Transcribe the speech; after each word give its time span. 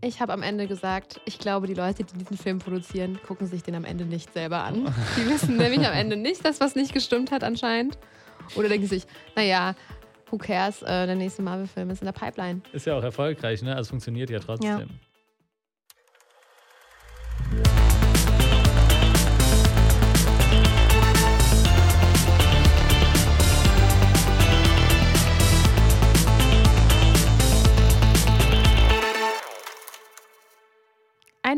Ich 0.00 0.20
habe 0.20 0.32
am 0.32 0.42
Ende 0.42 0.68
gesagt, 0.68 1.20
ich 1.24 1.38
glaube, 1.38 1.66
die 1.66 1.74
Leute, 1.74 2.04
die 2.04 2.16
diesen 2.16 2.36
Film 2.36 2.60
produzieren, 2.60 3.18
gucken 3.26 3.46
sich 3.46 3.64
den 3.64 3.74
am 3.74 3.84
Ende 3.84 4.04
nicht 4.04 4.32
selber 4.32 4.62
an. 4.62 4.94
Die 5.16 5.26
wissen 5.28 5.56
nämlich 5.56 5.86
am 5.86 5.92
Ende 5.92 6.16
nicht, 6.16 6.44
dass 6.44 6.60
was 6.60 6.76
nicht 6.76 6.92
gestimmt 6.92 7.32
hat 7.32 7.42
anscheinend. 7.42 7.98
Oder 8.54 8.68
denken 8.68 8.86
sich, 8.86 9.04
naja, 9.34 9.74
who 10.30 10.38
cares, 10.38 10.82
äh, 10.82 11.06
der 11.06 11.16
nächste 11.16 11.42
Marvel-Film 11.42 11.90
ist 11.90 12.00
in 12.00 12.06
der 12.06 12.12
Pipeline. 12.12 12.60
Ist 12.72 12.86
ja 12.86 12.96
auch 12.96 13.02
erfolgreich, 13.02 13.62
ne? 13.62 13.74
Also 13.74 13.90
funktioniert 13.90 14.30
ja 14.30 14.38
trotzdem. 14.38 14.78
Ja. 14.78 14.86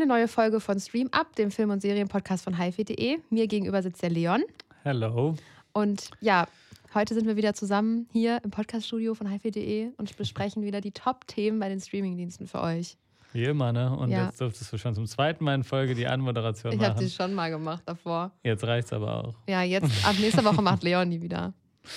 Eine 0.01 0.09
neue 0.09 0.29
Folge 0.29 0.61
von 0.61 0.81
Stream 0.81 1.09
Up, 1.13 1.37
dem 1.37 1.51
Film- 1.51 1.69
und 1.69 1.83
Serienpodcast 1.83 2.45
von 2.45 2.57
hifi.de. 2.59 3.19
Mir 3.29 3.47
gegenüber 3.47 3.83
sitzt 3.83 4.01
der 4.01 4.09
Leon. 4.09 4.43
Hello. 4.83 5.35
Und 5.75 6.09
ja, 6.23 6.49
heute 6.95 7.13
sind 7.13 7.27
wir 7.27 7.37
wieder 7.37 7.53
zusammen 7.53 8.09
hier 8.11 8.41
im 8.43 8.51
Podcaststudio 8.51 9.13
von 9.15 9.27
hifi.de 9.29 9.91
und 9.99 10.17
besprechen 10.17 10.63
wieder 10.63 10.81
die 10.81 10.93
Top-Themen 10.93 11.59
bei 11.61 11.69
den 11.69 11.81
Streamingdiensten 11.83 12.47
für 12.47 12.63
euch. 12.63 12.97
Wie 13.35 13.45
immer, 13.45 13.75
ne? 13.75 13.95
Und 13.95 14.09
Ja. 14.09 14.25
jetzt 14.25 14.41
durftest 14.41 14.73
du 14.73 14.79
schon 14.79 14.95
zum 14.95 15.05
zweiten 15.05 15.45
Mal 15.45 15.57
in 15.57 15.65
Folge 15.65 15.95
die 15.95 16.07
Anmoderation 16.07 16.73
Ich 16.73 16.79
habe 16.81 16.95
machen. 16.95 17.05
die 17.05 17.11
schon 17.11 17.35
mal 17.35 17.51
gemacht 17.51 17.83
davor. 17.85 18.31
Jetzt 18.43 18.65
reicht's 18.65 18.95
aber 18.95 19.23
auch. 19.25 19.35
Ja, 19.51 19.65
jetzt 19.65 20.07
ab 20.07 20.17
nächster 20.19 20.43
Woche 20.47 20.62
macht 20.62 20.83
Leon 20.83 21.11
die 21.11 21.21
wieder. 21.21 21.53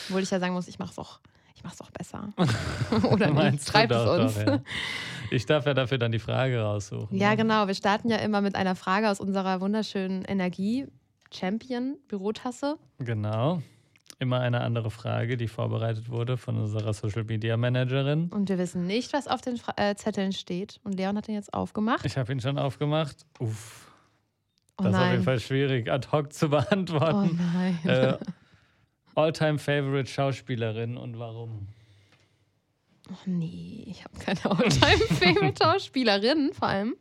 Obwohl 0.10 0.24
ich 0.24 0.30
ja 0.30 0.42
sagen 0.42 0.54
muss, 0.56 0.68
ich 0.68 0.78
mach's 0.78 1.00
auch, 1.00 1.22
ich 1.64 1.70
mach's 1.70 1.82
auch 1.82 1.92
besser. 1.92 2.34
Oder 3.12 3.32
nicht? 3.52 3.68
Schreibt 3.68 3.92
es 3.94 4.06
uns. 4.06 4.36
Doch, 4.36 4.46
ja. 4.48 4.60
Ich 5.32 5.46
darf 5.46 5.66
ja 5.66 5.74
dafür 5.74 5.98
dann 5.98 6.12
die 6.12 6.20
Frage 6.20 6.62
raussuchen. 6.62 7.18
Ja, 7.18 7.32
ne? 7.32 7.38
genau. 7.38 7.68
Wir 7.68 7.74
starten 7.74 8.10
ja 8.10 8.18
immer 8.18 8.42
mit 8.42 8.56
einer 8.56 8.76
Frage 8.76 9.10
aus 9.10 9.20
unserer 9.20 9.62
wunderschönen 9.62 10.24
Energie-Champion-Bürotasse. 10.26 12.78
Genau. 13.00 13.62
Immer 14.20 14.40
eine 14.42 14.62
andere 14.62 14.92
Frage, 14.92 15.38
die 15.38 15.48
vorbereitet 15.48 16.10
wurde 16.10 16.38
von 16.38 16.58
unserer 16.58 16.94
Social 16.94 17.24
Media 17.24 17.58
Managerin. 17.58 18.30
Und 18.30 18.50
wir 18.50 18.58
wissen 18.58 18.86
nicht, 18.86 19.12
was 19.14 19.28
auf 19.28 19.42
den 19.42 19.58
Fra 19.58 19.74
äh, 19.78 19.96
Zetteln 19.96 20.32
steht. 20.34 20.80
Und 20.84 20.94
Leon 20.96 21.18
hat 21.18 21.28
den 21.28 21.36
jetzt 21.36 21.54
aufgemacht. 21.54 22.06
Ich 22.06 22.18
habe 22.18 22.32
ihn 22.32 22.40
schon 22.40 22.58
aufgemacht. 22.58 23.26
Uff, 23.40 23.90
Oh 24.80 24.84
das 24.86 24.94
ist 24.94 25.00
auf 25.00 25.12
jeden. 25.12 25.24
Fall 25.24 25.40
schwierig 25.40 25.92
ad 25.92 26.08
hoc 26.12 26.34
zu 26.34 26.48
Oh 26.48 26.50
beantworten. 26.50 27.40
nein. 27.54 27.80
äh, 27.86 28.18
Alltime 29.16 29.60
Favorite 29.60 30.10
Schauspielerin 30.10 30.98
und 30.98 31.20
warum? 31.20 31.68
Oh 33.10 33.16
nee, 33.26 33.86
ich 33.88 34.04
habe 34.04 34.18
keine 34.18 34.46
All-Time-Favorite-Schauspielerin 34.46 36.52
vor 36.54 36.70
allem. 36.70 36.96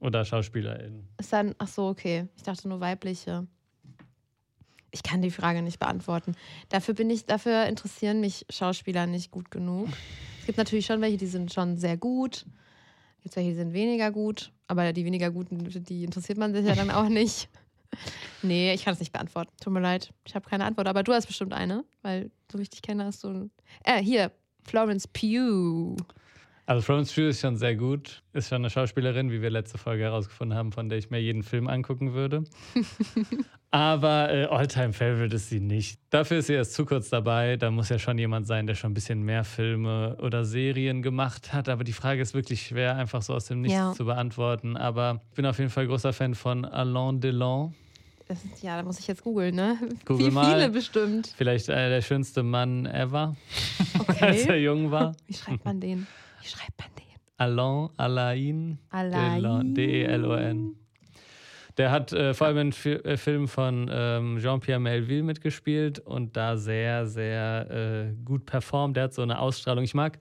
Oder 0.00 0.24
Schauspielerin? 0.24 1.06
Ist 1.18 1.32
dann, 1.32 1.54
ach 1.58 1.68
so, 1.68 1.86
okay. 1.88 2.26
Ich 2.36 2.42
dachte 2.42 2.66
nur 2.68 2.80
weibliche. 2.80 3.46
Ich 4.90 5.02
kann 5.02 5.20
die 5.20 5.30
Frage 5.30 5.60
nicht 5.60 5.78
beantworten. 5.78 6.34
Dafür 6.70 6.94
bin 6.94 7.10
ich, 7.10 7.26
dafür 7.26 7.66
interessieren 7.66 8.20
mich 8.20 8.46
Schauspieler 8.48 9.06
nicht 9.06 9.30
gut 9.30 9.50
genug. 9.50 9.88
Es 10.40 10.46
gibt 10.46 10.56
natürlich 10.56 10.86
schon 10.86 11.02
welche, 11.02 11.18
die 11.18 11.26
sind 11.26 11.52
schon 11.52 11.76
sehr 11.76 11.98
gut. 11.98 12.46
Es 13.18 13.24
gibt 13.24 13.36
welche, 13.36 13.50
die 13.50 13.56
sind 13.56 13.74
weniger 13.74 14.10
gut. 14.10 14.50
Aber 14.66 14.94
die 14.94 15.04
weniger 15.04 15.30
guten, 15.30 15.68
die 15.84 16.04
interessiert 16.04 16.38
man 16.38 16.54
sich 16.54 16.66
ja 16.66 16.74
dann 16.74 16.90
auch 16.90 17.10
nicht. 17.10 17.50
Nee, 18.42 18.72
ich 18.74 18.84
kann 18.84 18.94
es 18.94 19.00
nicht 19.00 19.12
beantworten. 19.12 19.50
Tut 19.62 19.72
mir 19.72 19.80
leid. 19.80 20.12
Ich 20.26 20.34
habe 20.34 20.48
keine 20.48 20.64
Antwort. 20.64 20.86
Aber 20.88 21.02
du 21.02 21.12
hast 21.12 21.26
bestimmt 21.26 21.52
eine, 21.52 21.84
weil 22.02 22.30
so 22.50 22.58
wie 22.58 22.62
ich 22.62 22.70
dich 22.70 22.82
kenne, 22.82 23.04
hast 23.04 23.24
du. 23.24 23.50
Äh, 23.84 24.02
hier, 24.02 24.30
Florence 24.64 25.08
Pugh. 25.08 25.96
Also 26.66 26.82
Florence 26.82 27.12
Pugh 27.14 27.28
ist 27.28 27.40
schon 27.40 27.56
sehr 27.56 27.74
gut. 27.76 28.22
Ist 28.34 28.50
schon 28.50 28.56
eine 28.56 28.68
Schauspielerin, 28.68 29.30
wie 29.32 29.40
wir 29.40 29.48
letzte 29.48 29.78
Folge 29.78 30.02
herausgefunden 30.04 30.56
haben, 30.56 30.70
von 30.70 30.90
der 30.90 30.98
ich 30.98 31.08
mir 31.08 31.18
jeden 31.18 31.42
Film 31.42 31.66
angucken 31.66 32.12
würde. 32.12 32.44
Aber 33.70 34.30
äh, 34.32 34.44
Alltime 34.44 34.92
Favorite 34.92 35.34
ist 35.36 35.48
sie 35.50 35.60
nicht. 35.60 36.00
Dafür 36.10 36.38
ist 36.38 36.46
sie 36.46 36.54
erst 36.54 36.74
zu 36.74 36.86
kurz 36.86 37.10
dabei. 37.10 37.56
Da 37.56 37.70
muss 37.70 37.88
ja 37.90 37.98
schon 37.98 38.16
jemand 38.18 38.46
sein, 38.46 38.66
der 38.66 38.74
schon 38.74 38.90
ein 38.92 38.94
bisschen 38.94 39.22
mehr 39.22 39.44
Filme 39.44 40.16
oder 40.20 40.44
Serien 40.44 41.02
gemacht 41.02 41.52
hat. 41.52 41.68
Aber 41.68 41.84
die 41.84 41.92
Frage 41.92 42.22
ist 42.22 42.34
wirklich 42.34 42.66
schwer, 42.66 42.96
einfach 42.96 43.20
so 43.22 43.34
aus 43.34 43.46
dem 43.46 43.60
Nichts 43.62 43.76
Ja. 43.76 43.92
zu 43.92 44.04
beantworten. 44.06 44.76
Aber 44.76 45.20
ich 45.30 45.34
bin 45.36 45.46
auf 45.46 45.58
jeden 45.58 45.70
Fall 45.70 45.86
großer 45.86 46.12
Fan 46.12 46.34
von 46.34 46.64
Alain 46.64 47.20
Delon. 47.20 47.74
Das 48.28 48.44
ist, 48.44 48.62
ja, 48.62 48.76
da 48.76 48.82
muss 48.82 48.98
ich 48.98 49.06
jetzt 49.06 49.24
googeln, 49.24 49.54
ne? 49.54 49.78
Google 50.04 50.26
Wie 50.26 50.30
mal. 50.30 50.54
viele 50.58 50.70
bestimmt. 50.70 51.32
Vielleicht 51.36 51.68
äh, 51.70 51.88
der 51.88 52.02
schönste 52.02 52.42
Mann 52.42 52.84
ever, 52.86 53.34
als 54.20 54.42
er 54.42 54.48
Okay. 54.50 54.64
jung 54.64 54.90
war. 54.90 55.14
Wie 55.26 55.34
schreibt 55.34 55.64
man 55.64 55.80
den? 55.80 56.06
Wie 56.42 56.48
schreibt 56.48 56.78
man 56.78 56.88
den? 56.96 57.04
Alain, 57.38 57.88
Alain 57.96 58.78
Allein. 58.90 59.74
Delon. 59.74 60.76
Der 61.78 61.90
hat 61.92 62.12
äh, 62.12 62.34
vor 62.34 62.48
allem 62.48 62.58
in 62.58 62.72
Fi 62.72 62.94
äh, 62.94 63.16
Filmen 63.16 63.46
von 63.46 63.88
ähm, 63.90 64.38
Jean-Pierre 64.40 64.80
Melville 64.80 65.22
mitgespielt 65.22 66.00
und 66.00 66.36
da 66.36 66.56
sehr, 66.56 67.06
sehr 67.06 67.70
äh, 67.70 68.14
gut 68.24 68.44
performt. 68.46 68.96
Der 68.96 69.04
hat 69.04 69.14
so 69.14 69.22
eine 69.22 69.38
Ausstrahlung. 69.38 69.84
Ich 69.84 69.94
mag, 69.94 70.18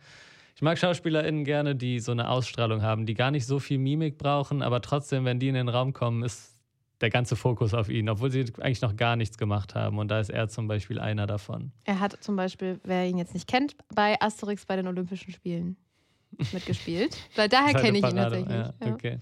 ich 0.55 0.61
mag 0.61 0.77
SchauspielerInnen 0.77 1.43
gerne, 1.45 1.75
die 1.75 1.99
so 1.99 2.11
eine 2.11 2.29
Ausstrahlung 2.29 2.83
haben, 2.83 3.07
die 3.07 3.15
gar 3.15 3.31
nicht 3.31 3.47
so 3.47 3.57
viel 3.57 3.79
Mimik 3.79 4.19
brauchen, 4.19 4.61
aber 4.61 4.81
trotzdem, 4.81 5.25
wenn 5.25 5.39
die 5.39 5.47
in 5.47 5.55
den 5.55 5.67
Raum 5.69 5.93
kommen, 5.93 6.21
ist 6.21 6.56
der 7.01 7.09
ganze 7.09 7.35
Fokus 7.35 7.73
auf 7.73 7.89
ihn, 7.89 8.09
obwohl 8.09 8.31
sie 8.31 8.45
eigentlich 8.59 8.81
noch 8.81 8.95
gar 8.95 9.15
nichts 9.15 9.37
gemacht 9.37 9.75
haben. 9.75 9.99
Und 9.99 10.09
da 10.09 10.19
ist 10.19 10.29
er 10.29 10.47
zum 10.49 10.67
Beispiel 10.67 10.99
einer 10.99 11.27
davon. 11.27 11.71
Er 11.83 11.99
hat 11.99 12.21
zum 12.23 12.35
Beispiel, 12.35 12.79
wer 12.83 13.05
ihn 13.05 13.17
jetzt 13.17 13.33
nicht 13.33 13.47
kennt, 13.47 13.75
bei 13.93 14.19
Asterix 14.19 14.65
bei 14.65 14.75
den 14.75 14.87
Olympischen 14.87 15.31
Spielen 15.31 15.77
mitgespielt. 16.51 17.17
Weil 17.35 17.49
daher 17.49 17.73
kenne 17.73 17.97
ich 17.99 18.03
ihn 18.03 18.15
Parade, 18.15 18.43
tatsächlich. 18.43 18.57
Ja, 18.57 18.73
Ja. 18.87 18.93
okay. 18.93 19.19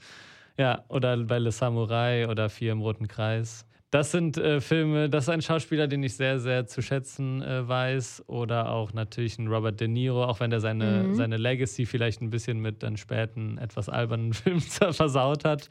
ja, 0.57 0.83
oder 0.87 1.17
bei 1.17 1.39
Le 1.39 1.51
Samurai 1.51 2.27
oder 2.29 2.49
Vier 2.49 2.71
im 2.71 2.81
Roten 2.81 3.07
Kreis. 3.07 3.64
Das 3.91 4.11
sind 4.11 4.37
äh, 4.37 4.59
Filme, 4.59 5.09
das 5.09 5.25
ist 5.25 5.29
ein 5.29 5.41
Schauspieler, 5.41 5.87
den 5.87 6.03
ich 6.03 6.15
sehr, 6.15 6.39
sehr 6.39 6.65
zu 6.67 6.81
schätzen 6.81 7.41
äh, 7.41 7.65
weiß. 7.67 8.25
Oder 8.27 8.71
auch 8.71 8.91
natürlich 8.93 9.37
ein 9.39 9.47
Robert 9.47 9.79
De 9.79 9.87
Niro, 9.87 10.25
auch 10.25 10.39
wenn 10.41 10.49
der 10.49 10.59
seine, 10.59 11.03
Mhm. 11.03 11.15
seine 11.15 11.37
Legacy 11.37 11.85
vielleicht 11.85 12.21
ein 12.21 12.29
bisschen 12.29 12.59
mit 12.59 12.83
dann 12.83 12.97
späten, 12.97 13.57
etwas 13.57 13.87
albernen 13.87 14.33
Filmen 14.33 14.59
versaut 14.61 15.45
hat, 15.45 15.69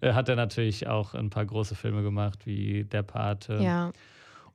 äh, 0.00 0.12
hat 0.12 0.28
er 0.28 0.36
natürlich 0.36 0.86
auch 0.88 1.14
ein 1.14 1.30
paar 1.30 1.46
große 1.46 1.74
Filme 1.74 2.02
gemacht, 2.02 2.46
wie 2.46 2.84
Der 2.84 3.04
Pate 3.04 3.58
ja. 3.62 3.92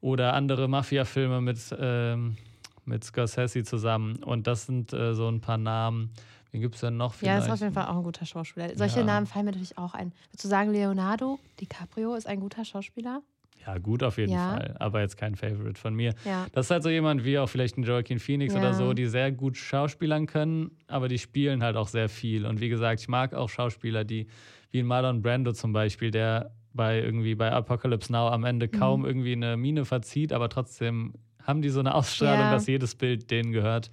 oder 0.02 0.34
andere 0.34 0.68
Mafia-Filme 0.68 1.42
mit, 1.42 1.60
ähm, 1.80 2.38
mit 2.86 3.04
Scorsese 3.04 3.64
zusammen. 3.64 4.18
Und 4.18 4.46
das 4.46 4.68
sind 4.68 4.94
äh, 4.94 5.16
so 5.16 5.28
ein 5.28 5.42
paar 5.42 5.58
Namen. 5.58 6.12
Wen 6.52 6.62
gibt 6.62 6.76
es 6.76 6.82
denn 6.82 6.98
noch 6.98 7.14
Ja, 7.16 7.18
vielleicht? 7.36 7.48
ist 7.48 7.54
auf 7.54 7.60
jeden 7.62 7.74
Fall 7.74 7.86
auch 7.88 7.98
ein 7.98 8.04
guter 8.04 8.26
Schauspieler. 8.26 8.70
Solche 8.76 9.00
Ja. 9.00 9.06
Namen 9.06 9.26
fallen 9.28 9.46
mir 9.46 9.52
natürlich 9.52 9.78
auch 9.78 9.94
ein. 9.94 10.14
Würdest 10.32 10.44
du 10.46 10.48
sagen, 10.48 10.72
Leonardo 10.72 11.40
DiCaprio 11.60 12.16
ist 12.16 12.28
ein 12.28 12.40
guter 12.40 12.64
Schauspieler? 12.66 13.22
Ja, 13.66 13.78
gut 13.80 14.02
auf 14.04 14.18
jeden 14.18 14.32
Ja. 14.32 14.52
Fall, 14.52 14.76
aber 14.80 15.02
jetzt 15.02 15.18
kein 15.18 15.36
Favorite 15.36 15.80
von 15.80 15.94
mir. 15.94 16.14
Ja. 16.24 16.46
Das 16.54 16.68
ist 16.68 16.72
halt 16.72 16.84
so 16.84 16.90
jemand 16.90 17.26
wie 17.26 17.38
auch 17.38 17.48
vielleicht 17.48 17.78
ein 17.78 17.84
Joaquin 17.84 18.20
Phoenix 18.20 18.54
Ja. 18.54 18.60
oder 18.62 18.74
so, 18.74 18.94
die 18.94 19.08
sehr 19.08 19.32
gut 19.32 19.58
schauspielern 19.58 20.26
können, 20.26 20.72
aber 20.88 21.10
die 21.10 21.18
spielen 21.18 21.62
halt 21.64 21.76
auch 21.76 21.90
sehr 21.90 22.08
viel. 22.08 22.46
Und 22.46 22.62
wie 22.62 22.70
gesagt, 22.70 23.02
ich 23.02 23.10
mag 23.10 23.34
auch 23.34 23.50
Schauspieler, 23.50 24.06
die, 24.06 24.28
wie 24.72 24.80
ein 24.80 24.86
Marlon 24.86 25.22
Brando 25.22 25.52
zum 25.52 25.74
Beispiel, 25.74 26.12
der 26.12 26.52
bei 26.74 27.02
irgendwie 27.02 27.36
bei 27.36 27.52
Apocalypse 27.52 28.12
Now 28.14 28.30
am 28.30 28.46
Ende 28.46 28.68
Mhm. 28.68 28.72
kaum 28.72 29.06
irgendwie 29.06 29.34
eine 29.34 29.58
Miene 29.58 29.84
verzieht, 29.84 30.32
aber 30.32 30.48
trotzdem 30.48 31.16
haben 31.44 31.62
die 31.62 31.70
so 31.70 31.80
eine 31.82 31.94
Ausstrahlung, 31.96 32.40
Ja. 32.46 32.52
dass 32.52 32.68
jedes 32.68 32.96
Bild 32.96 33.32
denen 33.32 33.52
gehört. 33.52 33.90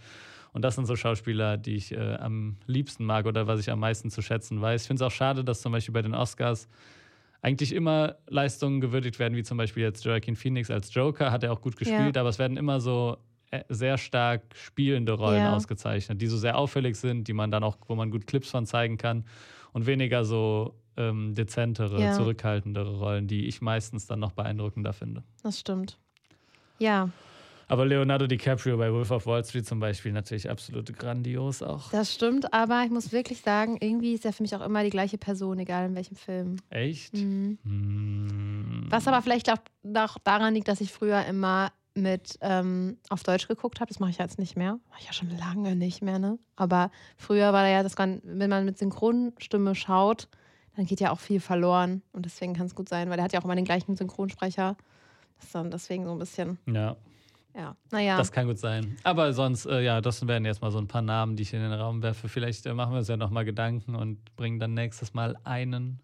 Und 0.54 0.62
das 0.62 0.76
sind 0.76 0.86
so 0.86 0.96
Schauspieler, 0.96 1.58
die 1.58 1.74
ich 1.74 1.92
äh, 1.92 2.14
am 2.14 2.56
liebsten 2.66 3.04
mag 3.04 3.26
oder 3.26 3.46
was 3.46 3.60
ich 3.60 3.70
am 3.70 3.80
meisten 3.80 4.08
zu 4.10 4.22
schätzen 4.22 4.60
weiß. 4.62 4.82
Ich 4.82 4.86
finde 4.86 5.04
es 5.04 5.06
auch 5.06 5.14
schade, 5.14 5.44
dass 5.44 5.60
zum 5.60 5.72
Beispiel 5.72 5.92
bei 5.92 6.00
den 6.00 6.14
Oscars 6.14 6.68
eigentlich 7.42 7.72
immer 7.74 8.14
Leistungen 8.28 8.80
gewürdigt 8.80 9.18
werden, 9.18 9.36
wie 9.36 9.42
zum 9.42 9.58
Beispiel 9.58 9.82
jetzt 9.82 10.04
Joaquin 10.04 10.36
Phoenix 10.36 10.70
als 10.70 10.94
Joker, 10.94 11.30
hat 11.30 11.42
er 11.42 11.52
auch 11.52 11.60
gut 11.60 11.76
gespielt, 11.76 12.14
Ja. 12.16 12.22
aber 12.22 12.30
es 12.30 12.38
werden 12.38 12.56
immer 12.56 12.80
so 12.80 13.18
äh, 13.50 13.64
sehr 13.68 13.98
stark 13.98 14.42
spielende 14.54 15.12
Rollen 15.12 15.42
Ja. 15.42 15.52
ausgezeichnet, 15.52 16.22
die 16.22 16.26
so 16.28 16.38
sehr 16.38 16.56
auffällig 16.56 16.96
sind, 16.96 17.28
die 17.28 17.32
man 17.34 17.50
dann 17.50 17.62
auch, 17.64 17.76
wo 17.86 17.94
man 17.96 18.10
gut 18.10 18.26
Clips 18.26 18.48
von 18.50 18.64
zeigen 18.64 18.96
kann 18.96 19.24
und 19.72 19.86
weniger 19.86 20.24
so 20.24 20.74
ähm, 20.96 21.34
dezentere, 21.34 22.00
Ja. 22.00 22.12
zurückhaltendere 22.12 22.96
Rollen, 22.96 23.26
die 23.26 23.46
ich 23.46 23.60
meistens 23.60 24.06
dann 24.06 24.20
noch 24.20 24.32
beeindruckender 24.32 24.92
finde. 24.92 25.24
Das 25.42 25.58
stimmt. 25.58 25.98
Ja, 26.78 27.10
Aber 27.68 27.86
Leonardo 27.86 28.26
DiCaprio 28.26 28.76
bei 28.76 28.92
Wolf 28.92 29.10
of 29.10 29.26
Wall 29.26 29.44
Street 29.44 29.66
zum 29.66 29.80
Beispiel 29.80 30.12
natürlich 30.12 30.50
absolut 30.50 30.92
grandios 30.98 31.62
auch. 31.62 31.90
das 31.90 32.12
stimmt, 32.14 32.52
aber 32.52 32.82
ich 32.84 32.90
muss 32.90 33.12
wirklich 33.12 33.40
sagen, 33.40 33.78
irgendwie 33.80 34.14
ist 34.14 34.24
er 34.24 34.32
für 34.32 34.42
mich 34.42 34.54
auch 34.54 34.60
immer 34.64 34.82
die 34.84 34.90
gleiche 34.90 35.18
Person, 35.18 35.58
egal 35.58 35.86
in 35.86 35.94
welchem 35.94 36.16
Film. 36.16 36.56
Echt? 36.70 37.14
Mhm. 37.14 37.58
Hm. 37.64 38.86
Was 38.90 39.08
aber 39.08 39.22
vielleicht 39.22 39.50
auch 39.50 39.58
daran 40.24 40.54
liegt, 40.54 40.68
dass 40.68 40.80
ich 40.80 40.92
früher 40.92 41.24
immer 41.26 41.72
mit 41.96 42.38
ähm, 42.40 42.98
auf 43.08 43.22
Deutsch 43.22 43.46
geguckt 43.46 43.80
habe. 43.80 43.88
Das 43.88 44.00
mache 44.00 44.10
ich 44.10 44.18
jetzt 44.18 44.38
nicht 44.38 44.56
mehr. 44.56 44.80
Mache 44.90 45.00
ich 45.00 45.06
ja 45.06 45.12
schon 45.12 45.30
lange 45.36 45.76
nicht 45.76 46.02
mehr, 46.02 46.18
ne? 46.18 46.38
Aber 46.56 46.90
früher 47.16 47.52
war 47.52 47.62
da 47.62 47.68
ja 47.68 47.82
das, 47.84 47.94
gan- 47.94 48.20
wenn 48.24 48.50
man 48.50 48.64
mit 48.64 48.78
Synchronstimme 48.78 49.74
schaut, 49.76 50.28
dann 50.76 50.86
geht 50.86 51.00
ja 51.00 51.12
auch 51.12 51.20
viel 51.20 51.38
verloren. 51.38 52.02
Und 52.12 52.24
deswegen 52.26 52.52
kann 52.54 52.66
es 52.66 52.74
gut 52.74 52.88
sein, 52.88 53.08
weil 53.10 53.16
der 53.16 53.24
hat 53.24 53.32
ja 53.32 53.38
auch 53.40 53.44
immer 53.44 53.54
den 53.54 53.64
gleichen 53.64 53.94
Synchronsprecher. 53.96 54.76
Das 55.36 55.46
ist 55.46 55.54
dann 55.54 55.70
deswegen 55.70 56.04
so 56.04 56.10
ein 56.12 56.18
bisschen. 56.18 56.58
Ja. 56.66 56.96
Ja, 57.56 57.76
naja. 57.92 58.16
Das 58.16 58.32
kann 58.32 58.46
gut 58.46 58.58
sein. 58.58 58.96
Aber 59.04 59.32
sonst, 59.32 59.66
äh, 59.66 59.80
ja, 59.82 60.00
das 60.00 60.26
wären 60.26 60.44
jetzt 60.44 60.60
mal 60.60 60.72
so 60.72 60.78
ein 60.78 60.88
paar 60.88 61.02
Namen, 61.02 61.36
die 61.36 61.44
ich 61.44 61.54
in 61.54 61.60
den 61.60 61.72
Raum 61.72 62.02
werfe. 62.02 62.28
Vielleicht 62.28 62.66
äh, 62.66 62.74
machen 62.74 62.92
wir 62.92 62.98
uns 62.98 63.08
ja 63.08 63.16
nochmal 63.16 63.44
Gedanken 63.44 63.94
und 63.94 64.34
bringen 64.36 64.58
dann 64.58 64.74
nächstes 64.74 65.14
Mal 65.14 65.36
einen 65.44 66.00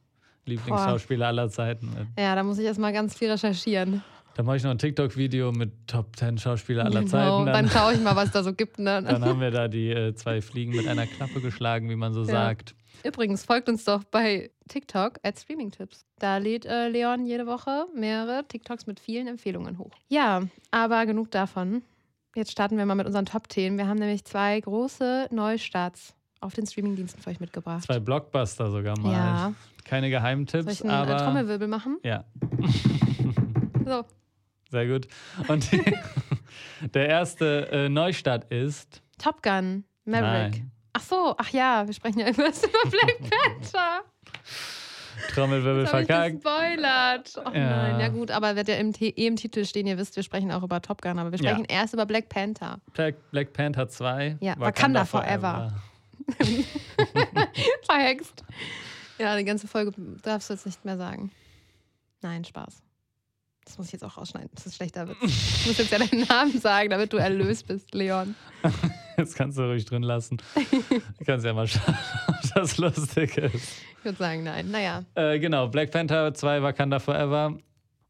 Lieblingsschauspieler 0.46 1.26
aller 1.26 1.50
Zeiten 1.50 1.86
mit. 1.86 2.06
Ja, 2.18 2.34
da 2.34 2.42
muss 2.42 2.58
ich 2.58 2.64
erstmal 2.64 2.92
ganz 2.92 3.16
viel 3.16 3.30
recherchieren. 3.30 4.02
Dann 4.34 4.46
mache 4.46 4.56
ich 4.56 4.62
noch 4.62 4.70
ein 4.70 4.78
TikTok-Video 4.78 5.52
mit 5.52 5.72
Top 5.86 6.16
10 6.16 6.38
Schauspieler 6.38 6.84
aller 6.84 7.00
Genau, 7.00 7.10
Zeiten. 7.44 7.46
dann 7.46 7.68
schaue 7.68 7.92
ich 7.94 8.00
mal, 8.00 8.16
was 8.16 8.30
da 8.32 8.42
so 8.42 8.52
gibt. 8.54 8.78
Ne? 8.78 9.02
dann 9.02 9.24
haben 9.24 9.40
wir 9.40 9.50
da 9.50 9.68
die 9.68 9.90
äh, 9.90 10.14
zwei 10.14 10.40
Fliegen 10.40 10.74
mit 10.74 10.86
einer 10.88 11.06
Klappe 11.06 11.40
geschlagen, 11.40 11.90
wie 11.90 11.96
man 11.96 12.12
so 12.12 12.20
Ja. 12.20 12.26
sagt. 12.26 12.74
Übrigens, 13.04 13.44
folgt 13.44 13.68
uns 13.68 13.84
doch 13.84 14.04
bei 14.04 14.50
TikTok 14.68 15.18
at 15.22 15.38
Streaming-Tipps. 15.38 16.04
Da 16.18 16.36
lädt 16.36 16.66
äh, 16.66 16.88
Leon 16.88 17.24
jede 17.26 17.46
Woche 17.46 17.86
mehrere 17.94 18.44
TikToks 18.46 18.86
mit 18.86 19.00
vielen 19.00 19.26
Empfehlungen 19.26 19.78
hoch. 19.78 19.90
Ja, 20.08 20.42
aber 20.70 21.06
genug 21.06 21.30
davon. 21.30 21.82
Jetzt 22.36 22.52
starten 22.52 22.76
wir 22.78 22.86
mal 22.86 22.94
mit 22.94 23.06
unseren 23.06 23.26
Top-Themen. 23.26 23.76
Wir 23.78 23.88
haben 23.88 23.98
nämlich 23.98 24.24
zwei 24.24 24.60
große 24.60 25.28
Neustarts 25.32 26.14
auf 26.40 26.54
den 26.54 26.66
Streamingdiensten 26.66 27.20
für 27.22 27.30
euch 27.30 27.40
mitgebracht. 27.40 27.82
Zwei 27.84 27.98
Blockbuster 28.00 28.70
sogar 28.70 28.98
mal. 29.00 29.12
Ja. 29.12 29.52
Keine 29.84 30.06
Soll 30.06 30.10
Geheimtipps, 30.10 30.72
ich 30.72 30.82
einen 30.84 30.90
äh, 31.08 31.12
aber. 31.12 31.16
Trommelwirbel 31.24 31.68
machen? 31.68 31.98
ja, 32.04 32.24
So. 33.84 34.04
Sehr 34.70 34.86
gut. 34.86 35.08
Und 35.48 35.70
die, 35.72 35.82
der 36.94 37.08
erste 37.08 37.68
äh, 37.70 37.88
Neustart 37.88 38.50
ist. 38.52 39.02
Top 39.18 39.42
Gun, 39.42 39.84
Maverick. 40.04 40.52
Nein. 40.52 40.70
Ach 40.92 41.02
so, 41.02 41.34
ach 41.38 41.50
ja, 41.50 41.86
wir 41.86 41.94
sprechen 41.94 42.18
ja 42.20 42.26
irgendwas 42.26 42.62
über 42.64 42.90
Black 42.90 43.18
Panther. 43.30 44.00
Trommelwirbel 45.34 45.86
habe 45.86 46.00
ich 46.02 46.06
verkackt. 46.08 46.34
gespoilert. 46.36 47.34
Oh 47.36 47.50
Ja. 47.54 47.88
nein, 47.88 48.00
ja 48.00 48.08
gut, 48.08 48.30
aber 48.30 48.56
wird 48.56 48.68
ja 48.68 48.76
im, 48.76 48.92
eh 48.98 49.26
im 49.26 49.36
Titel 49.36 49.64
stehen, 49.66 49.86
ihr 49.86 49.98
wisst, 49.98 50.16
wir 50.16 50.22
sprechen 50.22 50.50
auch 50.50 50.62
über 50.62 50.80
Top 50.80 51.02
Gun, 51.02 51.18
aber 51.18 51.30
wir 51.30 51.38
Ja. 51.38 51.50
sprechen 51.50 51.66
erst 51.66 51.92
über 51.94 52.06
Black 52.06 52.28
Panther. 52.30 52.80
Black, 52.94 53.16
Black 53.30 53.52
Panther 53.52 53.88
2. 53.88 54.38
Ja, 54.40 54.54
Wakanda 54.58 55.04
Forever. 55.04 55.74
Verhext. 57.84 58.44
Ja, 59.18 59.36
die 59.36 59.44
ganze 59.44 59.68
Folge 59.68 59.92
darfst 60.22 60.48
du 60.48 60.54
jetzt 60.54 60.64
nicht 60.66 60.84
mehr 60.84 60.96
sagen. 60.96 61.30
Nein, 62.22 62.44
Spaß. 62.44 62.82
Das 63.70 63.78
muss 63.78 63.86
ich 63.86 63.92
jetzt 63.92 64.02
auch 64.02 64.16
rausschneiden. 64.16 64.50
Das 64.52 64.66
ist 64.66 64.74
schlechter 64.74 65.08
Witz. 65.08 65.16
Ich 65.22 65.66
muss 65.68 65.78
jetzt 65.78 65.92
ja 65.92 65.98
deinen 65.98 66.26
Namen 66.26 66.58
sagen, 66.58 66.90
damit 66.90 67.12
du 67.12 67.18
erlöst 67.18 67.68
bist, 67.68 67.94
Leon. 67.94 68.34
Das 69.16 69.34
kannst 69.34 69.58
du 69.58 69.62
ruhig 69.62 69.84
drin 69.84 70.02
lassen. 70.02 70.38
Du 71.18 71.24
kannst 71.26 71.44
ja 71.44 71.52
mal 71.52 71.68
schauen, 71.68 71.94
ob 72.26 72.54
das 72.54 72.78
lustig 72.78 73.36
ist. 73.36 73.54
Ich 73.98 74.04
würde 74.04 74.16
sagen, 74.16 74.44
nein. 74.44 74.70
Naja. 74.70 75.04
Äh, 75.14 75.38
genau, 75.38 75.68
Black 75.68 75.90
Panther 75.90 76.32
2 76.32 76.62
Wakanda 76.62 76.98
Forever. 76.98 77.58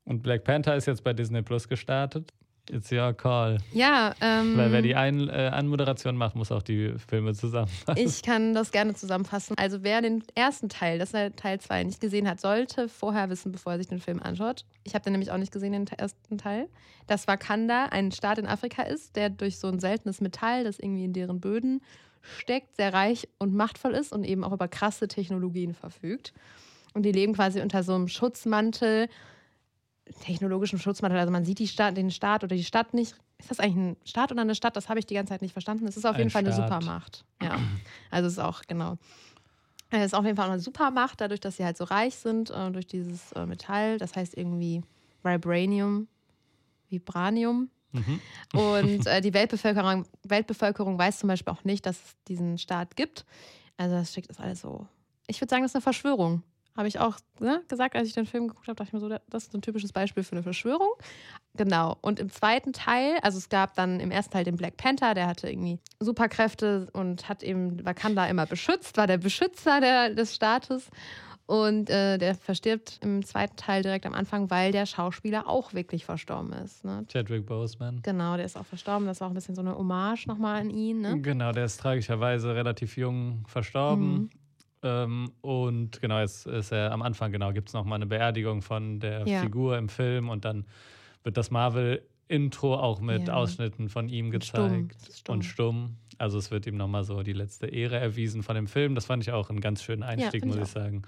Und 0.05 0.23
Black 0.23 0.45
Panther 0.45 0.77
ist 0.77 0.87
jetzt 0.87 1.03
bei 1.03 1.13
Disney 1.13 1.43
Plus 1.43 1.69
gestartet. 1.69 2.33
It's 2.69 2.93
your 2.93 3.13
call. 3.13 3.59
Ja, 3.73 4.15
ähm, 4.21 4.57
Weil 4.57 4.73
wer 4.73 4.83
die 4.83 4.95
Ein 4.95 5.29
äh, 5.29 5.51
Anmoderation 5.53 6.17
macht, 6.17 6.37
muss 6.37 6.53
auch 6.53 6.63
die 6.63 6.95
Filme 7.09 7.35
zusammenfassen. 7.35 8.01
ich 8.05 8.23
kann 8.23 8.55
das 8.55 8.71
gerne 8.71 8.95
zusammenfassen. 8.95 9.57
Also 9.59 9.83
wer 9.83 10.03
den 10.03 10.23
ersten 10.35 10.69
Teil, 10.69 10.99
das 10.99 11.13
ist 11.13 11.37
Teil 11.37 11.61
2, 11.61 11.85
nicht 11.85 12.01
gesehen 12.01 12.29
hat, 12.29 12.41
sollte 12.41 12.89
vorher 12.89 13.29
wissen, 13.31 13.51
bevor 13.51 13.73
er 13.73 13.79
sich 13.79 13.89
den 13.89 13.99
Film 14.01 14.21
anschaut. 14.23 14.65
Ich 14.85 14.95
habe 14.95 15.03
den 15.03 15.13
nämlich 15.13 15.31
auch 15.31 15.39
nicht 15.39 15.53
gesehen, 15.53 15.73
den 15.73 15.87
ersten 15.87 16.39
Teil. 16.39 16.69
Dass 17.07 17.27
Wakanda 17.27 17.87
ein 17.87 18.13
Staat 18.13 18.39
in 18.39 18.47
Afrika 18.47 18.83
ist, 18.83 19.17
der 19.17 19.31
durch 19.31 19.59
so 19.59 19.69
ein 19.69 19.81
seltenes 19.81 20.21
Metall, 20.21 20.65
das 20.65 20.79
irgendwie 20.79 21.05
in 21.05 21.13
deren 21.13 21.41
Böden 21.41 21.81
steckt, 22.23 22.77
sehr 22.77 22.93
reich 22.93 23.29
und 23.39 23.55
machtvoll 23.55 23.93
ist 23.93 24.13
und 24.13 24.25
eben 24.25 24.45
auch 24.45 24.53
über 24.53 24.69
krasse 24.69 25.09
Technologien 25.09 25.75
verfügt. 25.75 26.33
Und 26.93 27.05
die 27.05 27.13
leben 27.13 27.35
quasi 27.35 27.61
unter 27.61 27.83
so 27.83 27.95
einem 27.95 28.09
Schutzmantel, 28.09 29.09
technologischen 30.25 30.79
Schutzmantel. 30.79 31.19
Also 31.19 31.33
man 31.33 31.45
sieht 31.45 31.59
die 31.59 31.69
Stadt, 31.69 31.97
den 31.97 32.11
Staat 32.11 32.45
oder 32.45 32.57
die 32.57 32.65
Stadt 32.65 32.95
nicht. 32.95 33.15
Ist 33.39 33.51
das 33.51 33.61
eigentlich 33.61 33.77
ein 33.77 33.97
Staat 34.05 34.33
oder 34.33 34.43
eine 34.43 34.55
Stadt? 34.55 34.77
Das 34.77 34.89
habe 34.89 34.99
ich 34.99 35.07
die 35.07 35.15
ganze 35.15 35.33
Zeit 35.33 35.43
nicht 35.43 35.53
verstanden. 35.53 35.87
Es 35.87 35.97
ist 35.97 36.05
auf 36.05 36.15
Ein 36.15 36.21
jeden 36.21 36.31
Fall 36.31 36.45
eine 36.45 36.53
Staat. 36.53 36.69
Supermacht. 36.69 37.25
Ja. 37.43 37.59
Also 38.11 38.27
es 38.27 38.35
ist 38.35 38.39
auch, 38.39 38.63
genau. 38.67 38.99
Es 39.91 40.07
ist 40.07 40.15
auf 40.15 40.25
jeden 40.25 40.37
Fall 40.37 40.49
eine 40.49 40.61
Supermacht, 40.61 41.21
dadurch, 41.21 41.41
dass 41.41 41.57
sie 41.57 41.65
halt 41.65 41.77
so 41.77 41.85
reich 41.85 42.15
sind, 42.15 42.51
äh, 42.51 42.71
durch 42.71 42.87
dieses 42.87 43.33
äh, 43.33 43.47
Metall. 43.47 43.99
Das 43.99 44.15
heißt 44.15 44.37
irgendwie 44.37 44.83
Vibranium, 45.23 46.07
Vibranium. 46.91 47.71
Mhm. 47.93 48.21
Und 48.53 49.07
äh, 49.07 49.21
die 49.23 49.35
Weltbevölkerung, 49.35 50.05
Weltbevölkerung 50.23 50.99
weiß 50.99 51.19
zum 51.19 51.29
Beispiel 51.29 51.53
auch 51.53 51.65
nicht, 51.65 51.87
dass 51.87 51.97
es 51.97 52.17
diesen 52.29 52.59
Staat 52.59 52.97
gibt. 52.97 53.25
Also 53.77 53.97
das 53.97 54.13
schickt 54.13 54.31
das 54.31 54.39
alles 54.39 54.61
so. 54.61 54.87
Ich 55.27 55.41
würde 55.41 55.51
sagen, 55.51 55.63
das 55.63 55.73
ist 55.73 55.77
eine 55.77 55.83
Verschwörung. 55.83 56.43
Habe 56.81 56.89
ich 56.89 56.99
auch 56.99 57.19
ne, 57.41 57.63
gesagt, 57.69 57.95
als 57.95 58.09
ich 58.09 58.15
den 58.15 58.25
Film 58.25 58.49
geguckt 58.49 58.67
habe, 58.67 58.75
dachte 58.75 58.89
ich 58.89 58.93
mir 58.95 59.01
so, 59.01 59.11
das 59.29 59.43
ist 59.43 59.55
ein 59.55 59.61
typisches 59.61 59.93
Beispiel 59.93 60.23
für 60.23 60.33
eine 60.33 60.43
Verschwörung. 60.43 60.89
Genau. 61.55 61.99
Und 62.01 62.19
im 62.19 62.31
zweiten 62.31 62.73
Teil, 62.73 63.19
also 63.21 63.37
es 63.37 63.51
gab 63.51 63.75
dann 63.75 64.01
im 64.01 64.11
ersten 64.11 64.33
Teil 64.33 64.45
den 64.45 64.57
Black 64.57 64.79
Panther, 64.79 65.13
der 65.13 65.27
hatte 65.27 65.51
irgendwie 65.51 65.79
Superkräfte 65.99 66.89
und 66.95 67.29
hat 67.29 67.43
eben 67.43 67.85
Wakanda 67.85 68.25
immer 68.29 68.47
beschützt, 68.47 68.97
war 68.97 69.07
der 69.07 69.19
Beschützer 69.19 69.83
der, 69.83 70.15
des 70.15 70.35
Staates. 70.35 70.89
Und 71.45 71.91
äh, 71.91 72.17
der 72.17 72.35
verstirbt 72.35 72.99
im 73.03 73.27
zweiten 73.27 73.57
Teil 73.57 73.83
direkt 73.83 74.07
am 74.07 74.15
Anfang, 74.15 74.49
weil 74.51 74.73
der 74.73 74.87
Schauspieler 74.87 75.47
auch 75.49 75.75
wirklich 75.75 76.07
verstorben 76.07 76.55
ist. 76.55 76.83
Ne? 76.83 77.05
Chadwick 77.13 77.45
Boseman. 77.45 78.01
Genau, 78.03 78.37
der 78.37 78.47
ist 78.47 78.57
auch 78.57 78.65
verstorben. 78.65 79.07
Das 79.07 79.21
war 79.21 79.27
auch 79.27 79.33
ein 79.33 79.35
bisschen 79.35 79.55
so 79.55 79.61
eine 79.61 79.77
Hommage 79.77 80.29
nochmal 80.29 80.63
an 80.63 80.71
ihn. 80.71 81.03
Ne? 81.03 81.21
Genau, 81.21 81.53
der 81.53 81.67
ist 81.67 81.79
tragischerweise 81.79 82.55
relativ 82.55 82.97
jung 82.97 83.45
verstorben. 83.47 84.13
Mhm. 84.13 84.31
Ähm, 84.83 85.33
und 85.43 86.01
genau, 86.01 86.21
jetzt 86.21 86.47
ist 86.47 86.73
er 86.73 86.93
am 86.93 87.03
Anfang, 87.03 87.33
genau, 87.33 87.53
gibt 87.53 87.69
es 87.69 87.75
nochmal 87.75 87.97
eine 87.97 88.07
Beerdigung 88.07 88.63
von 88.63 88.99
der 89.01 89.27
Ja. 89.27 89.41
Figur 89.43 89.77
im 89.77 89.89
Film 89.89 90.29
und 90.29 90.45
dann 90.45 90.65
wird 91.23 91.37
das 91.37 91.51
Marvel-Intro 91.51 92.77
auch 92.77 93.01
mit 93.01 93.29
Ja. 93.29 93.35
Ausschnitten 93.35 93.89
von 93.89 94.09
ihm 94.09 94.31
Und 94.33 94.45
stumm. 94.45 94.89
gezeigt 94.89 95.17
Stumm. 95.19 95.33
und 95.35 95.43
stumm. 95.43 95.97
Also 96.19 96.39
es 96.39 96.51
wird 96.51 96.67
ihm 96.67 96.77
nochmal 96.77 97.05
so 97.05 97.23
die 97.23 97.33
letzte 97.33 97.67
Ehre 97.67 97.97
erwiesen 97.99 98.43
von 98.43 98.55
dem 98.55 98.67
Film. 98.67 98.95
Das 98.95 99.07
fand 99.07 99.23
ich 99.23 99.33
auch 99.33 99.51
einen 99.51 99.61
ganz 99.61 99.83
schönen 99.83 100.03
Einstieg, 100.03 100.43
ich 100.43 100.45
muss 100.45 100.57
ich 100.57 100.67
sagen. 100.69 101.03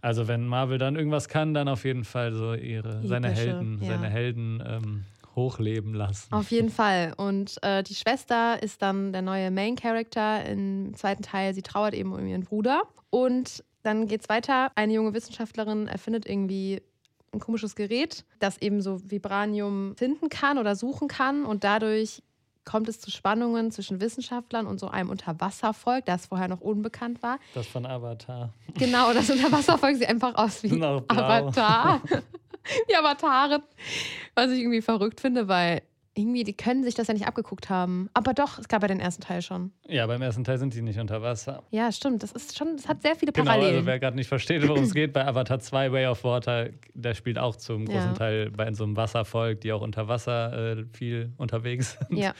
Also 0.00 0.28
wenn 0.28 0.46
Marvel 0.46 0.78
dann 0.78 0.96
irgendwas 0.96 1.28
kann, 1.28 1.54
dann 1.54 1.68
auf 1.68 1.84
jeden 1.84 2.04
Fall 2.04 2.32
so 2.32 2.54
ihre, 2.54 3.02
seine 3.06 3.30
Helden, 3.30 3.78
ja. 3.82 3.88
seine 3.88 4.08
Helden 4.08 4.62
ähm, 4.66 5.04
hochleben 5.38 5.94
lassen. 5.94 6.32
Auf 6.32 6.50
jeden 6.50 6.70
Fall. 6.70 7.14
Und 7.16 7.62
äh, 7.62 7.82
die 7.82 7.94
Schwester 7.94 8.62
ist 8.62 8.82
dann 8.82 9.12
der 9.12 9.22
neue 9.22 9.50
Main 9.50 9.76
Character 9.76 10.44
im 10.44 10.94
zweiten 10.94 11.22
Teil. 11.22 11.54
Sie 11.54 11.62
trauert 11.62 11.94
eben 11.94 12.12
um 12.12 12.26
ihren 12.26 12.44
Bruder. 12.44 12.82
Und 13.10 13.64
dann 13.82 14.06
geht 14.06 14.22
es 14.22 14.28
weiter. 14.28 14.70
Eine 14.74 14.92
junge 14.92 15.14
Wissenschaftlerin 15.14 15.88
erfindet 15.88 16.26
irgendwie 16.26 16.82
ein 17.32 17.40
komisches 17.40 17.74
Gerät, 17.74 18.24
das 18.38 18.58
eben 18.58 18.80
so 18.82 19.00
Vibranium 19.10 19.94
finden 19.96 20.28
kann 20.28 20.58
oder 20.58 20.76
suchen 20.76 21.08
kann. 21.08 21.44
Und 21.44 21.64
dadurch 21.64 22.22
kommt 22.64 22.88
es 22.88 23.00
zu 23.00 23.10
Spannungen 23.10 23.70
zwischen 23.70 24.00
Wissenschaftlern 24.00 24.66
und 24.66 24.78
so 24.78 24.88
einem 24.88 25.08
Unterwasservolk, 25.08 26.04
das 26.04 26.26
vorher 26.26 26.48
noch 26.48 26.60
unbekannt 26.60 27.22
war. 27.22 27.38
Das 27.54 27.66
von 27.66 27.86
Avatar. 27.86 28.52
Genau, 28.74 29.12
das 29.14 29.30
Unterwasservolk 29.30 29.96
sieht 29.96 30.08
einfach 30.08 30.34
aus 30.34 30.62
wie. 30.62 30.82
Avatar. 31.08 32.02
Wie 32.88 32.94
Avatare. 32.96 33.62
Was 34.34 34.50
ich 34.50 34.60
irgendwie 34.60 34.82
verrückt 34.82 35.20
finde, 35.20 35.48
weil 35.48 35.82
irgendwie, 36.14 36.42
die 36.42 36.52
können 36.56 36.82
sich 36.82 36.96
das 36.96 37.06
ja 37.06 37.14
nicht 37.14 37.28
abgeguckt 37.28 37.70
haben. 37.70 38.10
Aber 38.12 38.34
doch, 38.34 38.58
es 38.58 38.66
gab 38.66 38.82
ja 38.82 38.88
den 38.88 38.98
ersten 38.98 39.22
Teil 39.22 39.40
schon. 39.40 39.70
Ja, 39.86 40.04
beim 40.08 40.20
ersten 40.20 40.42
Teil 40.42 40.58
sind 40.58 40.74
die 40.74 40.82
nicht 40.82 40.98
unter 40.98 41.22
Wasser. 41.22 41.62
Ja, 41.70 41.92
stimmt. 41.92 42.24
Das 42.24 42.32
ist 42.32 42.58
schon, 42.58 42.76
das 42.76 42.88
hat 42.88 43.02
sehr 43.02 43.14
viele 43.14 43.30
Genau, 43.30 43.46
Parallelen. 43.46 43.74
also 43.76 43.86
wer 43.86 44.00
gerade 44.00 44.16
nicht 44.16 44.26
versteht, 44.26 44.66
worum 44.66 44.82
es 44.82 44.94
geht, 44.94 45.12
bei 45.12 45.24
Avatar 45.24 45.60
2 45.60 45.92
Way 45.92 46.06
of 46.08 46.24
Water, 46.24 46.70
der 46.94 47.14
spielt 47.14 47.38
auch 47.38 47.54
zum 47.54 47.84
großen 47.84 48.00
Ja. 48.10 48.12
Teil 48.14 48.50
bei 48.50 48.72
so 48.72 48.82
einem 48.82 48.96
Wasservolk, 48.96 49.60
die 49.60 49.72
auch 49.72 49.80
unter 49.82 50.08
Wasser 50.08 50.78
äh, 50.78 50.84
viel 50.92 51.32
unterwegs 51.36 51.96
sind. 52.08 52.18
ja, 52.18 52.32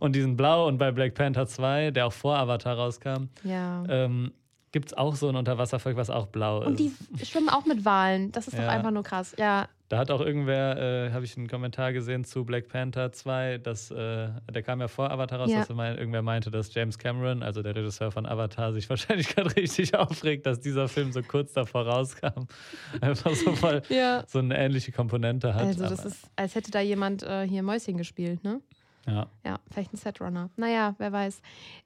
Und 0.00 0.14
die 0.14 0.20
sind 0.20 0.36
blau 0.36 0.68
und 0.68 0.76
bei 0.76 0.92
Black 0.92 1.14
Panther 1.14 1.46
2, 1.46 1.92
der 1.92 2.06
auch 2.08 2.12
vor 2.12 2.36
Avatar 2.38 2.76
rauskam, 2.76 3.28
ja. 3.42 3.84
ähm, 3.88 4.32
gibt 4.74 4.88
es 4.88 4.94
auch 4.98 5.14
so 5.14 5.28
ein 5.28 5.36
Unterwasservolk, 5.36 5.96
was 5.96 6.10
auch 6.10 6.26
blau 6.26 6.60
ist. 6.62 6.66
Und 6.66 6.80
die 6.80 6.92
schwimmen 7.24 7.48
auch 7.48 7.64
mit 7.64 7.84
Walen. 7.84 8.32
Das 8.32 8.48
ist 8.48 8.58
doch 8.58 8.62
Ja. 8.64 8.70
einfach 8.70 8.90
nur 8.90 9.04
krass. 9.04 9.32
Ja, 9.38 9.68
Da 9.90 9.98
hat 9.98 10.10
auch 10.10 10.20
irgendwer, 10.20 10.76
äh, 11.06 11.12
habe 11.12 11.24
ich 11.24 11.36
einen 11.36 11.46
Kommentar 11.46 11.92
gesehen 11.92 12.24
zu 12.24 12.44
Black 12.44 12.68
Panther 12.68 13.12
2, 13.12 13.58
dass, 13.58 13.92
äh, 13.92 14.28
der 14.52 14.62
kam 14.64 14.80
ja 14.80 14.88
vor 14.88 15.10
Avatar 15.12 15.38
raus, 15.38 15.50
Ja. 15.52 15.58
dass 15.60 15.68
mein, 15.68 15.96
irgendwer 15.96 16.22
meinte, 16.22 16.50
dass 16.50 16.74
James 16.74 16.98
Cameron, 16.98 17.42
also 17.44 17.62
der 17.62 17.76
Regisseur 17.76 18.10
von 18.10 18.26
Avatar, 18.26 18.72
sich 18.72 18.90
wahrscheinlich 18.90 19.28
gerade 19.28 19.54
richtig 19.54 19.94
aufregt, 19.94 20.46
dass 20.46 20.58
dieser 20.58 20.88
Film 20.88 21.12
so 21.12 21.22
kurz 21.22 21.52
davor 21.52 21.86
rauskam. 21.86 22.46
Einfach 23.00 23.34
so 23.36 23.52
voll 23.52 23.82
ja. 23.90 24.24
so 24.26 24.40
eine 24.40 24.58
ähnliche 24.58 24.90
Komponente 24.90 25.54
hat. 25.54 25.62
Also, 25.66 25.84
das 25.84 26.00
aber, 26.00 26.08
ist, 26.08 26.24
als 26.34 26.54
hätte 26.56 26.72
da 26.72 26.80
jemand 26.80 27.22
äh, 27.22 27.46
hier 27.46 27.62
Mäuschen 27.62 27.96
gespielt, 27.96 28.42
ne? 28.42 28.60
Ja. 29.06 29.26
Ja, 29.44 29.58
vielleicht 29.70 29.92
ein 29.92 29.96
Setrunner. 29.96 30.50
Naja, 30.56 30.94
wer 30.98 31.12
weiß. 31.12 31.40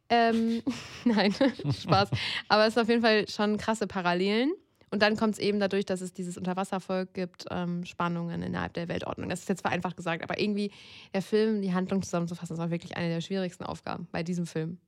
Ähm, 0.08 0.62
nein, 1.04 1.32
Spaß. 1.82 2.10
Aber 2.48 2.66
es 2.66 2.76
ist 2.76 2.82
auf 2.82 2.88
jeden 2.88 3.02
Fall 3.02 3.28
schon 3.28 3.56
krasse 3.58 3.86
Parallelen. 3.86 4.52
Und 4.90 5.02
dann 5.02 5.16
kommt 5.16 5.34
es 5.34 5.38
eben 5.38 5.60
dadurch, 5.60 5.84
dass 5.84 6.00
es 6.00 6.14
dieses 6.14 6.38
Unterwasservolk 6.38 7.12
gibt, 7.12 7.44
ähm, 7.50 7.84
Spannungen 7.84 8.42
innerhalb 8.42 8.72
der 8.72 8.88
Weltordnung. 8.88 9.28
Das 9.28 9.40
ist 9.40 9.48
jetzt 9.50 9.60
vereinfacht 9.60 9.98
gesagt, 9.98 10.22
aber 10.22 10.40
irgendwie 10.40 10.70
der 11.12 11.20
Film, 11.20 11.60
die 11.60 11.74
Handlung 11.74 12.00
zusammenzufassen, 12.02 12.56
ist 12.56 12.60
auch 12.62 12.70
wirklich 12.70 12.96
eine 12.96 13.10
der 13.10 13.20
schwierigsten 13.20 13.64
Aufgaben 13.64 14.08
bei 14.12 14.22
diesem 14.22 14.46
Film. 14.46 14.78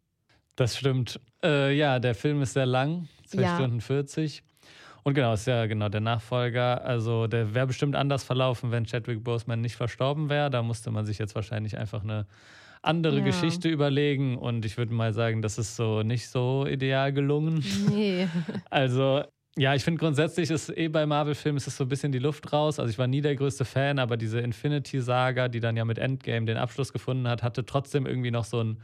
Das 0.56 0.76
stimmt. 0.78 1.20
Äh, 1.42 1.74
ja, 1.76 1.98
der 1.98 2.14
Film 2.14 2.40
ist 2.40 2.54
sehr 2.54 2.64
lang, 2.66 3.08
zwei 3.26 3.42
Ja. 3.42 3.56
Stunden 3.56 3.82
40. 3.82 4.42
Und 5.02 5.14
genau, 5.14 5.32
ist 5.32 5.46
ja 5.46 5.66
genau 5.66 5.88
der 5.88 6.00
Nachfolger. 6.00 6.84
Also 6.84 7.26
der 7.26 7.54
wäre 7.54 7.66
bestimmt 7.66 7.96
anders 7.96 8.24
verlaufen, 8.24 8.70
wenn 8.70 8.84
Chadwick 8.84 9.24
Boseman 9.24 9.60
nicht 9.60 9.76
verstorben 9.76 10.28
wäre. 10.28 10.50
Da 10.50 10.62
musste 10.62 10.90
man 10.90 11.06
sich 11.06 11.18
jetzt 11.18 11.34
wahrscheinlich 11.34 11.78
einfach 11.78 12.02
eine 12.02 12.26
andere 12.82 13.18
ja. 13.18 13.24
Geschichte 13.24 13.68
überlegen. 13.68 14.36
Und 14.36 14.64
ich 14.64 14.76
würde 14.78 14.92
mal 14.92 15.12
sagen, 15.12 15.42
das 15.42 15.58
ist 15.58 15.76
so 15.76 16.02
nicht 16.02 16.28
so 16.28 16.66
ideal 16.66 17.12
gelungen. 17.12 17.64
Nee. 17.90 18.28
Also 18.70 19.22
ja, 19.56 19.74
ich 19.74 19.82
finde 19.82 19.98
grundsätzlich 19.98 20.50
ist 20.50 20.74
eh 20.76 20.88
bei 20.88 21.06
Marvel-Filmen 21.06 21.56
ist 21.56 21.66
es 21.66 21.76
so 21.76 21.84
ein 21.84 21.88
bisschen 21.88 22.12
die 22.12 22.18
Luft 22.18 22.52
raus. 22.52 22.78
Also 22.78 22.90
ich 22.90 22.98
war 22.98 23.06
nie 23.06 23.20
der 23.20 23.34
größte 23.34 23.64
Fan, 23.64 23.98
aber 23.98 24.16
diese 24.16 24.40
Infinity-Saga, 24.40 25.48
die 25.48 25.60
dann 25.60 25.76
ja 25.76 25.84
mit 25.84 25.98
Endgame 25.98 26.46
den 26.46 26.56
Abschluss 26.56 26.92
gefunden 26.92 27.26
hat, 27.26 27.42
hatte 27.42 27.66
trotzdem 27.66 28.06
irgendwie 28.06 28.30
noch 28.30 28.44
so 28.44 28.62
ein, 28.62 28.78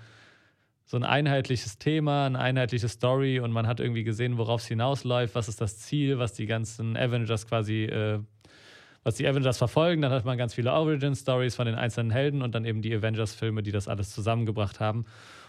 so 0.88 0.96
ein 0.96 1.02
einheitliches 1.02 1.78
Thema, 1.78 2.26
eine 2.26 2.38
einheitliche 2.38 2.88
Story 2.88 3.40
und 3.40 3.50
man 3.50 3.66
hat 3.66 3.80
irgendwie 3.80 4.04
gesehen, 4.04 4.38
worauf 4.38 4.60
es 4.60 4.68
hinausläuft, 4.68 5.34
was 5.34 5.48
ist 5.48 5.60
das 5.60 5.78
Ziel, 5.78 6.20
was 6.20 6.32
die 6.32 6.46
ganzen 6.46 6.96
Avengers 6.96 7.48
quasi, 7.48 7.84
äh, 7.84 8.20
was 9.06 9.14
die 9.14 9.28
Avengers 9.28 9.56
verfolgen. 9.56 10.02
Dann 10.02 10.10
hat 10.10 10.24
man 10.24 10.36
ganz 10.36 10.54
viele 10.54 10.72
Origin-Stories 10.72 11.54
von 11.54 11.66
den 11.66 11.76
einzelnen 11.76 12.10
Helden 12.10 12.42
und 12.42 12.56
dann 12.56 12.64
eben 12.64 12.82
die 12.82 12.92
Avengers-Filme, 12.92 13.62
die 13.62 13.70
das 13.70 13.86
alles 13.86 14.10
zusammengebracht 14.10 14.80
haben. 14.80 15.04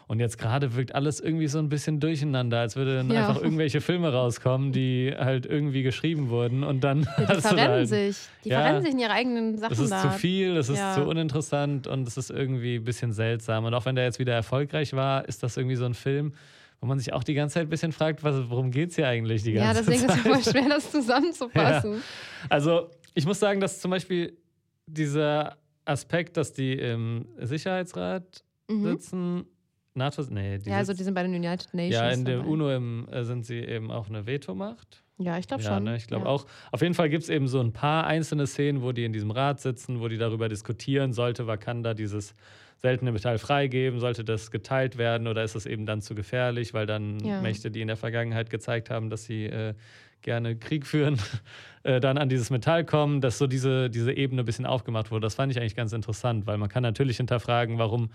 Und 0.05 0.19
jetzt 0.19 0.37
gerade 0.37 0.75
wirkt 0.75 0.93
alles 0.93 1.19
irgendwie 1.19 1.47
so 1.47 1.57
ein 1.57 1.67
bisschen 1.67 1.99
durcheinander, 1.99 2.59
als 2.59 2.75
würden 2.75 3.11
ja. 3.11 3.27
einfach 3.27 3.41
irgendwelche 3.41 3.81
Filme 3.81 4.13
rauskommen, 4.13 4.73
die 4.73 5.11
halt 5.17 5.47
irgendwie 5.47 5.81
geschrieben 5.81 6.29
wurden 6.29 6.63
und 6.63 6.83
dann. 6.83 7.09
Ja, 7.17 7.33
die 7.35 7.41
verrennen 7.41 7.69
halt, 7.69 7.87
sich. 7.87 8.17
Die 8.43 8.49
ja, 8.49 8.59
verrennen 8.59 8.83
sich 8.83 8.91
in 8.91 8.99
ihre 8.99 9.11
eigenen 9.11 9.57
Sachen. 9.57 9.71
Das 9.71 9.79
ist 9.79 9.89
da. 9.89 10.03
zu 10.03 10.09
viel, 10.11 10.53
das 10.53 10.69
ist 10.69 10.93
zu 10.93 11.03
uninteressant 11.03 11.87
und 11.87 12.07
es 12.07 12.15
ist 12.15 12.29
irgendwie 12.29 12.75
ein 12.75 12.83
bisschen 12.83 13.11
seltsam. 13.11 13.65
Und 13.65 13.73
auch 13.73 13.85
wenn 13.85 13.95
der 13.95 14.05
jetzt 14.05 14.19
wieder 14.19 14.33
erfolgreich 14.33 14.93
war, 14.93 15.27
ist 15.27 15.41
das 15.41 15.57
irgendwie 15.57 15.75
so 15.75 15.85
ein 15.85 15.95
Film, 15.95 16.31
wo 16.79 16.85
man 16.85 16.99
sich 16.99 17.11
auch 17.11 17.23
die 17.23 17.33
ganze 17.33 17.55
Zeit 17.55 17.63
ein 17.63 17.69
bisschen 17.69 17.91
fragt, 17.91 18.23
was, 18.23 18.49
worum 18.49 18.69
geht 18.69 18.91
es 18.91 18.95
hier 18.95 19.07
eigentlich 19.07 19.41
die 19.41 19.53
ganze 19.53 19.83
Zeit? 19.83 19.87
Ja, 19.87 19.91
deswegen 19.93 20.07
Zeit? 20.07 20.17
ist 20.17 20.25
es 20.25 20.51
voll 20.51 20.53
schwer, 20.53 20.69
das 20.69 20.91
zusammenzufassen. 20.91 22.03
Also, 22.49 22.91
ich 23.17 23.25
muss 23.25 23.39
sagen, 23.39 23.59
dass 23.59 23.81
zum 23.81 23.89
Beispiel 23.89 24.37
dieser 24.85 25.57
Aspekt, 25.85 26.37
dass 26.37 26.53
die 26.53 26.73
im 26.73 27.25
Sicherheitsrat 27.39 28.43
mhm. 28.67 28.83
sitzen, 28.83 29.45
NATO, 29.95 30.21
nee. 30.29 30.59
Die 30.59 30.69
ja, 30.69 30.77
also 30.77 30.93
die 30.93 31.03
sind 31.03 31.15
bei 31.15 31.23
den 31.23 31.33
United 31.33 31.73
Nations. 31.73 31.95
Ja, 31.95 32.11
in 32.11 32.25
der 32.25 32.45
UNO 32.45 32.71
im, 32.71 33.07
äh, 33.09 33.23
sind 33.23 33.43
sie 33.43 33.57
eben 33.57 33.89
auch 33.89 34.07
eine 34.07 34.27
Vetomacht. 34.27 35.03
Ja, 35.17 35.39
ich 35.39 35.47
glaube 35.47 35.63
ja, 35.63 35.73
schon. 35.73 35.83
Ne, 35.85 35.97
ich 35.97 36.05
glaube 36.05 36.25
ja. 36.25 36.29
auch. 36.29 36.45
Auf 36.71 36.81
jeden 36.83 36.93
Fall 36.93 37.09
gibt 37.09 37.23
es 37.23 37.29
eben 37.29 37.47
so 37.47 37.59
ein 37.59 37.73
paar 37.73 38.05
einzelne 38.05 38.45
Szenen, 38.45 38.83
wo 38.83 38.91
die 38.91 39.03
in 39.03 39.13
diesem 39.13 39.31
Rat 39.31 39.59
sitzen, 39.59 39.99
wo 39.99 40.07
die 40.07 40.17
darüber 40.17 40.47
diskutieren, 40.47 41.11
sollte 41.11 41.47
Wakanda 41.47 41.95
dieses 41.95 42.35
seltene 42.77 43.11
Metall 43.11 43.39
freigeben, 43.39 43.99
sollte 43.99 44.23
das 44.23 44.51
geteilt 44.51 44.99
werden 44.99 45.25
oder 45.25 45.43
ist 45.43 45.55
es 45.55 45.65
eben 45.65 45.87
dann 45.87 46.01
zu 46.01 46.13
gefährlich, 46.13 46.75
weil 46.75 46.85
dann 46.85 47.19
ja. 47.21 47.41
Mächte, 47.41 47.71
die 47.71 47.81
in 47.81 47.87
der 47.87 47.97
Vergangenheit 47.97 48.51
gezeigt 48.51 48.91
haben, 48.91 49.09
dass 49.09 49.25
sie 49.25 49.45
äh, 49.45 49.73
gerne 50.21 50.55
Krieg 50.55 50.85
führen, 50.85 51.17
äh, 51.83 51.99
dann 51.99 52.17
an 52.17 52.29
dieses 52.29 52.49
Metall 52.49 52.85
kommen, 52.85 53.21
dass 53.21 53.37
so 53.37 53.47
diese, 53.47 53.89
diese 53.89 54.13
Ebene 54.13 54.41
ein 54.41 54.45
bisschen 54.45 54.65
aufgemacht 54.65 55.11
wurde. 55.11 55.21
Das 55.21 55.35
fand 55.35 55.51
ich 55.51 55.59
eigentlich 55.59 55.75
ganz 55.75 55.93
interessant, 55.93 56.47
weil 56.47 56.57
man 56.57 56.69
kann 56.69 56.83
natürlich 56.83 57.17
hinterfragen, 57.17 57.77
warum 57.77 58.09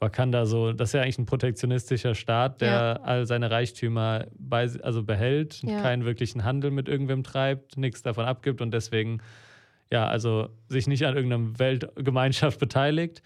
Wakanda 0.00 0.44
so, 0.44 0.72
das 0.72 0.90
ist 0.90 0.92
ja 0.94 1.02
eigentlich 1.02 1.18
ein 1.18 1.26
protektionistischer 1.26 2.14
Staat, 2.14 2.60
der 2.60 2.68
ja. 2.68 2.92
all 3.02 3.26
seine 3.26 3.50
Reichtümer 3.50 4.26
bei, 4.38 4.68
also 4.82 5.02
behält, 5.02 5.62
ja. 5.62 5.80
keinen 5.80 6.04
wirklichen 6.04 6.44
Handel 6.44 6.70
mit 6.70 6.88
irgendwem 6.88 7.22
treibt, 7.22 7.76
nichts 7.76 8.02
davon 8.02 8.24
abgibt 8.24 8.60
und 8.60 8.72
deswegen, 8.72 9.20
ja, 9.90 10.06
also 10.06 10.48
sich 10.68 10.86
nicht 10.86 11.06
an 11.06 11.14
irgendeiner 11.16 11.58
Weltgemeinschaft 11.58 12.58
beteiligt. 12.58 13.22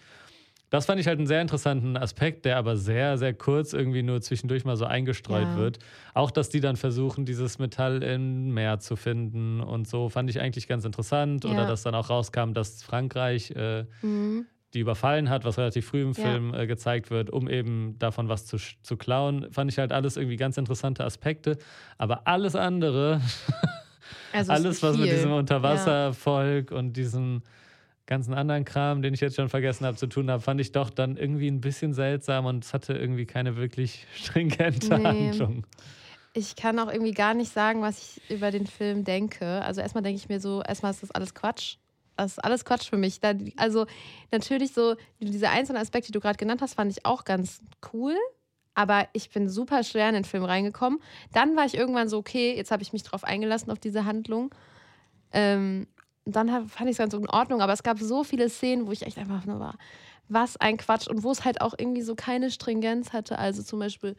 Das 0.69 0.85
fand 0.85 0.99
ich 0.99 1.07
halt 1.07 1.17
einen 1.17 1.27
sehr 1.27 1.41
interessanten 1.41 1.97
Aspekt, 1.97 2.45
der 2.45 2.57
aber 2.57 2.77
sehr, 2.77 3.17
sehr 3.17 3.33
kurz 3.33 3.73
irgendwie 3.73 4.03
nur 4.03 4.21
zwischendurch 4.21 4.65
mal 4.65 4.75
so 4.75 4.85
eingestreut 4.85 5.43
ja. 5.43 5.57
wird. 5.57 5.79
Auch, 6.13 6.31
dass 6.31 6.49
die 6.49 6.59
dann 6.59 6.75
versuchen, 6.75 7.25
dieses 7.25 7.57
Metall 7.57 8.03
im 8.03 8.53
Meer 8.53 8.79
zu 8.79 8.95
finden 8.95 9.61
und 9.61 9.87
so, 9.87 10.09
fand 10.09 10.29
ich 10.29 10.39
eigentlich 10.39 10.67
ganz 10.67 10.85
interessant. 10.85 11.43
Ja. 11.43 11.51
Oder 11.51 11.65
dass 11.65 11.83
dann 11.83 11.95
auch 11.95 12.09
rauskam, 12.09 12.53
dass 12.53 12.83
Frankreich 12.83 13.51
äh, 13.51 13.85
mhm 14.01 14.45
die 14.73 14.79
überfallen 14.79 15.29
hat, 15.29 15.45
was 15.45 15.57
relativ 15.57 15.87
früh 15.87 16.03
im 16.03 16.13
Film 16.13 16.53
ja. 16.53 16.61
äh, 16.61 16.67
gezeigt 16.67 17.09
wird, 17.09 17.31
um 17.31 17.49
eben 17.49 17.97
davon 17.97 18.29
was 18.29 18.45
zu, 18.45 18.57
zu 18.57 18.97
klauen, 18.97 19.51
fand 19.51 19.71
ich 19.71 19.79
halt 19.79 19.91
alles 19.91 20.15
irgendwie 20.15 20.35
ganz 20.35 20.57
interessante 20.57 21.03
Aspekte. 21.03 21.57
Aber 21.97 22.27
alles 22.27 22.55
andere, 22.55 23.21
also 24.33 24.51
alles, 24.51 24.83
was 24.83 24.97
mit 24.97 25.11
diesem 25.11 25.31
Unterwasservolk 25.31 26.71
und 26.71 26.93
diesem 26.93 27.41
ganzen 28.09 28.33
anderen 28.33 28.65
Kram, 28.65 29.01
den 29.01 29.13
ich 29.13 29.21
jetzt 29.21 29.35
schon 29.35 29.49
vergessen 29.49 29.85
habe 29.85 29.95
zu 29.95 30.07
tun 30.07 30.29
habe, 30.29 30.41
fand 30.41 30.59
ich 30.59 30.71
doch 30.71 30.89
dann 30.89 31.15
irgendwie 31.15 31.47
ein 31.47 31.61
bisschen 31.61 31.93
seltsam 31.93 32.45
und 32.45 32.65
es 32.65 32.73
hatte 32.73 32.93
irgendwie 32.93 33.25
keine 33.25 33.55
wirklich 33.55 34.07
stringente 34.15 34.97
nee. 34.97 35.05
Handlung. 35.05 35.65
Ich 36.33 36.55
kann 36.55 36.77
auch 36.79 36.91
irgendwie 36.91 37.13
gar 37.13 37.33
nicht 37.33 37.53
sagen, 37.53 37.81
was 37.81 38.17
ich 38.17 38.31
über 38.35 38.51
den 38.51 38.67
Film 38.67 39.03
denke. 39.03 39.61
Also 39.63 39.81
erstmal 39.81 40.03
denke 40.03 40.17
ich 40.17 40.29
mir 40.29 40.39
so, 40.39 40.61
erstmal 40.61 40.91
ist 40.91 41.03
das 41.03 41.11
alles 41.11 41.33
Quatsch 41.33 41.77
das 42.19 42.33
ist 42.33 42.39
alles 42.39 42.65
Quatsch 42.65 42.89
für 42.89 42.97
mich. 42.97 43.19
also 43.55 43.85
natürlich 44.31 44.73
so, 44.73 44.95
diese 45.19 45.49
einzelnen 45.49 45.81
Aspekte, 45.81 46.07
die 46.07 46.11
du 46.11 46.19
gerade 46.19 46.37
genannt 46.37 46.61
hast, 46.61 46.73
fand 46.73 46.91
ich 46.91 47.05
auch 47.05 47.23
ganz 47.23 47.61
cool. 47.93 48.15
Aber 48.75 49.07
ich 49.13 49.29
bin 49.29 49.49
super 49.49 49.83
schwer 49.83 50.09
in 50.09 50.15
den 50.15 50.23
Film 50.23 50.43
reingekommen. 50.43 50.99
Dann 51.33 51.55
war 51.55 51.65
ich 51.65 51.75
irgendwann 51.75 52.07
so, 52.07 52.17
okay, 52.17 52.55
jetzt 52.55 52.71
habe 52.71 52.83
ich 52.83 52.93
mich 52.93 53.03
drauf 53.03 53.23
eingelassen, 53.23 53.71
auf 53.71 53.79
diese 53.79 54.05
Handlung. 54.05 54.53
Ähm, 55.31 55.87
dann 56.35 56.67
fand 56.67 56.89
ich 56.89 56.93
es 56.93 56.97
ganz 56.97 57.13
in 57.13 57.29
Ordnung. 57.29 57.61
Aber 57.61 57.73
es 57.73 57.83
gab 57.83 57.99
so 57.99 58.23
viele 58.23 58.49
Szenen, 58.49 58.87
wo 58.87 58.91
ich 58.91 59.05
echt 59.05 59.17
einfach 59.17 59.45
nur 59.45 59.59
war, 59.59 59.77
was 60.27 60.57
ein 60.57 60.77
Quatsch. 60.77 61.07
Und 61.07 61.23
wo 61.23 61.31
es 61.31 61.45
halt 61.45 61.61
auch 61.61 61.73
irgendwie 61.77 62.01
so 62.01 62.15
keine 62.15 62.51
Stringenz 62.51 63.13
hatte. 63.13 63.39
Also 63.39 63.63
zum 63.63 63.79
Beispiel, 63.79 64.15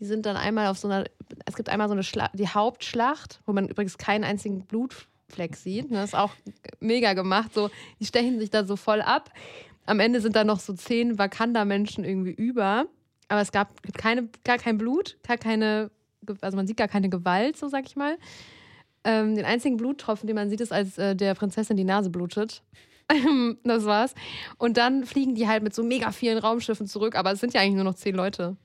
die 0.00 0.04
sind 0.04 0.26
dann 0.26 0.36
einmal 0.36 0.66
auf 0.68 0.78
so 0.78 0.88
einer, 0.88 1.04
es 1.46 1.56
gibt 1.56 1.68
einmal 1.68 1.88
so 1.88 1.94
eine 1.94 2.02
Schla 2.02 2.30
die 2.34 2.48
Hauptschlacht, 2.48 3.40
wo 3.46 3.52
man 3.52 3.68
übrigens 3.68 3.98
keinen 3.98 4.24
einzigen 4.24 4.64
Blut 4.66 5.08
Fleck 5.28 5.56
sieht. 5.56 5.90
Das 5.90 6.10
ist 6.10 6.14
auch 6.14 6.32
mega 6.80 7.12
gemacht. 7.14 7.52
So, 7.54 7.70
die 8.00 8.06
stechen 8.06 8.38
sich 8.38 8.50
da 8.50 8.64
so 8.64 8.76
voll 8.76 9.02
ab. 9.02 9.30
Am 9.86 10.00
Ende 10.00 10.20
sind 10.20 10.36
da 10.36 10.44
noch 10.44 10.60
so 10.60 10.72
zehn 10.72 11.18
Wakanda-Menschen 11.18 12.04
irgendwie 12.04 12.32
über. 12.32 12.86
Aber 13.28 13.40
es 13.40 13.52
gab 13.52 13.82
keine, 13.94 14.28
gar 14.44 14.58
kein 14.58 14.78
Blut, 14.78 15.16
gar 15.26 15.38
keine, 15.38 15.90
also 16.40 16.56
man 16.56 16.66
sieht 16.66 16.76
gar 16.76 16.88
keine 16.88 17.08
Gewalt, 17.08 17.56
so 17.56 17.68
sag 17.68 17.86
ich 17.86 17.96
mal. 17.96 18.16
Ähm, 19.04 19.34
den 19.34 19.44
einzigen 19.44 19.76
Bluttropfen, 19.76 20.26
den 20.26 20.36
man 20.36 20.48
sieht, 20.48 20.60
ist, 20.60 20.72
als 20.72 20.98
äh, 20.98 21.14
der 21.14 21.34
Prinzessin 21.34 21.76
die 21.76 21.84
Nase 21.84 22.10
blutet. 22.10 22.62
das 23.64 23.84
war's. 23.84 24.14
Und 24.58 24.76
dann 24.76 25.04
fliegen 25.04 25.34
die 25.34 25.46
halt 25.46 25.62
mit 25.62 25.74
so 25.74 25.82
mega 25.82 26.10
vielen 26.10 26.38
Raumschiffen 26.38 26.86
zurück, 26.86 27.16
aber 27.16 27.32
es 27.32 27.40
sind 27.40 27.54
ja 27.54 27.60
eigentlich 27.60 27.74
nur 27.74 27.84
noch 27.84 27.94
zehn 27.94 28.14
Leute. 28.14 28.56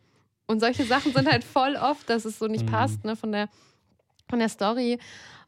Und 0.48 0.62
solche 0.62 0.84
Sachen 0.86 1.14
sind 1.14 1.30
halt 1.30 1.44
voll 1.44 1.76
oft, 1.76 2.10
dass 2.10 2.26
es 2.26 2.40
so 2.40 2.48
nicht 2.48 2.66
mhm. 2.66 2.72
passt, 2.72 3.06
ne, 3.06 3.16
von 3.16 3.32
der, 3.32 3.50
von 4.30 4.40
der 4.40 4.50
Story. 4.50 4.98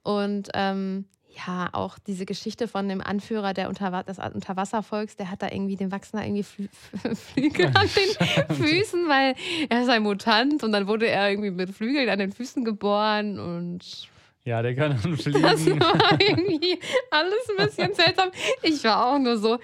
Und 0.03 0.49
ähm, 0.53 1.05
ja, 1.35 1.69
auch 1.71 1.97
diese 1.99 2.25
Geschichte 2.25 2.67
von 2.67 2.87
dem 2.87 3.01
Anführer 3.01 3.53
der 3.53 3.69
Unterwa 3.69 4.03
des 4.03 4.19
Unterwasservolks, 4.19 5.15
der 5.15 5.31
hat 5.31 5.41
da 5.41 5.47
irgendwie, 5.49 5.75
dem 5.75 5.91
wachsen 5.91 6.17
da 6.17 6.23
irgendwie 6.23 6.43
Flü 6.43 6.67
Flügel 7.15 7.67
an 7.67 7.89
den 7.95 8.55
Füßen, 8.55 9.07
weil 9.07 9.35
er 9.69 9.81
ist 9.81 9.89
ein 9.89 10.03
Mutant 10.03 10.63
und 10.63 10.71
dann 10.71 10.87
wurde 10.87 11.07
er 11.07 11.29
irgendwie 11.29 11.51
mit 11.51 11.71
Flügeln 11.71 12.09
an 12.09 12.19
den 12.19 12.31
Füßen 12.31 12.63
geboren 12.65 13.39
und. 13.39 14.09
Ja, 14.43 14.61
der 14.61 14.75
kann 14.75 14.99
dann 15.01 15.17
fliegen. 15.17 15.41
Das 15.41 15.65
war 15.65 16.19
irgendwie 16.19 16.79
alles 17.11 17.49
ein 17.49 17.65
bisschen 17.65 17.93
seltsam. 17.93 18.31
Ich 18.63 18.83
war 18.83 19.05
auch 19.05 19.19
nur 19.19 19.37
so, 19.37 19.59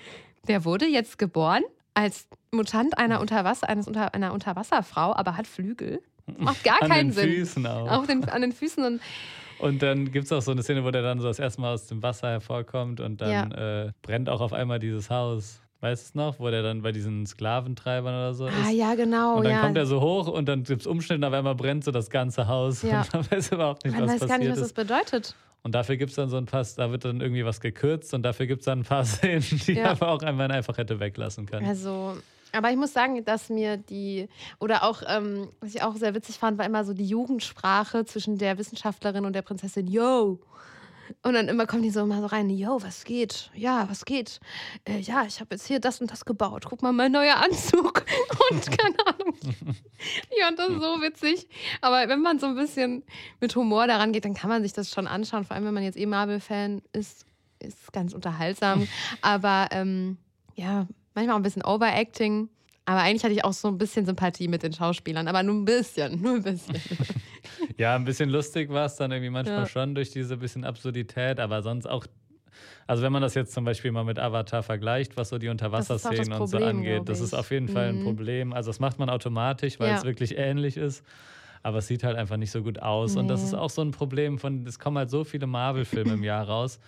der 0.47 0.65
wurde 0.65 0.85
jetzt 0.85 1.17
geboren 1.17 1.63
als 1.93 2.27
Mutant 2.51 2.97
einer, 2.97 3.19
Unterwasser, 3.19 3.67
eines 3.67 3.87
Unter, 3.87 4.13
einer 4.13 4.33
Unterwasserfrau, 4.33 5.15
aber 5.15 5.35
hat 5.35 5.47
Flügel. 5.47 6.01
Macht 6.37 6.63
gar 6.63 6.81
an 6.81 6.89
keinen 6.89 7.11
Sinn. 7.11 7.23
An 7.23 7.29
den 7.29 7.39
Füßen 7.39 7.67
auch. 7.67 7.91
Auch 7.91 8.05
den, 8.05 8.29
an 8.29 8.41
den 8.41 8.51
Füßen 8.51 8.83
und 8.83 9.01
und 9.59 9.81
dann 9.81 10.11
gibt 10.11 10.25
es 10.25 10.31
auch 10.31 10.41
so 10.41 10.51
eine 10.51 10.61
Szene, 10.61 10.83
wo 10.83 10.91
der 10.91 11.01
dann 11.01 11.19
so 11.19 11.27
das 11.27 11.39
erste 11.39 11.61
Mal 11.61 11.73
aus 11.73 11.87
dem 11.87 12.03
Wasser 12.03 12.29
hervorkommt 12.29 12.99
und 12.99 13.21
dann 13.21 13.51
ja. 13.51 13.85
äh, 13.85 13.91
brennt 14.03 14.29
auch 14.29 14.41
auf 14.41 14.53
einmal 14.53 14.77
dieses 14.77 15.09
Haus. 15.09 15.61
Weißt 15.79 16.03
du 16.03 16.07
es 16.07 16.15
noch, 16.15 16.39
wo 16.39 16.49
der 16.49 16.63
dann 16.63 16.81
bei 16.81 16.91
diesen 16.91 17.27
Sklaventreibern 17.27 18.13
oder 18.13 18.33
so 18.33 18.45
ah, 18.45 18.49
ist? 18.49 18.67
Ah, 18.67 18.71
ja, 18.71 18.95
genau. 18.95 19.37
Und 19.37 19.43
dann 19.43 19.53
ja. 19.53 19.61
kommt 19.61 19.77
er 19.77 19.85
so 19.85 20.01
hoch 20.01 20.27
und 20.27 20.47
dann 20.47 20.63
gibt 20.63 20.81
es 20.81 20.87
und 20.87 21.23
auf 21.23 21.33
einmal 21.33 21.53
brennt 21.53 21.83
so 21.83 21.91
das 21.91 22.09
ganze 22.09 22.47
Haus. 22.47 22.81
Ja. 22.81 23.01
Und 23.13 23.13
man 23.13 23.31
weiß 23.31 23.51
überhaupt 23.51 23.85
nicht, 23.85 23.93
man 23.93 24.03
was 24.03 24.19
passiert 24.19 24.21
Man 24.21 24.29
weiß 24.29 24.37
gar 24.37 24.37
nicht, 24.39 24.51
was 24.51 24.59
das 24.59 24.73
bedeutet. 24.73 25.35
Und 25.63 25.75
dafür 25.75 25.97
gibt 25.97 26.11
es 26.11 26.15
dann 26.15 26.29
so 26.29 26.37
ein 26.37 26.45
paar, 26.45 26.65
da 26.77 26.91
wird 26.91 27.05
dann 27.05 27.21
irgendwie 27.21 27.45
was 27.45 27.59
gekürzt 27.59 28.13
und 28.13 28.23
dafür 28.23 28.47
gibt 28.47 28.61
es 28.61 28.65
dann 28.65 28.79
ein 28.79 28.85
paar 28.85 29.05
Szenen, 29.05 29.43
die 29.67 29.73
ja. 29.73 29.91
aber 29.91 30.09
auch 30.09 30.21
einmal 30.21 30.51
einfach 30.51 30.77
hätte 30.77 30.99
weglassen 30.99 31.45
können. 31.45 31.67
Also, 31.67 32.17
aber 32.53 32.71
ich 32.71 32.77
muss 32.77 32.93
sagen, 32.93 33.23
dass 33.25 33.49
mir 33.49 33.77
die, 33.77 34.29
oder 34.59 34.83
auch, 34.83 35.03
ähm, 35.07 35.49
was 35.59 35.75
ich 35.75 35.83
auch 35.83 35.95
sehr 35.95 36.15
witzig 36.15 36.39
fand, 36.39 36.57
war 36.57 36.65
immer 36.65 36.85
so 36.85 36.93
die 36.93 37.05
Jugendsprache 37.05 38.05
zwischen 38.05 38.37
der 38.37 38.57
Wissenschaftlerin 38.57 39.25
und 39.25 39.33
der 39.33 39.41
Prinzessin. 39.41 39.87
Yo! 39.87 40.39
Und 41.21 41.33
dann 41.33 41.47
immer 41.47 41.65
kommen 41.65 41.83
die 41.83 41.89
so 41.89 42.01
immer 42.01 42.21
so 42.21 42.27
rein, 42.27 42.49
yo, 42.49 42.81
was 42.81 43.03
geht? 43.03 43.51
Ja, 43.55 43.87
was 43.89 44.05
geht? 44.05 44.39
Äh, 44.85 44.99
ja, 44.99 45.25
ich 45.25 45.39
habe 45.39 45.55
jetzt 45.55 45.67
hier 45.67 45.79
das 45.79 46.01
und 46.01 46.11
das 46.11 46.25
gebaut. 46.25 46.65
Guck 46.67 46.81
mal, 46.81 46.91
mein 46.91 47.11
neuer 47.11 47.37
Anzug. 47.37 48.05
Und 48.51 48.77
keine 48.77 48.95
Ahnung. 49.05 49.33
Ich 49.41 50.43
fand 50.43 50.59
das 50.59 50.67
so 50.67 51.01
witzig. 51.01 51.47
Aber 51.81 52.07
wenn 52.07 52.21
man 52.21 52.39
so 52.39 52.47
ein 52.47 52.55
bisschen 52.55 53.03
mit 53.41 53.55
Humor 53.55 53.87
daran 53.87 54.13
geht, 54.13 54.25
dann 54.25 54.33
kann 54.33 54.49
man 54.49 54.63
sich 54.63 54.73
das 54.73 54.91
schon 54.91 55.07
anschauen. 55.07 55.43
Vor 55.43 55.55
allem, 55.55 55.65
wenn 55.65 55.73
man 55.73 55.83
jetzt 55.83 55.97
eh 55.97 56.05
Marvel-Fan 56.05 56.81
ist, 56.93 57.25
ist 57.59 57.91
ganz 57.91 58.13
unterhaltsam. 58.13 58.87
Aber 59.21 59.67
ähm, 59.71 60.17
ja, 60.55 60.87
manchmal 61.13 61.35
auch 61.35 61.39
ein 61.39 61.43
bisschen 61.43 61.65
Overacting. 61.65 62.49
Aber 62.87 63.01
eigentlich 63.01 63.23
hatte 63.25 63.33
ich 63.33 63.43
auch 63.43 63.51
so 63.51 63.67
ein 63.67 63.77
bisschen 63.77 64.05
Sympathie 64.05 64.47
mit 64.47 64.63
den 64.63 64.71
Schauspielern, 64.71 65.27
aber 65.27 65.43
nur 65.43 65.55
ein 65.55 65.65
bisschen, 65.65 66.21
nur 66.21 66.35
ein 66.35 66.43
bisschen. 66.43 66.75
Ja, 67.77 67.95
ein 67.95 68.03
bisschen 68.05 68.29
lustig 68.29 68.69
war 68.69 68.85
es 68.85 68.95
dann 68.95 69.11
irgendwie 69.11 69.29
manchmal 69.29 69.59
Ja. 69.59 69.65
schon 69.67 69.93
durch 69.95 70.09
diese 70.09 70.37
bisschen 70.37 70.63
Absurdität, 70.63 71.39
aber 71.39 71.61
sonst 71.61 71.85
auch. 71.87 72.05
Also 72.87 73.03
wenn 73.03 73.11
man 73.11 73.21
das 73.21 73.35
jetzt 73.35 73.53
zum 73.53 73.65
Beispiel 73.65 73.91
mal 73.91 74.03
mit 74.03 74.19
Avatar 74.19 74.63
vergleicht, 74.63 75.15
was 75.17 75.29
so 75.29 75.37
die 75.37 75.47
Unterwasserszenen 75.49 76.33
und 76.33 76.47
so 76.47 76.57
angeht, 76.57 77.07
das 77.09 77.19
ist 77.21 77.33
auf 77.33 77.51
jeden 77.51 77.67
Fall 77.67 77.89
ein 77.89 77.95
Mhm. 77.97 77.99
Problem. 78.03 78.53
Also 78.53 78.69
das 78.69 78.79
macht 78.79 78.99
man 78.99 79.09
automatisch, 79.09 79.79
weil 79.79 79.89
Ja. 79.91 79.97
es 79.97 80.03
wirklich 80.03 80.37
ähnlich 80.37 80.77
ist. 80.77 81.03
Aber 81.63 81.79
es 81.79 81.87
sieht 81.87 82.03
halt 82.03 82.15
einfach 82.17 82.37
nicht 82.37 82.51
so 82.51 82.63
gut 82.63 82.79
aus. 82.79 83.15
Und 83.15 83.27
das 83.27 83.41
Nee. 83.41 83.47
ist 83.47 83.53
auch 83.53 83.69
so 83.69 83.81
ein 83.81 83.91
Problem 83.91 84.39
von, 84.39 84.65
es 84.65 84.79
kommen 84.79 84.97
halt 84.97 85.09
so 85.09 85.23
viele 85.23 85.47
Marvel-Filme 85.47 86.13
im 86.13 86.23
Jahr 86.23 86.47
raus. 86.47 86.79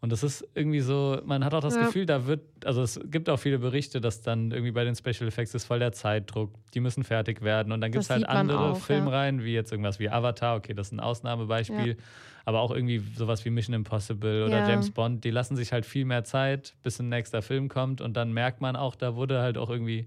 Und 0.00 0.12
das 0.12 0.22
ist 0.22 0.46
irgendwie 0.54 0.80
so, 0.80 1.20
man 1.24 1.44
hat 1.44 1.54
auch 1.54 1.60
das 1.60 1.74
Ja. 1.74 1.86
Gefühl, 1.86 2.06
da 2.06 2.26
wird, 2.26 2.40
also 2.64 2.82
es 2.82 3.00
gibt 3.06 3.28
auch 3.28 3.38
viele 3.38 3.58
Berichte, 3.58 4.00
dass 4.00 4.22
dann 4.22 4.52
irgendwie 4.52 4.70
bei 4.70 4.84
den 4.84 4.94
Special 4.94 5.26
Effects 5.26 5.54
ist 5.54 5.64
voll 5.64 5.80
der 5.80 5.90
Zeitdruck, 5.92 6.54
die 6.72 6.80
müssen 6.80 7.02
fertig 7.02 7.42
werden. 7.42 7.72
Und 7.72 7.80
dann 7.80 7.90
gibt 7.90 8.04
es 8.04 8.10
halt 8.10 8.24
andere 8.28 8.60
auch, 8.60 8.74
ja. 8.74 8.80
Filmreihen, 8.80 9.42
wie 9.42 9.54
jetzt 9.54 9.72
irgendwas 9.72 9.98
wie 9.98 10.08
Avatar, 10.08 10.56
okay, 10.56 10.72
das 10.74 10.88
ist 10.88 10.92
ein 10.92 11.00
Ausnahmebeispiel, 11.00 11.96
aber 12.44 12.60
auch 12.60 12.70
irgendwie 12.70 13.02
sowas 13.16 13.44
wie 13.44 13.50
Mission 13.50 13.74
Impossible 13.74 14.44
oder 14.46 14.60
Ja. 14.60 14.68
James 14.68 14.90
Bond, 14.92 15.24
die 15.24 15.30
lassen 15.30 15.56
sich 15.56 15.72
halt 15.72 15.84
viel 15.84 16.04
mehr 16.04 16.22
Zeit, 16.22 16.74
bis 16.84 17.00
ein 17.00 17.08
nächster 17.08 17.42
Film 17.42 17.68
kommt 17.68 18.00
und 18.00 18.16
dann 18.16 18.32
merkt 18.32 18.60
man 18.60 18.76
auch, 18.76 18.94
da 18.94 19.16
wurde 19.16 19.40
halt 19.40 19.58
auch 19.58 19.68
irgendwie, 19.68 20.06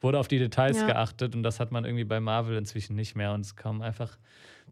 wurde 0.00 0.18
auf 0.20 0.28
die 0.28 0.38
Details 0.38 0.78
Ja. 0.80 0.86
geachtet 0.86 1.34
und 1.34 1.42
das 1.42 1.58
hat 1.58 1.72
man 1.72 1.84
irgendwie 1.84 2.04
bei 2.04 2.20
Marvel 2.20 2.56
inzwischen 2.56 2.94
nicht 2.94 3.16
mehr 3.16 3.32
und 3.32 3.40
es 3.40 3.56
kommen 3.56 3.82
einfach 3.82 4.10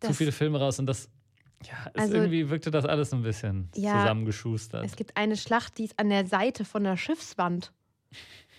zu 0.00 0.08
Das- 0.08 0.16
viele 0.18 0.30
Filme 0.32 0.58
raus 0.60 0.78
und 0.78 0.86
das, 0.86 1.10
ja, 1.66 1.90
Also- 1.94 2.14
irgendwie 2.14 2.50
wirkte 2.50 2.70
das 2.70 2.84
alles 2.84 3.12
ein 3.12 3.22
bisschen 3.22 3.68
Ja, 3.74 4.00
zusammengeschustert. 4.02 4.84
Es 4.84 4.96
gibt 4.96 5.16
eine 5.16 5.36
Schlacht, 5.36 5.78
die 5.78 5.84
ist 5.84 5.98
an 5.98 6.08
der 6.10 6.26
Seite 6.26 6.64
von 6.64 6.84
der 6.84 6.96
Schiffswand. 6.96 7.72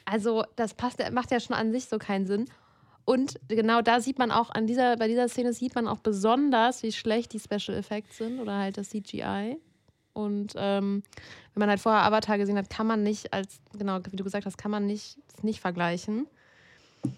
Also, 0.05 0.43
das 0.55 0.73
passt, 0.73 0.99
macht 1.11 1.31
ja 1.31 1.39
schon 1.39 1.55
an 1.55 1.71
sich 1.71 1.85
so 1.85 1.97
keinen 1.97 2.25
Sinn. 2.27 2.45
Und 3.05 3.39
genau 3.49 3.81
da 3.81 3.99
sieht 3.99 4.17
man 4.17 4.31
auch, 4.31 4.49
an 4.49 4.65
dieser, 4.67 4.95
bei 4.97 5.07
dieser 5.07 5.27
Szene 5.27 5.53
sieht 5.53 5.75
man 5.75 5.87
auch 5.87 5.99
besonders, 5.99 6.83
wie 6.83 6.91
schlecht 6.91 7.33
die 7.33 7.39
Special 7.39 7.77
Effects 7.77 8.17
sind 8.17 8.39
oder 8.39 8.57
halt 8.57 8.77
das 8.77 8.89
CGI. 8.89 9.57
Und 10.13 10.53
ähm, 10.57 11.03
wenn 11.53 11.59
man 11.59 11.69
halt 11.69 11.79
vorher 11.79 12.03
Avatar 12.03 12.37
gesehen 12.37 12.57
hat, 12.57 12.69
kann 12.69 12.87
man 12.87 13.03
nicht 13.03 13.33
als, 13.33 13.59
genau, 13.77 13.99
wie 14.09 14.15
du 14.15 14.23
gesagt 14.23 14.45
hast, 14.45 14.57
kann 14.57 14.71
man 14.71 14.85
nicht, 14.85 15.17
nicht 15.41 15.59
vergleichen. 15.59 16.27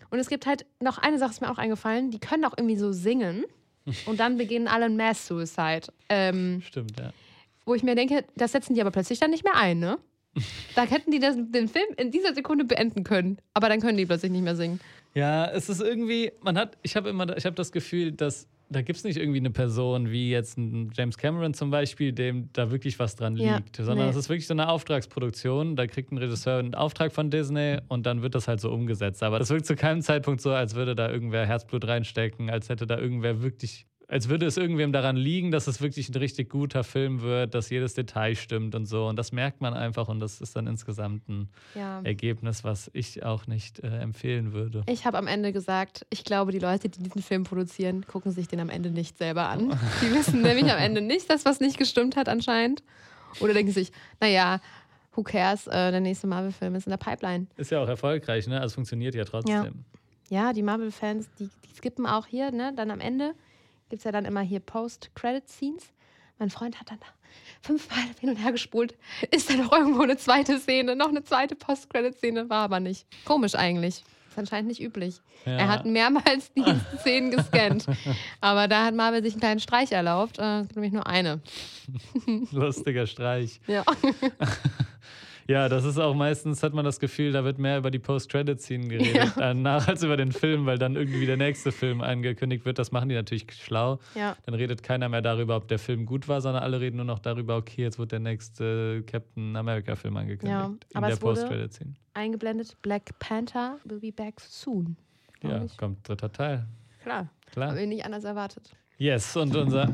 Und 0.09 0.17
es 0.19 0.29
gibt 0.29 0.47
halt 0.47 0.65
noch 0.81 0.97
eine 0.97 1.19
Sache, 1.19 1.31
ist 1.31 1.41
mir 1.41 1.51
auch 1.51 1.57
eingefallen, 1.59 2.09
die 2.09 2.19
können 2.19 2.45
auch 2.45 2.53
irgendwie 2.57 2.77
so 2.77 2.91
singen. 2.91 3.45
Und 4.05 4.19
dann 4.19 4.37
beginnen 4.37 4.67
alle 4.67 4.85
ein 4.85 4.97
Mass 4.97 5.27
Suicide. 5.27 5.87
Ähm, 6.09 6.61
Stimmt, 6.65 6.99
ja. 6.99 7.11
wo 7.65 7.75
ich 7.75 7.83
mir 7.83 7.95
denke, 7.95 8.25
das 8.35 8.51
setzen 8.51 8.73
die 8.73 8.81
aber 8.81 8.91
plötzlich 8.91 9.19
dann 9.19 9.31
nicht 9.31 9.43
mehr 9.43 9.55
ein, 9.55 9.79
ne? 9.79 9.97
Da 10.75 10.83
hätten 10.83 11.11
die 11.11 11.19
das, 11.19 11.35
den 11.37 11.69
Film 11.69 11.87
in 11.97 12.11
dieser 12.11 12.33
Sekunde 12.33 12.65
beenden 12.65 13.03
können. 13.03 13.37
Aber 13.53 13.69
dann 13.69 13.79
können 13.79 13.97
die 13.97 14.05
plötzlich 14.05 14.31
nicht 14.31 14.43
mehr 14.43 14.55
singen. 14.55 14.81
Ja, 15.13 15.49
es 15.49 15.69
ist 15.69 15.81
irgendwie, 15.81 16.33
man 16.41 16.57
hat, 16.57 16.77
ich 16.81 16.97
habe 16.97 17.09
immer, 17.09 17.37
ich 17.37 17.45
habe 17.45 17.55
das 17.55 17.71
Gefühl, 17.71 18.11
dass 18.11 18.47
da 18.69 18.81
gibt 18.81 18.97
es 18.97 19.03
nicht 19.03 19.17
irgendwie 19.17 19.39
eine 19.39 19.51
Person 19.51 20.09
wie 20.09 20.29
jetzt 20.31 20.57
ein 20.57 20.91
James 20.95 21.17
Cameron 21.17 21.53
zum 21.53 21.69
Beispiel, 21.69 22.11
dem 22.11 22.49
da 22.53 22.71
wirklich 22.71 22.97
was 22.99 23.15
dran 23.15 23.37
Ja, 23.37 23.57
liegt, 23.57 23.75
sondern 23.75 24.05
nee. 24.05 24.09
es 24.09 24.15
ist 24.15 24.29
wirklich 24.29 24.47
so 24.47 24.53
eine 24.53 24.69
Auftragsproduktion. 24.69 25.75
Da 25.75 25.87
kriegt 25.87 26.11
ein 26.11 26.17
Regisseur 26.17 26.59
einen 26.59 26.75
Auftrag 26.75 27.13
von 27.13 27.29
Disney 27.29 27.77
und 27.87 28.05
dann 28.05 28.21
wird 28.21 28.35
das 28.35 28.47
halt 28.47 28.59
so 28.59 28.71
umgesetzt. 28.71 29.21
Aber 29.23 29.39
das 29.39 29.49
wirkt 29.49 29.65
zu 29.65 29.75
keinem 29.75 30.01
Zeitpunkt 30.01 30.41
so, 30.41 30.51
als 30.51 30.75
würde 30.75 30.95
da 30.95 31.09
irgendwer 31.11 31.45
Herzblut 31.45 31.87
reinstecken, 31.87 32.49
als 32.49 32.69
hätte 32.69 32.87
da 32.87 32.97
irgendwer 32.97 33.41
wirklich, 33.41 33.85
als 34.07 34.29
würde 34.29 34.45
es 34.45 34.57
irgendwem 34.57 34.91
daran 34.91 35.15
liegen, 35.15 35.51
dass 35.51 35.67
es 35.67 35.81
wirklich 35.81 36.09
ein 36.09 36.15
richtig 36.15 36.49
guter 36.49 36.83
Film 36.83 37.21
wird, 37.21 37.55
dass 37.55 37.69
jedes 37.69 37.93
Detail 37.93 38.35
stimmt 38.35 38.75
und 38.75 38.85
so. 38.85 39.07
Und 39.07 39.15
das 39.17 39.31
merkt 39.31 39.61
man 39.61 39.73
einfach 39.73 40.07
und 40.07 40.19
das 40.19 40.41
ist 40.41 40.55
dann 40.55 40.67
insgesamt 40.67 41.27
ein 41.27 41.49
Ja. 41.73 42.01
Ergebnis, 42.03 42.63
was 42.63 42.89
ich 42.93 43.23
auch 43.23 43.47
nicht 43.47 43.79
äh, 43.79 43.87
empfehlen 43.99 44.53
würde. 44.53 44.83
Ich 44.87 45.05
habe 45.05 45.17
am 45.17 45.27
Ende 45.27 45.51
gesagt, 45.51 46.05
ich 46.09 46.23
glaube, 46.23 46.51
die 46.51 46.59
Leute, 46.59 46.89
die 46.89 47.01
diesen 47.01 47.21
Film 47.21 47.43
produzieren, 47.43 48.05
gucken 48.05 48.31
sich 48.31 48.47
den 48.47 48.59
am 48.59 48.69
Ende 48.69 48.91
nicht 48.91 49.17
selber 49.17 49.49
an. 49.49 49.69
Die 50.01 50.11
wissen 50.13 50.41
nämlich 50.41 50.71
am 50.71 50.77
Ende 50.79 51.01
nicht, 51.01 51.29
dass 51.29 51.45
was 51.45 51.59
nicht 51.59 51.77
gestimmt 51.77 52.15
hat 52.15 52.29
anscheinend. 52.29 52.83
Oder 53.39 53.53
denken 53.53 53.71
sich, 53.71 53.91
naja, 54.21 54.61
who 55.13 55.23
cares, 55.23 55.67
äh, 55.67 55.91
der 55.91 55.99
nächste 55.99 56.27
Marvel-Film 56.27 56.75
ist 56.75 56.85
in 56.85 56.91
der 56.91 56.97
Pipeline. 56.97 57.47
Ist 57.57 57.71
ja 57.71 57.81
auch 57.81 57.87
erfolgreich, 57.87 58.47
ne? 58.47 58.61
Also 58.61 58.75
funktioniert 58.75 59.15
ja 59.15 59.23
trotzdem. 59.25 59.85
Ja, 60.29 60.53
die 60.53 60.61
Marvel-Fans, 60.63 61.27
die, 61.39 61.45
die 61.65 61.75
skippen 61.75 62.05
auch 62.05 62.27
hier, 62.27 62.51
ne? 62.51 62.73
Dann 62.75 62.91
am 62.91 62.99
Ende 62.99 63.33
gibt 63.89 63.99
es 63.99 64.03
ja 64.03 64.11
dann 64.11 64.25
immer 64.25 64.41
hier 64.41 64.59
Post-Credit-Scenes. 64.59 65.83
Mein 66.37 66.49
Freund 66.49 66.79
hat 66.79 66.91
dann 66.91 66.99
fünfmal 67.61 67.99
hin 68.19 68.29
und 68.29 68.35
her 68.37 68.51
gespult. 68.51 68.95
Ist 69.31 69.49
da 69.49 69.55
noch 69.55 69.71
irgendwo 69.71 70.01
eine 70.01 70.17
zweite 70.17 70.59
Szene? 70.59 70.95
Noch 70.95 71.09
eine 71.09 71.23
zweite 71.23 71.55
Post-Credit-Szene? 71.55 72.49
War 72.49 72.63
aber 72.63 72.79
nicht. 72.79 73.05
Komisch 73.25 73.55
eigentlich. 73.55 74.03
Ist 74.29 74.37
anscheinend 74.39 74.67
nicht 74.67 74.81
üblich. 74.81 75.21
Ja. 75.45 75.53
Er 75.53 75.67
hat 75.69 75.85
mehrmals 75.85 76.51
die 76.53 76.65
Szenen 76.99 77.31
gescannt. 77.31 77.85
Aber 78.41 78.67
da 78.67 78.83
hat 78.85 78.93
Marvel 78.95 79.23
sich 79.23 79.33
einen 79.33 79.39
kleinen 79.39 79.59
Streich 79.61 79.91
erlaubt. 79.93 80.39
Äh, 80.39 80.59
Es 80.59 80.67
gibt 80.67 80.75
nämlich 80.75 80.91
nur 80.93 81.07
eine. 81.07 81.39
Lustiger 82.51 83.07
Streich. 83.07 83.61
Ja. 83.67 83.85
Ja, 85.47 85.69
das 85.69 85.85
ist 85.85 85.99
auch 85.99 86.15
meistens, 86.15 86.63
hat 86.63 86.73
man 86.73 86.83
das 86.83 86.99
Gefühl, 86.99 87.31
da 87.31 87.43
wird 87.43 87.59
mehr 87.59 87.77
über 87.77 87.91
die 87.91 87.99
Post-Credit-Scene 87.99 88.87
geredet 88.87 89.33
danach 89.37 89.87
als 89.87 90.01
über 90.01 90.17
den 90.17 90.31
Film, 90.31 90.65
weil 90.65 90.79
dann 90.79 90.95
irgendwie 90.95 91.27
der 91.27 91.37
nächste 91.37 91.71
Film 91.71 92.01
angekündigt 92.01 92.65
wird. 92.65 92.79
Das 92.79 92.91
machen 92.91 93.09
die 93.09 93.15
natürlich 93.15 93.45
schlau. 93.53 93.99
ja. 94.15 94.35
Dann 94.47 94.55
redet 94.55 94.81
keiner 94.81 95.07
mehr 95.07 95.21
darüber, 95.21 95.55
ob 95.57 95.67
der 95.67 95.77
Film 95.77 96.07
gut 96.07 96.27
war, 96.27 96.41
sondern 96.41 96.63
alle 96.63 96.79
reden 96.81 96.95
nur 96.97 97.05
noch 97.05 97.19
darüber, 97.19 97.57
okay, 97.57 97.83
jetzt 97.83 97.99
wird 97.99 98.11
der 98.11 98.19
nächste 98.21 99.03
Captain 99.05 99.55
America-Film 99.55 100.17
angekündigt. 100.17 100.49
Ja, 100.59 100.65
in 100.65 100.79
aber 100.95 101.07
der 101.07 101.15
es 101.15 101.21
wurde- 101.21 101.41
Post-Credit-Scene. 101.41 101.93
Eingeblendet, 102.15 102.75
Black 102.81 103.17
Panther 103.19 103.77
will 103.83 103.99
be 103.99 104.11
back 104.11 104.39
soon. 104.41 104.97
Ja, 105.43 105.63
ich. 105.63 105.77
kommt 105.77 106.07
dritter 106.09 106.31
Teil. 106.31 106.65
Klar. 107.03 107.29
Klar. 107.51 107.69
Habe 107.69 107.81
ich 107.81 107.87
nicht 107.87 108.03
anders 108.03 108.23
erwartet. 108.23 108.71
Yes, 108.97 109.35
und 109.37 109.55
unser, 109.55 109.93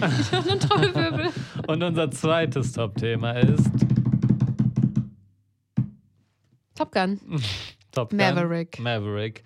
und 1.68 1.82
unser 1.82 2.10
zweites 2.10 2.72
Top-Thema 2.72 3.32
ist 3.32 3.70
Top 6.74 6.92
Gun. 6.92 7.20
Top 7.92 8.10
Gun. 8.10 8.18
Maverick. 8.18 8.78
Maverick. 8.78 9.44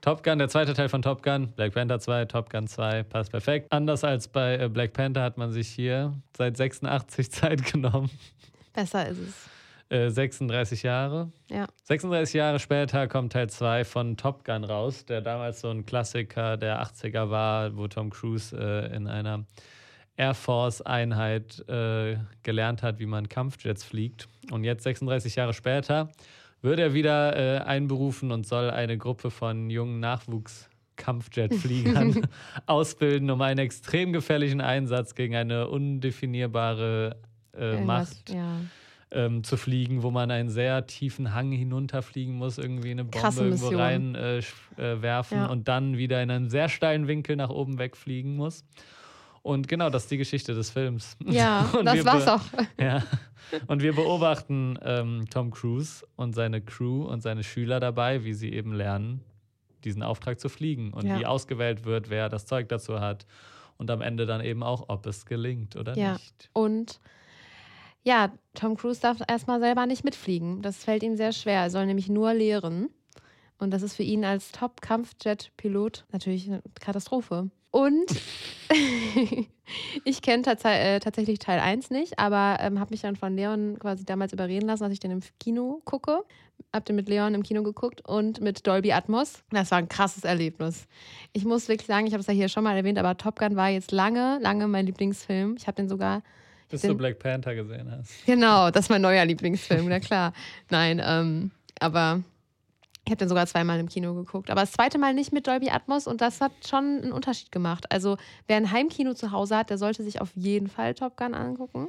Top 0.00 0.22
Gun, 0.22 0.38
der 0.38 0.48
zweite 0.48 0.74
Teil 0.74 0.88
von 0.88 1.02
Top 1.02 1.22
Gun, 1.22 1.48
Black 1.56 1.74
Panther 1.74 1.98
2, 1.98 2.26
Top 2.26 2.50
Gun 2.50 2.68
2, 2.68 3.02
passt 3.02 3.32
perfekt. 3.32 3.66
Anders 3.70 4.04
als 4.04 4.28
bei 4.28 4.56
äh, 4.56 4.68
Black 4.68 4.92
Panther 4.92 5.22
hat 5.22 5.38
man 5.38 5.50
sich 5.50 5.68
hier 5.68 6.14
seit 6.36 6.56
86 6.56 7.30
Zeit 7.32 7.64
genommen. 7.72 8.10
Besser 8.72 9.08
ist 9.08 9.18
es. 9.18 9.48
Äh, 9.90 10.10
36 10.10 10.84
Jahre. 10.84 11.32
Ja. 11.50 11.66
36 11.84 12.34
Jahre 12.34 12.60
später 12.60 13.08
kommt 13.08 13.32
Teil 13.32 13.50
2 13.50 13.84
von 13.84 14.16
Top 14.16 14.44
Gun 14.44 14.62
raus, 14.62 15.04
der 15.04 15.20
damals 15.20 15.62
so 15.62 15.70
ein 15.70 15.84
Klassiker 15.84 16.56
der 16.56 16.80
80er 16.82 17.30
war, 17.30 17.76
wo 17.76 17.88
Tom 17.88 18.10
Cruise 18.10 18.56
äh, 18.56 18.94
in 18.94 19.08
einer 19.08 19.46
Air 20.16 20.34
Force-Einheit 20.34 21.66
äh, 21.68 22.18
gelernt 22.42 22.82
hat, 22.82 22.98
wie 22.98 23.06
man 23.06 23.28
Kampfjets 23.28 23.82
fliegt. 23.84 24.28
Und 24.50 24.64
jetzt, 24.64 24.84
36 24.84 25.36
Jahre 25.36 25.54
später, 25.54 26.10
wird 26.62 26.80
er 26.80 26.94
wieder 26.94 27.36
äh, 27.36 27.58
einberufen 27.64 28.32
und 28.32 28.46
soll 28.46 28.70
eine 28.70 28.98
Gruppe 28.98 29.30
von 29.30 29.70
jungen 29.70 30.00
Nachwuchs-Kampfjet-Fliegern 30.00 32.26
ausbilden, 32.66 33.30
um 33.30 33.40
einen 33.42 33.58
extrem 33.60 34.12
gefährlichen 34.12 34.60
Einsatz 34.60 35.14
gegen 35.14 35.36
eine 35.36 35.68
undefinierbare 35.68 37.16
äh, 37.56 37.70
Irgendwas, 37.72 38.10
Macht 38.10 38.30
Ja. 38.30 38.60
ähm, 39.10 39.42
zu 39.44 39.56
fliegen, 39.56 40.02
wo 40.02 40.10
man 40.10 40.30
einen 40.30 40.50
sehr 40.50 40.86
tiefen 40.86 41.34
Hang 41.34 41.50
hinunterfliegen 41.52 42.34
muss, 42.34 42.58
irgendwie 42.58 42.90
eine 42.90 43.04
Bombe 43.04 43.26
irgendwo 43.40 43.66
Mission. 43.70 43.80
rein 43.80 44.14
äh, 44.14 44.38
äh, 44.38 45.02
werfen 45.02 45.38
Ja. 45.38 45.46
und 45.46 45.68
dann 45.68 45.96
wieder 45.96 46.22
in 46.22 46.30
einen 46.30 46.50
sehr 46.50 46.68
steilen 46.68 47.08
Winkel 47.08 47.36
nach 47.36 47.50
oben 47.50 47.78
wegfliegen 47.78 48.36
muss. 48.36 48.64
Und 49.42 49.68
genau, 49.68 49.88
das 49.90 50.02
ist 50.04 50.10
die 50.10 50.18
Geschichte 50.18 50.54
des 50.54 50.70
Films. 50.70 51.16
Ja, 51.26 51.70
Und 51.78 51.84
das 51.86 52.04
war's 52.04 52.26
auch. 52.28 52.42
Ja. 52.80 53.02
Und 53.66 53.82
wir 53.82 53.94
beobachten 53.94 54.78
ähm, 54.82 55.24
Tom 55.30 55.50
Cruise 55.50 56.04
und 56.16 56.34
seine 56.34 56.60
Crew 56.60 57.04
und 57.06 57.22
seine 57.22 57.42
Schüler 57.42 57.80
dabei, 57.80 58.24
wie 58.24 58.34
sie 58.34 58.52
eben 58.52 58.72
lernen, 58.74 59.22
diesen 59.84 60.02
Auftrag 60.02 60.38
zu 60.38 60.48
fliegen 60.50 60.92
und 60.92 61.06
Ja. 61.06 61.18
wie 61.18 61.24
ausgewählt 61.26 61.84
wird, 61.86 62.10
wer 62.10 62.28
das 62.28 62.44
Zeug 62.46 62.68
dazu 62.68 63.00
hat. 63.00 63.26
Und 63.78 63.90
am 63.90 64.00
Ende 64.02 64.26
dann 64.26 64.42
eben 64.42 64.62
auch, 64.62 64.86
ob 64.88 65.06
es 65.06 65.24
gelingt 65.24 65.76
oder 65.76 65.96
Ja. 65.96 66.14
nicht. 66.14 66.50
Und 66.52 67.00
ja, 68.02 68.32
Tom 68.54 68.76
Cruise 68.76 69.00
darf 69.00 69.18
erstmal 69.28 69.60
selber 69.60 69.86
nicht 69.86 70.04
mitfliegen. 70.04 70.60
Das 70.62 70.84
fällt 70.84 71.02
ihm 71.02 71.16
sehr 71.16 71.32
schwer. 71.32 71.62
Er 71.62 71.70
soll 71.70 71.86
nämlich 71.86 72.08
nur 72.08 72.34
lehren. 72.34 72.88
Und 73.58 73.70
das 73.72 73.82
ist 73.82 73.94
für 73.96 74.02
ihn 74.02 74.24
als 74.24 74.52
Top-Kampfjet-Pilot 74.52 76.04
natürlich 76.12 76.46
eine 76.48 76.62
Katastrophe. 76.80 77.50
Und 77.70 78.06
ich 80.04 80.22
kenne 80.22 80.42
tats 80.42 80.64
äh, 80.64 81.00
tatsächlich 81.00 81.38
Teil 81.38 81.60
1 81.60 81.90
nicht, 81.90 82.18
aber 82.18 82.58
ähm, 82.60 82.80
habe 82.80 82.90
mich 82.90 83.02
dann 83.02 83.16
von 83.16 83.34
Leon 83.36 83.78
quasi 83.78 84.04
damals 84.04 84.32
überreden 84.32 84.66
lassen, 84.66 84.84
dass 84.84 84.92
ich 84.92 85.00
den 85.00 85.10
im 85.10 85.20
Kino 85.40 85.80
gucke. 85.84 86.22
Hab 86.72 86.84
den 86.86 86.96
mit 86.96 87.08
Leon 87.08 87.34
im 87.34 87.42
Kino 87.44 87.62
geguckt 87.62 88.00
und 88.06 88.40
mit 88.40 88.66
Dolby 88.66 88.92
Atmos. 88.92 89.44
Das 89.50 89.70
war 89.70 89.78
ein 89.78 89.88
krasses 89.88 90.24
Erlebnis. 90.24 90.86
Ich 91.32 91.44
muss 91.44 91.68
wirklich 91.68 91.86
sagen, 91.86 92.06
ich 92.06 92.12
habe 92.14 92.20
es 92.20 92.26
ja 92.26 92.32
hier 92.34 92.48
schon 92.48 92.64
mal 92.64 92.76
erwähnt, 92.76 92.98
aber 92.98 93.16
Top 93.16 93.38
Gun 93.38 93.54
war 93.54 93.68
jetzt 93.68 93.92
lange, 93.92 94.38
lange 94.42 94.66
mein 94.66 94.84
Lieblingsfilm. 94.86 95.54
Ich 95.56 95.66
habe 95.66 95.76
den 95.76 95.88
sogar 95.88 96.22
Bis 96.68 96.80
Den- 96.82 96.90
du 96.90 96.96
Black 96.96 97.18
Panther 97.20 97.54
gesehen 97.54 97.90
hast. 97.90 98.12
Genau, 98.26 98.70
das 98.70 98.86
ist 98.86 98.88
mein 98.90 99.00
neuer 99.02 99.24
Lieblingsfilm, 99.24 99.86
na 99.88 100.00
klar. 100.00 100.32
Nein, 100.68 101.00
ähm, 101.04 101.50
aber 101.80 102.22
Ich 103.08 103.10
habe 103.10 103.20
den 103.20 103.28
sogar 103.30 103.46
zweimal 103.46 103.80
im 103.80 103.88
Kino 103.88 104.12
geguckt. 104.12 104.50
Aber 104.50 104.60
das 104.60 104.72
zweite 104.72 104.98
Mal 104.98 105.14
nicht 105.14 105.32
mit 105.32 105.46
Dolby 105.46 105.70
Atmos 105.70 106.06
und 106.06 106.20
das 106.20 106.42
hat 106.42 106.52
schon 106.68 107.00
einen 107.02 107.12
Unterschied 107.12 107.50
gemacht. 107.50 107.90
Also, 107.90 108.18
wer 108.48 108.58
ein 108.58 108.70
Heimkino 108.70 109.14
zu 109.14 109.32
Hause 109.32 109.56
hat, 109.56 109.70
der 109.70 109.78
sollte 109.78 110.02
sich 110.04 110.20
auf 110.20 110.28
jeden 110.34 110.68
Fall 110.68 110.92
Top 110.92 111.16
Gun 111.16 111.32
angucken. 111.32 111.88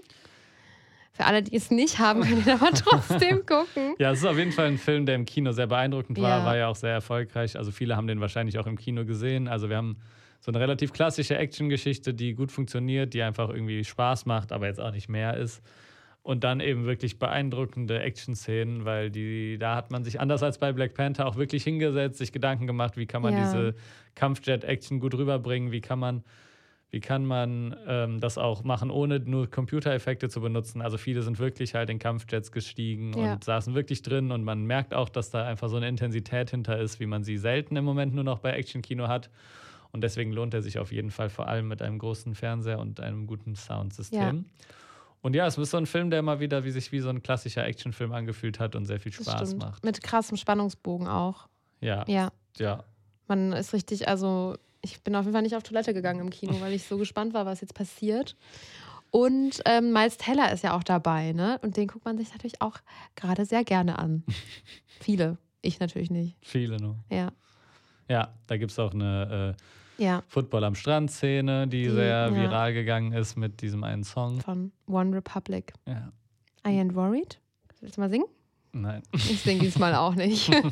Für 1.12 1.26
alle, 1.26 1.44
die 1.44 1.58
es 1.58 1.72
nicht 1.72 2.00
haben, 2.00 2.22
können 2.22 2.46
die 2.46 2.52
aber 2.54 2.72
trotzdem 2.72 3.40
gucken. 3.46 3.96
Ja, 3.98 4.12
es 4.12 4.20
ist 4.20 4.26
auf 4.26 4.38
jeden 4.38 4.54
Fall 4.54 4.68
ein 4.68 4.78
Film, 4.78 5.06
der 5.06 5.16
im 5.16 5.26
Kino 5.26 5.52
sehr 5.52 5.68
beeindruckend 5.68 6.18
war, 6.22 6.40
Ja. 6.40 6.46
war 6.46 6.56
ja 6.56 6.68
auch 6.70 6.76
sehr 6.78 6.94
erfolgreich. 6.94 7.58
Also 7.58 7.72
viele 7.72 7.98
haben 7.98 8.08
den 8.08 8.22
wahrscheinlich 8.22 8.58
auch 8.58 8.66
im 8.68 8.78
Kino 8.78 9.04
gesehen. 9.04 9.50
Also 9.50 9.68
wir 9.70 9.76
haben 9.76 9.98
so 10.40 10.52
eine 10.52 10.62
relativ 10.62 10.94
klassische 10.94 11.38
Actiongeschichte, 11.38 12.14
die 12.14 12.34
gut 12.34 12.50
funktioniert, 12.50 13.14
die 13.14 13.22
einfach 13.24 13.50
irgendwie 13.50 13.84
Spaß 13.84 14.26
macht, 14.26 14.54
aber 14.54 14.68
jetzt 14.68 14.80
auch 14.80 14.92
nicht 14.94 15.10
mehr 15.10 15.36
ist. 15.36 15.62
Und 16.30 16.44
dann 16.44 16.60
eben 16.60 16.86
wirklich 16.86 17.18
beeindruckende 17.18 18.02
Action-Szenen, 18.02 18.86
weil 18.86 19.10
die, 19.10 19.58
da 19.58 19.76
hat 19.76 19.90
man 19.90 20.04
sich 20.04 20.20
anders 20.22 20.44
als 20.44 20.60
bei 20.60 20.72
Black 20.72 20.94
Panther 20.94 21.26
auch 21.26 21.38
wirklich 21.38 21.64
hingesetzt, 21.64 22.20
sich 22.20 22.32
Gedanken 22.32 22.68
gemacht, 22.68 22.98
wie 22.98 23.08
kann 23.08 23.24
man 23.24 23.34
Ja. 23.34 23.40
diese 23.40 23.74
Kampfjet-Action 24.14 25.00
gut 25.00 25.16
rüberbringen, 25.16 25.72
wie 25.72 25.82
kann 25.82 25.98
man, 25.98 26.24
wie 26.92 27.00
kann 27.00 27.26
man 27.26 27.76
ähm, 27.88 28.20
das 28.20 28.38
auch 28.38 28.64
machen, 28.64 28.92
ohne 28.92 29.20
nur 29.20 29.50
Computereffekte 29.50 30.30
zu 30.30 30.40
benutzen. 30.40 30.82
Also 30.84 30.98
viele 31.00 31.24
sind 31.24 31.40
wirklich 31.40 31.74
halt 31.74 31.90
in 31.90 31.98
Kampfjets 31.98 32.52
gestiegen 32.52 33.18
Ja. 33.18 33.34
und 33.34 33.44
saßen 33.44 33.74
wirklich 33.74 34.04
drin 34.04 34.32
und 34.32 34.44
man 34.44 34.66
merkt 34.66 34.94
auch, 34.94 35.10
dass 35.10 35.32
da 35.32 35.48
einfach 35.48 35.68
so 35.70 35.78
eine 35.78 35.88
Intensität 35.88 36.52
hinter 36.52 36.78
ist, 36.80 37.00
wie 37.00 37.08
man 37.08 37.24
sie 37.24 37.38
selten 37.38 37.76
im 37.76 37.86
Moment 37.86 38.14
nur 38.14 38.24
noch 38.24 38.38
bei 38.38 38.52
Action-Kino 38.52 39.08
hat. 39.08 39.32
Und 39.92 40.02
deswegen 40.04 40.32
lohnt 40.32 40.54
er 40.54 40.62
sich 40.62 40.78
auf 40.78 40.92
jeden 40.92 41.10
Fall 41.10 41.30
vor 41.30 41.48
allem 41.48 41.68
mit 41.68 41.82
einem 41.82 41.98
großen 41.98 42.36
Fernseher 42.36 42.78
und 42.78 43.00
einem 43.00 43.26
guten 43.26 43.56
Soundsystem. 43.56 44.46
Und 45.22 45.36
ja, 45.36 45.46
es 45.48 45.58
ist 45.58 45.72
so 45.72 45.78
ein 45.78 45.86
Film, 45.86 46.10
der 46.10 46.22
mal 46.22 46.40
wieder 46.40 46.64
wie 46.64 46.72
sich 46.72 46.92
wie 46.92 47.00
so 47.00 47.10
ein 47.10 47.22
klassischer 47.22 47.66
Actionfilm 47.66 48.14
angefühlt 48.14 48.60
hat 48.60 48.76
und 48.76 48.86
sehr 48.86 49.00
viel 49.00 49.12
Spaß 49.12 49.56
macht. 49.56 49.84
Mit 49.84 50.02
krassem 50.02 50.38
Spannungsbogen 50.38 51.08
auch. 51.08 51.48
Ja, 51.82 52.06
Ja. 52.08 52.32
ja. 52.58 52.84
Man 53.28 53.54
ist 53.54 53.74
richtig, 53.74 54.08
also 54.08 54.58
ich 54.82 55.04
bin 55.04 55.16
auf 55.16 55.24
jeden 55.26 55.34
Fall 55.34 55.42
nicht 55.44 55.56
auf 55.56 55.64
Toilette 55.64 55.94
gegangen 55.94 56.22
im 56.22 56.30
Kino, 56.30 56.60
weil 56.62 56.74
ich 56.74 56.86
so 56.86 56.98
gespannt 56.98 57.34
war, 57.34 57.46
was 57.46 57.62
jetzt 57.62 57.74
passiert. 57.74 58.36
Und 59.12 59.62
ähm, 59.66 59.92
Miles 59.92 60.18
Teller 60.18 60.52
ist 60.52 60.64
ja 60.64 60.76
auch 60.76 60.84
dabei, 60.84 61.34
ne? 61.34 61.60
Und 61.64 61.78
den 61.78 61.88
guckt 61.88 62.06
man 62.06 62.18
sich 62.18 62.32
natürlich 62.32 62.62
auch 62.62 62.78
gerade 63.16 63.46
sehr 63.46 63.64
gerne 63.64 64.00
an. 64.00 64.24
Viele. 65.00 65.38
Ich 65.62 65.80
natürlich 65.80 66.10
nicht. 66.12 66.38
Viele 66.42 66.78
nur. 66.78 66.96
Ja. 67.12 67.32
Ja, 68.08 68.34
da 68.48 68.58
gibt 68.58 68.72
es 68.72 68.80
auch 68.80 68.94
eine 68.94 69.56
äh, 69.58 69.64
Ja. 70.00 70.24
Football 70.28 70.64
am 70.64 70.76
Strand-Szene, 70.76 71.68
die, 71.68 71.84
Die, 71.84 71.90
sehr 71.90 72.30
ja. 72.30 72.36
viral 72.36 72.74
gegangen 72.74 73.12
ist 73.14 73.36
mit 73.36 73.62
diesem 73.62 73.84
einen 73.84 74.04
Song. 74.04 74.40
Von 74.42 74.72
One 74.88 75.16
Republic. 75.16 75.74
Ja. 75.86 76.12
I 76.66 76.72
ain't 76.80 76.96
worried. 76.96 77.40
Willst 77.82 77.98
du 77.98 78.02
mal 78.02 78.10
singen? 78.10 78.26
Nein. 78.72 79.02
Ich 79.14 79.42
singe 79.42 79.62
diesmal 79.62 79.96
auch 79.96 80.16
nicht. 80.16 80.50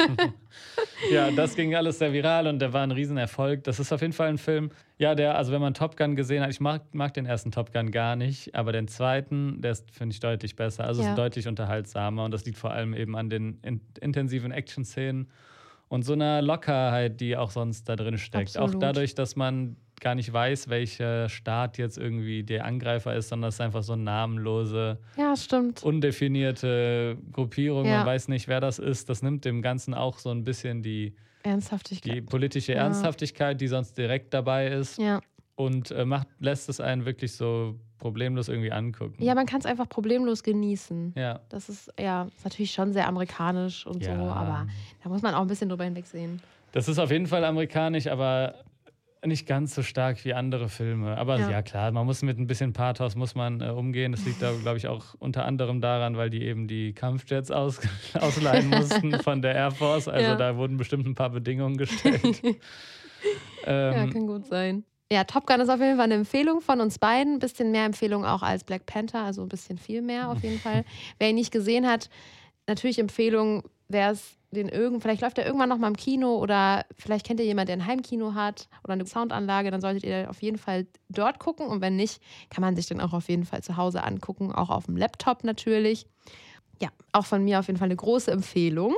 Ja, 1.11 1.29
das 1.29 1.55
ging 1.55 1.75
alles 1.75 1.99
sehr 1.99 2.11
viral 2.11 2.47
und 2.47 2.57
der 2.59 2.73
war 2.73 2.81
ein 2.81 2.91
Riesenerfolg. 2.91 3.63
Das 3.63 3.79
ist 3.79 3.91
auf 3.93 4.01
jeden 4.01 4.13
Fall 4.13 4.29
ein 4.29 4.39
Film, 4.39 4.71
ja, 4.97 5.13
der, 5.13 5.37
also 5.37 5.51
wenn 5.51 5.61
man 5.61 5.75
Top 5.75 5.95
Gun 5.95 6.15
gesehen 6.15 6.41
hat, 6.41 6.49
ich 6.49 6.59
mag, 6.59 6.81
mag 6.93 7.13
den 7.13 7.27
ersten 7.27 7.51
Top 7.51 7.71
Gun 7.71 7.91
gar 7.91 8.15
nicht, 8.15 8.55
aber 8.55 8.71
den 8.71 8.87
zweiten, 8.87 9.61
der 9.61 9.73
ist, 9.73 9.91
finde 9.91 10.13
ich, 10.13 10.19
deutlich 10.19 10.55
besser. 10.55 10.85
Also 10.85 11.03
Ja. 11.03 11.09
ist 11.11 11.17
deutlich 11.17 11.47
unterhaltsamer 11.47 12.23
und 12.25 12.31
das 12.31 12.45
liegt 12.45 12.57
vor 12.57 12.71
allem 12.71 12.95
eben 12.95 13.15
an 13.15 13.29
den 13.29 13.59
in, 13.61 13.81
intensiven 14.01 14.51
Action-Szenen 14.51 15.29
und 15.89 16.03
so 16.03 16.13
einer 16.13 16.41
Lockerheit, 16.41 17.19
die 17.21 17.37
auch 17.37 17.51
sonst 17.51 17.87
da 17.89 17.95
drin 17.95 18.17
steckt. 18.17 18.57
Auch 18.57 18.63
Absolut. 18.63 18.83
dadurch, 18.83 19.15
dass 19.15 19.35
man 19.35 19.77
gar 19.99 20.15
nicht 20.15 20.31
weiß, 20.31 20.69
welcher 20.69 21.27
Staat 21.29 21.77
jetzt 21.77 21.97
irgendwie 21.97 22.43
der 22.43 22.65
Angreifer 22.65 23.15
ist, 23.15 23.29
sondern 23.29 23.49
es 23.49 23.55
ist 23.55 23.61
einfach 23.61 23.83
so 23.83 23.93
eine 23.93 24.03
namenlose, 24.03 24.99
ja, 25.17 25.35
stimmt. 25.35 25.83
undefinierte 25.83 27.17
Gruppierung. 27.31 27.85
Ja. 27.85 27.97
Man 27.99 28.05
weiß 28.05 28.27
nicht, 28.27 28.47
wer 28.47 28.59
das 28.59 28.79
ist. 28.79 29.09
Das 29.09 29.21
nimmt 29.23 29.45
dem 29.45 29.61
Ganzen 29.61 29.93
auch 29.93 30.19
so 30.19 30.29
ein 30.29 30.43
bisschen 30.43 30.83
die, 30.83 31.15
die 31.45 31.49
Ernsthaftigkeit. 31.49 32.25
politische 32.27 32.73
Ja. 32.73 32.79
Ernsthaftigkeit, 32.83 33.59
die 33.59 33.67
sonst 33.67 33.97
direkt 33.97 34.33
dabei 34.33 34.67
ist, 34.67 34.99
und 35.55 35.89
äh, 35.91 36.05
macht, 36.05 36.27
lässt 36.39 36.69
es 36.69 36.79
einen 36.79 37.05
wirklich 37.05 37.31
so 37.33 37.79
problemlos 37.97 38.47
irgendwie 38.49 38.71
angucken. 38.71 39.23
ja, 39.23 39.33
man 39.35 39.45
kann 39.45 39.59
es 39.59 39.65
einfach 39.65 39.87
problemlos 39.89 40.43
genießen. 40.43 41.13
ja. 41.15 41.39
Das 41.49 41.69
ist 41.69 41.91
ja 41.99 42.23
ist 42.23 42.43
natürlich 42.43 42.71
schon 42.71 42.93
sehr 42.93 43.07
amerikanisch 43.07 43.85
und 43.85 44.03
so, 44.03 44.09
Ja. 44.11 44.31
aber 44.33 44.67
da 45.03 45.09
muss 45.09 45.21
man 45.21 45.33
auch 45.33 45.41
ein 45.41 45.47
bisschen 45.47 45.69
drüber 45.69 45.83
hinwegsehen. 45.83 46.41
Das 46.73 46.87
ist 46.87 46.99
auf 46.99 47.11
jeden 47.11 47.27
Fall 47.27 47.43
amerikanisch, 47.45 48.07
aber 48.07 48.55
nicht 49.25 49.47
ganz 49.47 49.73
so 49.73 49.81
stark 49.81 50.23
wie 50.25 50.33
andere 50.35 50.69
Filme. 50.69 51.17
Aber 51.17 51.39
ja, 51.39 51.49
Ja. 51.49 51.61
klar, 51.63 51.91
man 51.91 52.05
muss 52.05 52.21
mit 52.21 52.37
ein 52.37 52.45
bisschen 52.47 52.71
Pathos 52.73 53.15
muss 53.15 53.33
man 53.35 53.61
äh, 53.61 53.69
umgehen. 53.69 54.11
Das 54.11 54.23
liegt 54.25 54.41
da, 54.41 54.53
glaube 54.61 54.77
ich, 54.77 54.87
auch 54.87 55.15
unter 55.19 55.43
anderem 55.45 55.81
daran, 55.81 56.15
weil 56.17 56.29
die 56.29 56.43
eben 56.43 56.67
die 56.67 56.93
Kampfjets 56.93 57.49
aus, 57.51 57.79
ausleihen 58.13 58.69
mussten 58.69 59.19
von 59.19 59.41
der 59.41 59.55
Air 59.55 59.71
Force. 59.71 60.07
Also 60.07 60.29
Ja. 60.29 60.35
da 60.35 60.55
wurden 60.55 60.77
bestimmt 60.77 61.07
ein 61.07 61.15
paar 61.15 61.31
Bedingungen 61.31 61.77
gestellt. 61.77 62.41
Ja, 63.65 64.03
ähm, 64.03 64.11
kann 64.11 64.27
gut 64.27 64.45
sein. 64.45 64.83
Ja, 65.11 65.23
Top 65.23 65.47
Gun 65.47 65.61
ist 65.61 65.69
auf 65.69 65.79
jeden 65.79 65.95
Fall 65.95 66.05
eine 66.05 66.15
Empfehlung 66.15 66.59
von 66.59 66.81
uns 66.81 66.99
beiden. 66.99 67.35
Ein 67.35 67.39
bisschen 67.39 67.71
mehr 67.71 67.85
Empfehlung 67.85 68.25
auch 68.25 68.41
als 68.41 68.63
Black 68.63 68.85
Panther, 68.85 69.23
also 69.23 69.41
ein 69.41 69.49
bisschen 69.49 69.77
viel 69.77 70.01
mehr 70.01 70.29
auf 70.29 70.43
jeden 70.43 70.59
Fall. 70.59 70.83
Wer 71.19 71.29
ihn 71.29 71.35
nicht 71.35 71.51
gesehen 71.51 71.87
hat, 71.87 72.09
natürlich 72.67 72.99
Empfehlung, 72.99 73.63
wer 73.87 74.11
es 74.11 74.37
den 74.51 74.69
irgend, 74.69 75.01
vielleicht 75.01 75.21
läuft 75.21 75.37
er 75.37 75.45
irgendwann 75.45 75.69
noch 75.69 75.77
mal 75.77 75.87
im 75.87 75.97
Kino 75.97 76.37
oder 76.37 76.85
vielleicht 76.97 77.25
kennt 77.25 77.39
ihr 77.39 77.45
jemanden, 77.45 77.67
der 77.67 77.77
ein 77.77 77.85
Heimkino 77.85 78.33
hat 78.33 78.69
oder 78.83 78.93
eine 78.93 79.05
Soundanlage, 79.05 79.71
dann 79.71 79.81
solltet 79.81 80.03
ihr 80.05 80.29
auf 80.29 80.41
jeden 80.41 80.57
Fall 80.57 80.87
dort 81.09 81.39
gucken 81.39 81.67
und 81.67 81.81
wenn 81.81 81.97
nicht, 81.97 82.21
kann 82.49 82.61
man 82.61 82.75
sich 82.75 82.85
den 82.85 83.01
auch 83.01 83.13
auf 83.13 83.27
jeden 83.27 83.45
Fall 83.45 83.61
zu 83.61 83.75
Hause 83.75 84.03
angucken, 84.03 84.53
auch 84.53 84.69
auf 84.69 84.85
dem 84.85 84.95
Laptop 84.95 85.43
natürlich. 85.43 86.05
Ja, 86.81 86.89
auch 87.11 87.25
von 87.25 87.43
mir 87.43 87.59
auf 87.59 87.67
jeden 87.67 87.77
Fall 87.77 87.87
eine 87.87 87.95
große 87.95 88.31
Empfehlung. 88.31 88.95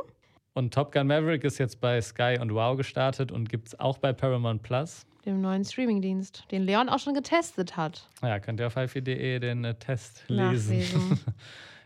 und 0.54 0.74
Top 0.74 0.92
Gun 0.92 1.08
Maverick 1.08 1.44
ist 1.44 1.58
jetzt 1.58 1.82
bei 1.82 2.00
Sky 2.00 2.38
und 2.40 2.54
Wow 2.54 2.78
gestartet 2.78 3.32
und 3.32 3.50
gibt 3.50 3.70
es 3.70 3.80
auch 3.80 3.98
bei 3.98 4.14
Paramount 4.14 4.62
Plus. 4.62 5.06
Dem 5.30 5.42
neuen 5.42 5.64
Streamingdienst, 5.64 6.44
den 6.52 6.64
Leon 6.64 6.90
auch 6.90 7.00
schon 7.00 7.14
getestet 7.14 7.78
hat. 7.78 8.08
Ja, 8.22 8.40
könnt 8.40 8.60
ihr 8.60 8.68
auf 8.68 8.76
hifi.de 8.76 9.40
den 9.40 9.64
äh, 9.66 9.76
Test 9.76 10.24
lesen. 10.28 11.20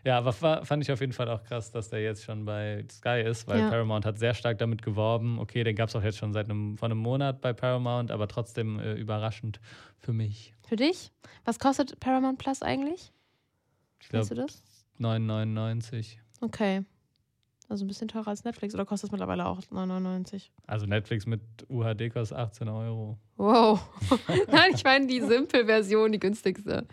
Ja, 0.06 0.18
aber 0.18 0.34
fa- 0.34 0.62
fand 0.66 0.82
ich 0.82 0.92
auf 0.92 1.00
jeden 1.00 1.14
Fall 1.14 1.30
auch 1.30 1.42
krass, 1.44 1.70
dass 1.70 1.88
der 1.88 2.02
jetzt 2.02 2.24
schon 2.24 2.44
bei 2.44 2.84
Sky 2.92 3.22
ist, 3.24 3.48
weil 3.48 3.60
Ja. 3.60 3.70
Paramount 3.70 4.04
hat 4.04 4.18
sehr 4.18 4.34
stark 4.34 4.58
damit 4.58 4.82
geworben. 4.82 5.38
Okay, 5.38 5.64
den 5.64 5.74
gab 5.74 5.88
es 5.88 5.96
auch 5.96 6.02
jetzt 6.02 6.18
schon 6.18 6.34
seit 6.34 6.50
einem, 6.50 6.76
vor 6.76 6.88
einem 6.90 6.98
Monat 6.98 7.40
bei 7.40 7.54
Paramount, 7.54 8.10
aber 8.10 8.28
trotzdem 8.28 8.78
äh, 8.80 8.92
überraschend 8.92 9.60
für 9.96 10.12
mich. 10.12 10.54
Für 10.68 10.76
dich? 10.76 11.10
Was 11.46 11.58
kostet 11.58 11.98
Paramount 12.00 12.38
Plus 12.38 12.60
eigentlich? 12.60 13.12
Ich 14.02 14.12
Weißt 14.12 14.30
du 14.30 14.34
das? 14.34 14.62
9,99. 15.00 16.18
Okay. 16.42 16.84
Also 17.68 17.84
ein 17.84 17.88
bisschen 17.88 18.08
teurer 18.08 18.28
als 18.28 18.44
Netflix 18.44 18.74
oder 18.74 18.84
kostet 18.84 19.08
es 19.08 19.12
mittlerweile 19.12 19.46
auch 19.46 19.58
9,99? 19.60 20.50
Also 20.66 20.86
Netflix 20.86 21.24
mit 21.26 21.40
UHD 21.68 22.10
kostet 22.12 22.36
18 22.38 22.68
Euro. 22.68 23.16
Wow. 23.36 23.80
Nein, 24.50 24.72
ich 24.74 24.84
meine 24.84 25.06
die 25.06 25.20
Simple-Version, 25.20 26.12
die 26.12 26.20
günstigste. 26.20 26.86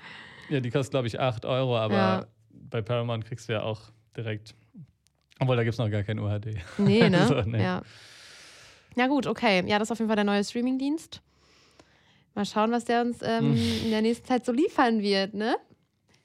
Ja, 0.50 0.60
die 0.60 0.70
kostet, 0.72 0.92
glaube 0.92 1.08
ich, 1.08 1.20
8 1.20 1.46
Euro, 1.46 1.78
aber 1.78 1.94
Ja. 1.96 2.26
bei 2.52 2.82
Paramount 2.82 3.26
kriegst 3.26 3.50
du 3.50 3.54
ja 3.54 3.64
auch 3.64 3.82
direkt. 4.16 4.56
Obwohl, 5.40 5.56
da 5.58 5.64
gibt 5.64 5.74
es 5.74 5.80
noch 5.80 5.90
gar 5.90 6.04
kein 6.04 6.20
UHD. 6.20 6.56
Nee, 6.78 7.10
ne? 7.10 7.26
So, 7.28 7.42
nee. 7.42 7.62
Ja. 7.62 7.82
Ja, 8.96 9.08
gut, 9.08 9.28
okay. 9.28 9.64
Ja, 9.68 9.78
das 9.80 9.88
ist 9.88 9.92
auf 9.94 10.00
jeden 10.00 10.10
Fall 10.10 10.16
der 10.18 10.26
neue 10.26 10.44
Streamingdienst. 10.44 11.22
Mal 12.34 12.46
schauen, 12.46 12.72
was 12.72 12.86
der 12.86 13.02
uns 13.02 13.18
ähm, 13.22 13.56
Hm. 13.56 13.84
in 13.86 13.92
der 13.92 14.02
nächsten 14.02 14.26
Zeit 14.26 14.46
so 14.46 14.52
liefern 14.54 15.02
wird, 15.02 15.34
ne? 15.34 15.58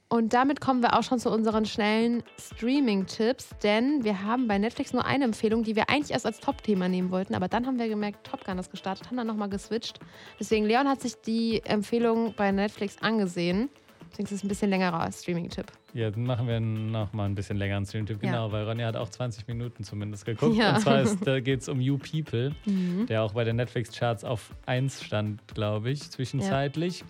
Und 0.09 0.33
damit 0.35 0.61
kommen 0.61 0.83
wir 0.83 0.97
auch 0.97 1.03
schon 1.03 1.19
zu 1.19 1.31
unseren 1.31 1.67
schnellen 1.67 2.23
Streaming-Tipps, 2.39 3.51
denn 3.63 4.05
wir 4.05 4.23
haben 4.23 4.47
bei 4.47 4.57
Netflix 4.57 4.93
nur 4.93 5.05
eine 5.05 5.25
Empfehlung, 5.25 5.65
die 5.65 5.75
wir 5.75 5.91
eigentlich 5.91 6.13
erst 6.13 6.27
als 6.27 6.39
Top-Thema 6.39 6.89
nehmen 6.89 7.11
wollten, 7.11 7.35
aber 7.35 7.49
dann 7.49 7.67
haben 7.67 7.79
wir 7.79 7.89
gemerkt, 7.89 8.25
Top 8.25 8.45
Gun 8.45 8.59
ist 8.59 8.71
gestartet, 8.71 9.07
haben 9.09 9.17
dann 9.17 9.27
nochmal 9.27 9.49
geswitcht. 9.49 9.99
Deswegen, 10.39 10.65
Leon 10.65 10.87
hat 10.87 11.01
sich 11.01 11.15
die 11.21 11.61
Empfehlung 11.65 12.35
bei 12.37 12.53
Netflix 12.53 12.97
angesehen. 13.01 13.69
Deswegen 14.13 14.27
ist 14.27 14.33
es 14.33 14.45
ein 14.45 14.49
bisschen 14.49 14.71
längerer 14.71 15.11
Streaming-Tipp. 15.11 15.67
Ja, 15.93 16.11
dann 16.11 16.25
machen 16.25 16.47
wir 16.47 16.61
noch 16.61 17.13
mal 17.13 17.25
ein 17.25 17.35
bisschen 17.35 17.57
länger 17.57 17.77
einen 17.77 17.87
Streamtipp. 17.87 18.23
Ja. 18.23 18.31
Genau, 18.31 18.53
weil 18.53 18.65
Ronja 18.65 18.87
hat 18.87 18.97
auch 18.97 19.09
20 19.09 19.49
Minuten 19.49 19.83
zumindest 19.83 20.25
geguckt. 20.25 20.55
Ja. 20.57 20.75
Und 20.77 20.81
zwar 20.81 21.41
geht 21.41 21.63
es 21.63 21.69
um 21.69 21.81
You 21.81 21.99
People, 21.99 22.55
Mhm. 22.65 23.07
der 23.07 23.23
auch 23.23 23.33
bei 23.33 23.45
den 23.45 23.57
Netflix-Charts 23.57 24.25
auf 24.25 24.51
1 24.67 25.03
stand, 25.03 25.41
glaube 25.53 25.91
ich, 25.91 26.11
zwischenzeitlich. 26.11 27.05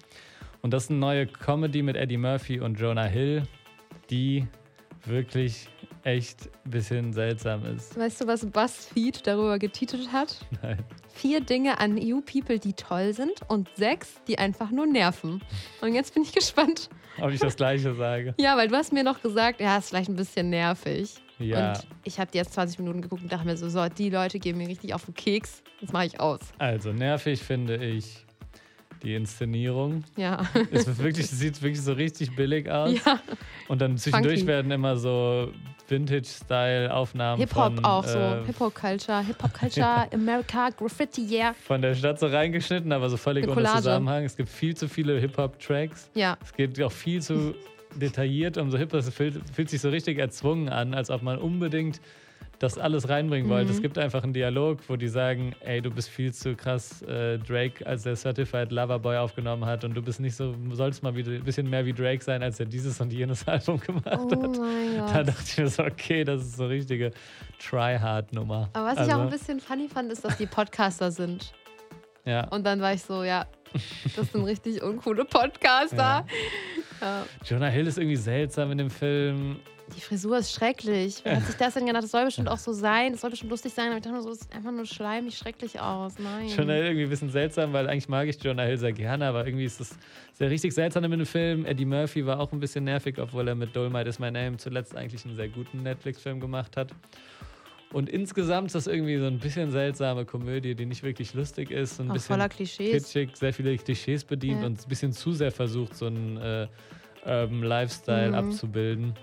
Und 0.67 0.73
das 0.73 0.87
ist 0.87 0.91
eine 0.91 0.99
neue 0.99 1.29
Comedy 1.29 1.81
mit 1.81 1.95
Eddie 1.95 2.17
Murphy 2.17 2.59
und 2.59 2.75
Jonah 2.81 3.05
Hill, 3.05 3.45
die 4.11 4.49
wirklich 5.05 5.69
echt 6.03 6.51
ein 6.65 6.71
bisschen 6.73 7.13
seltsam 7.13 7.65
ist. 7.67 7.97
Weißt 7.97 8.21
du, 8.21 8.27
was 8.27 8.45
BuzzFeed 8.45 9.25
darüber 9.29 9.61
getitelt 9.61 10.11
hat? 10.11 10.45
Nein. 10.63 10.83
Vier 11.15 11.41
Dinge 11.41 11.79
an 11.79 11.97
You 11.97 12.21
People, 12.21 12.59
die 12.59 12.73
toll 12.73 13.13
sind 13.13 13.43
und 13.47 13.69
sechs, 13.77 14.21
die 14.27 14.41
einfach 14.41 14.73
nur 14.73 14.87
nerven. 14.87 15.41
Und 15.83 15.95
jetzt 15.95 16.15
bin 16.15 16.25
ich 16.25 16.33
gespannt. 16.33 16.91
Ob 17.21 17.31
ich 17.31 17.39
das 17.39 17.55
Gleiche 17.55 17.95
sage. 17.95 18.35
Ja, 18.37 18.57
weil 18.57 18.67
du 18.67 18.75
hast 18.75 18.93
mir 18.93 19.05
noch 19.05 19.23
gesagt, 19.23 19.61
ja, 19.61 19.77
ist 19.79 19.91
vielleicht 19.91 20.09
ein 20.09 20.17
bisschen 20.17 20.51
nervig. 20.51 21.15
Ja, 21.39 21.75
Und 21.75 21.87
ich 22.03 22.19
habe 22.19 22.33
jetzt 22.35 22.55
20 22.55 22.81
Minuten 22.81 23.03
geguckt 23.03 23.23
und 23.23 23.31
dachte 23.31 23.47
mir 23.47 23.57
so, 23.57 23.69
so, 23.69 23.89
die 23.89 24.11
Leute 24.11 24.41
gehen 24.41 24.59
mir 24.59 24.67
richtig 24.67 24.95
auf 24.95 25.05
den 25.05 25.15
Keks. 25.15 25.63
Das 25.81 25.93
mache 25.93 26.07
ich 26.07 26.19
aus. 26.19 26.41
also 26.59 26.93
nervig 26.93 27.41
finde 27.41 27.77
ich 27.77 28.26
die 29.03 29.15
Inszenierung. 29.15 30.05
Ja. 30.17 30.47
Es 30.71 30.99
wirklich, 30.99 31.29
sieht 31.29 31.61
wirklich 31.63 31.83
so 31.83 31.93
richtig 31.93 32.35
billig 32.37 32.71
aus. 32.71 32.93
ja. 33.05 33.21
Und 33.69 33.81
dann 33.81 33.97
zwischendurch 33.99 34.41
Funky. 34.41 34.47
werden 34.47 34.71
immer 34.71 34.97
so 34.97 35.53
Vintage-Style-Aufnahmen. 35.89 37.41
Hip-Hop 37.41 37.85
auch 37.85 38.05
so. 38.05 38.19
äh, 38.19 38.45
Hip-Hop-Culture, 38.47 39.23
Hip-Hop-Culture, 39.25 40.09
America, 40.13 40.71
Graffiti, 40.71 41.25
yeah. 41.27 41.55
Von 41.65 41.83
der 41.83 41.95
Stadt 41.95 42.19
so 42.19 42.27
reingeschnitten, 42.27 42.93
aber 42.93 43.09
so 43.09 43.17
völlig 43.17 43.49
ohne. 43.49 43.65
Zusammenhang. 43.67 44.25
Es 44.25 44.37
gibt 44.37 44.49
viel 44.49 44.77
zu 44.77 44.89
viele 44.89 45.19
Hip-Hop-Tracks. 45.21 46.11
Ja, 46.15 46.37
Es 46.43 46.53
geht 46.53 46.81
auch 46.83 46.93
viel 46.93 47.23
zu 47.23 47.55
detailliert 47.95 48.59
um 48.59 48.71
so 48.71 48.79
Hip-Hop. 48.79 49.01
Es 49.01 49.09
fühlt, 49.15 49.41
fühlt 49.55 49.71
sich 49.71 49.81
so 49.81 49.89
richtig 49.89 50.19
erzwungen 50.19 50.69
an, 50.69 50.95
als 50.95 51.11
ob 51.11 51.23
man 51.23 51.39
unbedingt 51.39 52.01
das 52.59 52.79
alles 52.79 53.09
reinbringen 53.09 53.51
wollte. 53.51 53.67
Mhm. 53.71 53.77
Es 53.77 53.83
gibt 53.83 53.99
einfach 53.99 54.23
einen 54.23 54.33
Dialog, 54.33 54.79
wo 54.89 54.97
die 54.97 55.09
sagen, 55.09 55.55
ey, 55.61 55.83
du 55.83 55.91
bist 55.91 56.09
viel 56.09 56.33
zu 56.33 56.55
krass 56.55 57.03
äh, 57.03 57.39
Drake, 57.39 57.87
als 57.87 58.05
der 58.05 58.17
Certified 58.17 58.73
Lover 58.73 58.99
Boy 58.99 59.17
aufgenommen 59.19 59.67
hat 59.67 59.85
und 59.85 59.95
du 59.95 60.03
bist 60.03 60.21
nicht 60.21 60.35
so, 60.35 60.55
sollst 60.73 61.03
mal 61.03 61.15
wieder 61.15 61.33
ein 61.33 61.45
bisschen 61.45 61.69
mehr 61.69 61.85
wie 61.85 61.93
Drake 61.93 62.23
sein, 62.25 62.43
als 62.43 62.59
er 62.61 62.67
dieses 62.67 63.01
und 63.01 63.13
jenes 63.13 63.47
Album 63.49 63.79
gemacht 63.79 64.07
oh 64.19 64.31
hat. 64.31 65.15
Da 65.15 65.23
dachte 65.23 65.45
ich 65.47 65.59
mir 65.59 65.69
so, 65.69 65.83
okay, 65.85 66.25
das 66.25 66.43
ist 66.43 66.57
so 66.57 66.67
richtige 66.67 67.11
Try-Hard-Nummer. 67.59 68.71
Aber 68.73 68.87
was 68.87 68.95
ich 68.95 69.01
Also, 69.01 69.13
auch 69.13 69.21
ein 69.21 69.31
bisschen 69.31 69.61
funny 69.61 69.89
fand, 69.89 70.11
ist, 70.11 70.25
dass 70.25 70.37
die 70.39 70.47
Podcaster 70.47 71.11
sind. 71.11 71.53
Ja, 72.25 72.49
Und 72.49 72.65
dann 72.67 72.81
war 72.81 72.93
ich 72.93 73.03
so, 73.03 73.23
ja, 73.23 73.47
das 74.17 74.33
sind 74.33 74.45
richtig 74.45 74.83
uncoole 74.83 75.25
Podcaster. 75.25 75.97
Ja. 75.97 76.25
Ja. 77.01 77.27
Jonah 77.45 77.69
Hill 77.69 77.87
ist 77.87 77.99
irgendwie 77.99 78.17
seltsam 78.17 78.73
in 78.73 78.79
dem 78.79 78.91
Film. 78.91 79.57
Die 79.95 80.01
Frisur 80.01 80.39
ist 80.39 80.53
schrecklich. 80.53 81.21
Wer 81.23 81.37
hat 81.37 81.47
sich 81.47 81.55
das 81.57 81.75
denn 81.75 81.87
gedacht? 81.87 82.03
Das 82.03 82.11
soll 82.11 82.25
bestimmt 82.25 82.49
auch 82.49 82.59
so 82.59 82.73
sein. 82.73 83.13
Das 83.13 83.21
soll 83.21 83.31
bestimmt 83.31 83.51
lustig 83.53 83.73
sein. 83.73 83.87
Aber 83.89 83.97
ich 83.99 84.03
dachte 84.03 84.17
mir 84.17 84.23
so, 84.23 84.31
das 84.31 84.41
sieht 84.41 84.53
einfach 84.55 84.73
nur 84.73 84.85
schleimig 84.85 85.37
schrecklich 85.39 85.81
aus. 85.81 86.19
Nein. 86.19 86.49
Jonah 86.49 86.73
Hill 86.75 86.85
irgendwie 86.87 87.05
ein 87.05 87.11
bisschen 87.11 87.31
seltsam, 87.31 87.73
weil 87.73 87.89
eigentlich 87.89 88.09
mag 88.09 88.27
ich 88.27 88.43
Jonah 88.43 88.65
Hill 88.65 88.79
sehr 88.79 88.93
gerne, 88.93 89.27
aber 89.27 89.47
irgendwie 89.47 89.65
ist 89.65 89.81
es 89.81 89.97
sehr 90.35 90.51
richtig 90.51 90.75
seltsam 90.75 91.05
in 91.05 91.13
dem 91.13 91.25
Film. 91.27 91.65
Eddie 91.65 91.85
Murphy 91.85 92.27
war 92.27 92.41
auch 92.41 92.51
ein 92.53 92.59
bisschen 92.61 92.85
nervig, 92.85 93.19
obwohl 93.19 93.47
er 93.47 93.55
mit 93.55 93.75
Dolomite 93.77 94.09
is 94.09 94.19
My 94.19 94.31
Name 94.31 94.57
zuletzt 94.57 94.97
eigentlich 94.97 95.25
einen 95.25 95.37
sehr 95.37 95.49
guten 95.49 95.83
Netflix-Film 95.83 96.41
gemacht 96.41 96.77
hat. 96.77 96.91
Und 97.93 98.09
insgesamt 98.11 98.67
ist 98.67 98.75
das 98.75 98.89
irgendwie 98.89 99.17
so 99.19 99.27
ein 99.27 99.39
bisschen 99.39 99.71
seltsame 99.71 100.25
Komödie, 100.25 100.75
die 100.75 100.85
nicht 100.85 101.05
wirklich 101.05 101.33
lustig 101.35 101.71
ist. 101.71 102.01
und 102.01 102.07
Ein 102.07 102.11
auch 102.11 102.15
bisschen 102.15 102.35
voller 102.35 102.49
Klischees. 102.49 103.05
kitschig, 103.05 103.37
sehr 103.37 103.53
viele 103.55 103.77
Klischees 103.79 104.25
bedient 104.25 104.61
Ja. 104.63 104.67
und 104.67 104.81
ein 104.85 104.89
bisschen 104.89 105.13
zu 105.13 105.33
sehr 105.33 105.53
versucht, 105.53 105.95
so 105.97 106.07
einen 106.07 106.37
äh, 106.37 106.67
Urban 107.25 107.63
Lifestyle 107.63 108.29
Mhm. 108.31 108.35
abzubilden. 108.35 109.15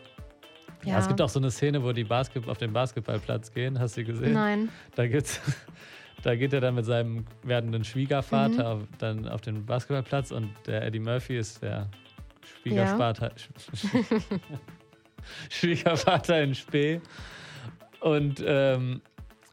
Ja. 0.86 0.94
Ja. 0.94 1.00
es 1.00 1.08
gibt 1.08 1.22
auch 1.22 1.30
so 1.30 1.40
eine 1.40 1.52
Szene, 1.52 1.84
wo 1.84 1.92
die 1.92 2.04
Basket 2.04 2.48
auf 2.48 2.58
den 2.58 2.74
Basketballplatz 2.74 3.52
gehen. 3.54 3.80
Hast 3.80 3.98
du 3.98 4.02
die 4.02 4.08
gesehen? 4.12 4.34
Nein. 4.34 4.70
Da, 4.96 5.08
gibt's, 5.08 5.40
da 6.24 6.36
geht 6.36 6.54
er 6.54 6.62
dann 6.62 6.76
mit 6.76 6.86
seinem 6.86 7.26
werdenden 7.44 7.84
Schwiegervater 7.84 8.76
Mhm. 8.76 8.82
auf, 8.82 8.88
dann 9.00 9.28
auf 9.28 9.42
den 9.42 9.66
Basketballplatz 9.66 10.32
und 10.32 10.50
der 10.68 10.86
Eddie 10.86 11.00
Murphy 11.00 11.38
ist 11.38 11.62
der 11.64 11.90
Schwiegervater, 12.62 13.32
Schwiegervater 15.50 16.42
in 16.44 16.54
Spee. 16.56 17.00
Und 18.02 18.44
ähm, 18.46 19.02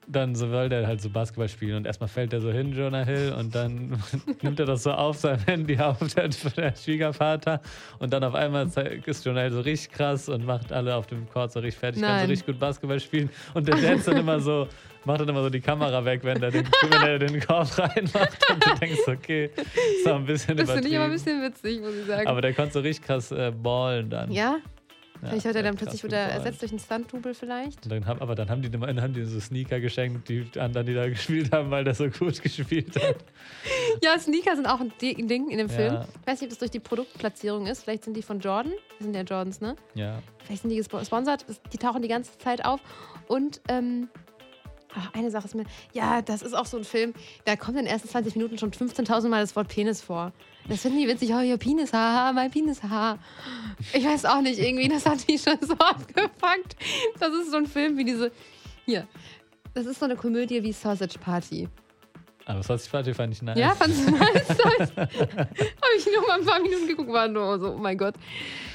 dann 0.06 0.34
so 0.34 0.50
will 0.50 0.68
der 0.68 0.86
halt 0.86 1.00
so 1.00 1.08
Basketball 1.10 1.48
spielen 1.48 1.76
und 1.76 1.86
erstmal 1.86 2.08
fällt 2.08 2.32
er 2.32 2.40
so 2.40 2.50
hin, 2.50 2.72
Jonah 2.72 3.04
Hill, 3.04 3.34
und 3.38 3.54
dann 3.54 4.02
nimmt 4.42 4.58
er 4.58 4.66
das 4.66 4.82
so 4.82 4.92
auf, 4.92 5.16
sein 5.16 5.38
Handy 5.46 5.78
auf, 5.78 5.98
der, 6.14 6.28
der 6.28 6.74
Schwiegervater. 6.74 7.60
Und 7.98 8.12
dann 8.12 8.24
auf 8.24 8.34
einmal 8.34 8.68
ist 9.06 9.24
Jonah 9.24 9.42
Hill 9.42 9.52
so 9.52 9.60
richtig 9.60 9.92
krass 9.92 10.28
und 10.28 10.44
macht 10.44 10.72
alle 10.72 10.94
auf 10.94 11.06
dem 11.06 11.28
Court 11.28 11.52
so 11.52 11.60
richtig 11.60 11.78
fertig, 11.78 12.02
kann 12.02 12.10
so 12.10 12.16
Nein. 12.16 12.30
richtig 12.30 12.46
gut 12.46 12.58
Basketball 12.58 13.00
spielen. 13.00 13.30
Und 13.54 13.68
der 13.68 13.76
Dance 13.76 14.10
dann 14.10 14.20
immer 14.20 14.40
so, 14.40 14.66
macht 15.04 15.20
dann 15.20 15.28
immer 15.28 15.42
so 15.42 15.50
die 15.50 15.60
Kamera 15.60 16.04
weg, 16.04 16.20
wenn 16.24 16.42
er 16.42 16.50
den, 16.50 16.66
wenn 16.90 17.02
er 17.02 17.18
den 17.18 17.40
Korb 17.40 17.78
reinmacht. 17.78 18.50
Und 18.50 18.66
du 18.66 18.74
denkst, 18.80 19.00
okay, 19.06 19.50
ist 19.56 20.06
noch 20.06 20.16
ein 20.16 20.26
bisschen 20.26 20.56
Das 20.56 20.70
finde 20.70 20.88
ich 20.88 20.96
aber 20.96 21.04
ein 21.04 21.12
bisschen 21.12 21.42
witzig, 21.42 21.80
muss 21.80 21.94
ich 21.94 22.06
sagen. 22.06 22.26
Aber 22.26 22.40
der 22.40 22.54
konnte 22.54 22.72
so 22.72 22.80
richtig 22.80 23.06
krass 23.06 23.30
äh, 23.32 23.52
ballen 23.52 24.10
dann. 24.10 24.32
ja? 24.32 24.58
Ja, 25.22 25.28
Vielleicht 25.28 25.46
hat 25.46 25.54
er 25.56 25.62
dann 25.62 25.76
plötzlich 25.76 26.02
wieder 26.02 26.22
geballt. 26.24 26.38
ersetzt 26.46 26.62
durch 26.62 26.72
einen 26.72 26.78
Stunt-Double 26.80 27.34
vielleicht. 27.34 27.90
Dann 27.90 28.06
haben, 28.06 28.20
aber 28.22 28.34
dann 28.34 28.48
haben 28.48 28.62
die 28.62 28.70
dem 28.70 28.82
einen 28.82 29.02
haben 29.02 29.12
die 29.12 29.24
so 29.24 29.38
Sneaker 29.38 29.78
geschenkt, 29.80 30.28
die 30.30 30.46
anderen, 30.58 30.86
die 30.86 30.94
da 30.94 31.08
gespielt 31.10 31.52
haben, 31.52 31.70
weil 31.70 31.84
der 31.84 31.94
so 31.94 32.08
gut 32.08 32.40
gespielt 32.42 32.96
hat. 32.96 33.16
Ja, 34.02 34.18
Sneaker 34.18 34.56
sind 34.56 34.66
auch 34.66 34.80
ein 34.80 34.92
Di- 35.00 35.14
ein 35.18 35.28
Ding 35.28 35.50
in 35.50 35.58
dem 35.58 35.68
Film. 35.68 35.92
Ja. 35.94 36.06
Ich 36.22 36.26
weiß 36.26 36.40
nicht, 36.40 36.44
ob 36.44 36.48
das 36.50 36.58
durch 36.58 36.70
die 36.70 36.80
Produktplatzierung 36.80 37.66
ist. 37.66 37.82
Vielleicht 37.82 38.04
sind 38.04 38.16
die 38.16 38.22
von 38.22 38.40
Jordan. 38.40 38.72
Das 38.98 39.04
sind 39.04 39.14
ja 39.14 39.22
Jordans, 39.22 39.60
ne? 39.60 39.76
Ja. 39.94 40.22
Vielleicht 40.44 40.62
sind 40.62 40.70
die 40.70 40.76
gesponsert. 40.76 41.44
Es- 41.48 41.60
Die 41.72 41.76
tauchen 41.76 42.00
die 42.00 42.08
ganze 42.08 42.38
Zeit 42.38 42.64
auf. 42.64 42.80
Und 43.28 43.60
ähm, 43.68 44.08
ach, 44.94 45.12
eine 45.14 45.30
Sache 45.30 45.46
ist 45.46 45.54
mir, 45.54 45.64
ja, 45.92 46.22
das 46.22 46.42
ist 46.42 46.54
auch 46.54 46.66
so 46.66 46.76
ein 46.76 46.84
Film, 46.84 47.14
da 47.44 47.56
kommt 47.56 47.78
in 47.78 47.84
den 47.84 47.92
ersten 47.92 48.08
20 48.08 48.36
Minuten 48.36 48.58
schon 48.58 48.70
15.000 48.70 49.28
Mal 49.28 49.40
das 49.40 49.56
Wort 49.56 49.68
Penis 49.68 50.00
vor. 50.00 50.32
Das 50.68 50.82
finden 50.82 50.98
die 50.98 51.08
witzig. 51.08 51.32
Oh, 51.32 51.40
ihr 51.40 51.56
Penis, 51.56 51.92
haha, 51.92 52.32
mein 52.32 52.50
Penis, 52.50 52.82
haha. 52.82 53.18
Ich 53.92 54.04
weiß 54.04 54.26
auch 54.26 54.40
nicht, 54.40 54.58
irgendwie, 54.58 54.88
das 54.88 55.06
hat 55.06 55.26
mich 55.26 55.42
schon 55.42 55.58
so 55.60 55.74
abgepackt. 55.78 56.76
Das 57.18 57.32
ist 57.32 57.50
so 57.50 57.56
ein 57.56 57.66
Film 57.66 57.96
wie 57.96 58.04
diese, 58.04 58.30
hier, 58.84 59.06
das 59.74 59.86
ist 59.86 59.98
so 59.98 60.04
eine 60.04 60.16
Komödie 60.16 60.62
wie 60.62 60.72
Sausage 60.72 61.18
Party. 61.18 61.68
Aber 62.46 62.60
das 62.60 62.88
Party 62.88 63.14
fand 63.14 63.32
ich 63.34 63.42
nice. 63.42 63.58
Ja, 63.58 63.70
fandst 63.74 64.06
du 64.08 64.10
nice? 64.16 64.48
Habe 64.96 65.08
ich 65.96 66.06
nur 66.06 66.26
mal 66.26 66.40
ein 66.40 66.44
paar 66.46 66.60
Minuten 66.60 66.86
geguckt, 66.88 67.12
war 67.12 67.28
nur 67.28 67.58
so, 67.60 67.74
oh 67.74 67.78
mein 67.78 67.96
Gott. 67.96 68.14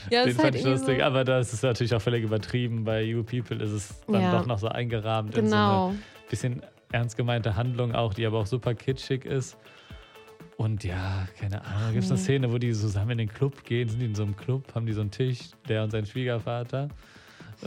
Ja, 0.09 0.21
Den 0.23 0.29
ist 0.29 0.35
fand 0.35 0.45
halt 0.45 0.55
ich 0.55 0.63
lustig, 0.63 0.99
so, 0.99 1.03
aber 1.03 1.23
das 1.23 1.51
ist 1.53 1.63
natürlich 1.63 1.93
auch 1.93 2.01
völlig 2.01 2.23
übertrieben. 2.23 2.83
Bei 2.83 3.01
You 3.01 3.23
People 3.23 3.57
ist 3.63 3.71
es 3.71 4.01
dann 4.07 4.21
Ja. 4.21 4.31
doch 4.39 4.45
noch 4.45 4.59
so 4.59 4.67
eingerahmt 4.67 5.35
in 5.37 5.45
so 5.47 5.55
Genau. 5.55 5.87
eine 5.89 5.97
bisschen 6.29 6.61
ernst 6.91 7.17
gemeinte 7.17 7.55
Handlung 7.55 7.93
auch, 7.93 8.13
die 8.13 8.25
aber 8.25 8.39
auch 8.39 8.45
super 8.45 8.75
kitschig 8.75 9.25
ist. 9.25 9.57
Und 10.57 10.85
ja, 10.85 11.27
keine 11.37 11.65
Ahnung, 11.65 11.91
gibt 11.93 12.05
es 12.05 12.11
eine. 12.11 12.19
Szene, 12.19 12.51
wo 12.53 12.57
die 12.57 12.71
zusammen 12.71 13.11
in 13.11 13.17
den 13.17 13.27
Club 13.29 13.63
gehen, 13.65 13.89
sind 13.89 13.99
die 13.99 14.05
in 14.05 14.15
so 14.15 14.23
einem 14.23 14.37
Club, 14.37 14.73
haben 14.73 14.85
die 14.85 14.93
so 14.93 15.01
einen 15.01 15.11
Tisch, 15.11 15.39
der 15.67 15.83
und 15.83 15.91
sein 15.91 16.05
Schwiegervater, 16.05 16.87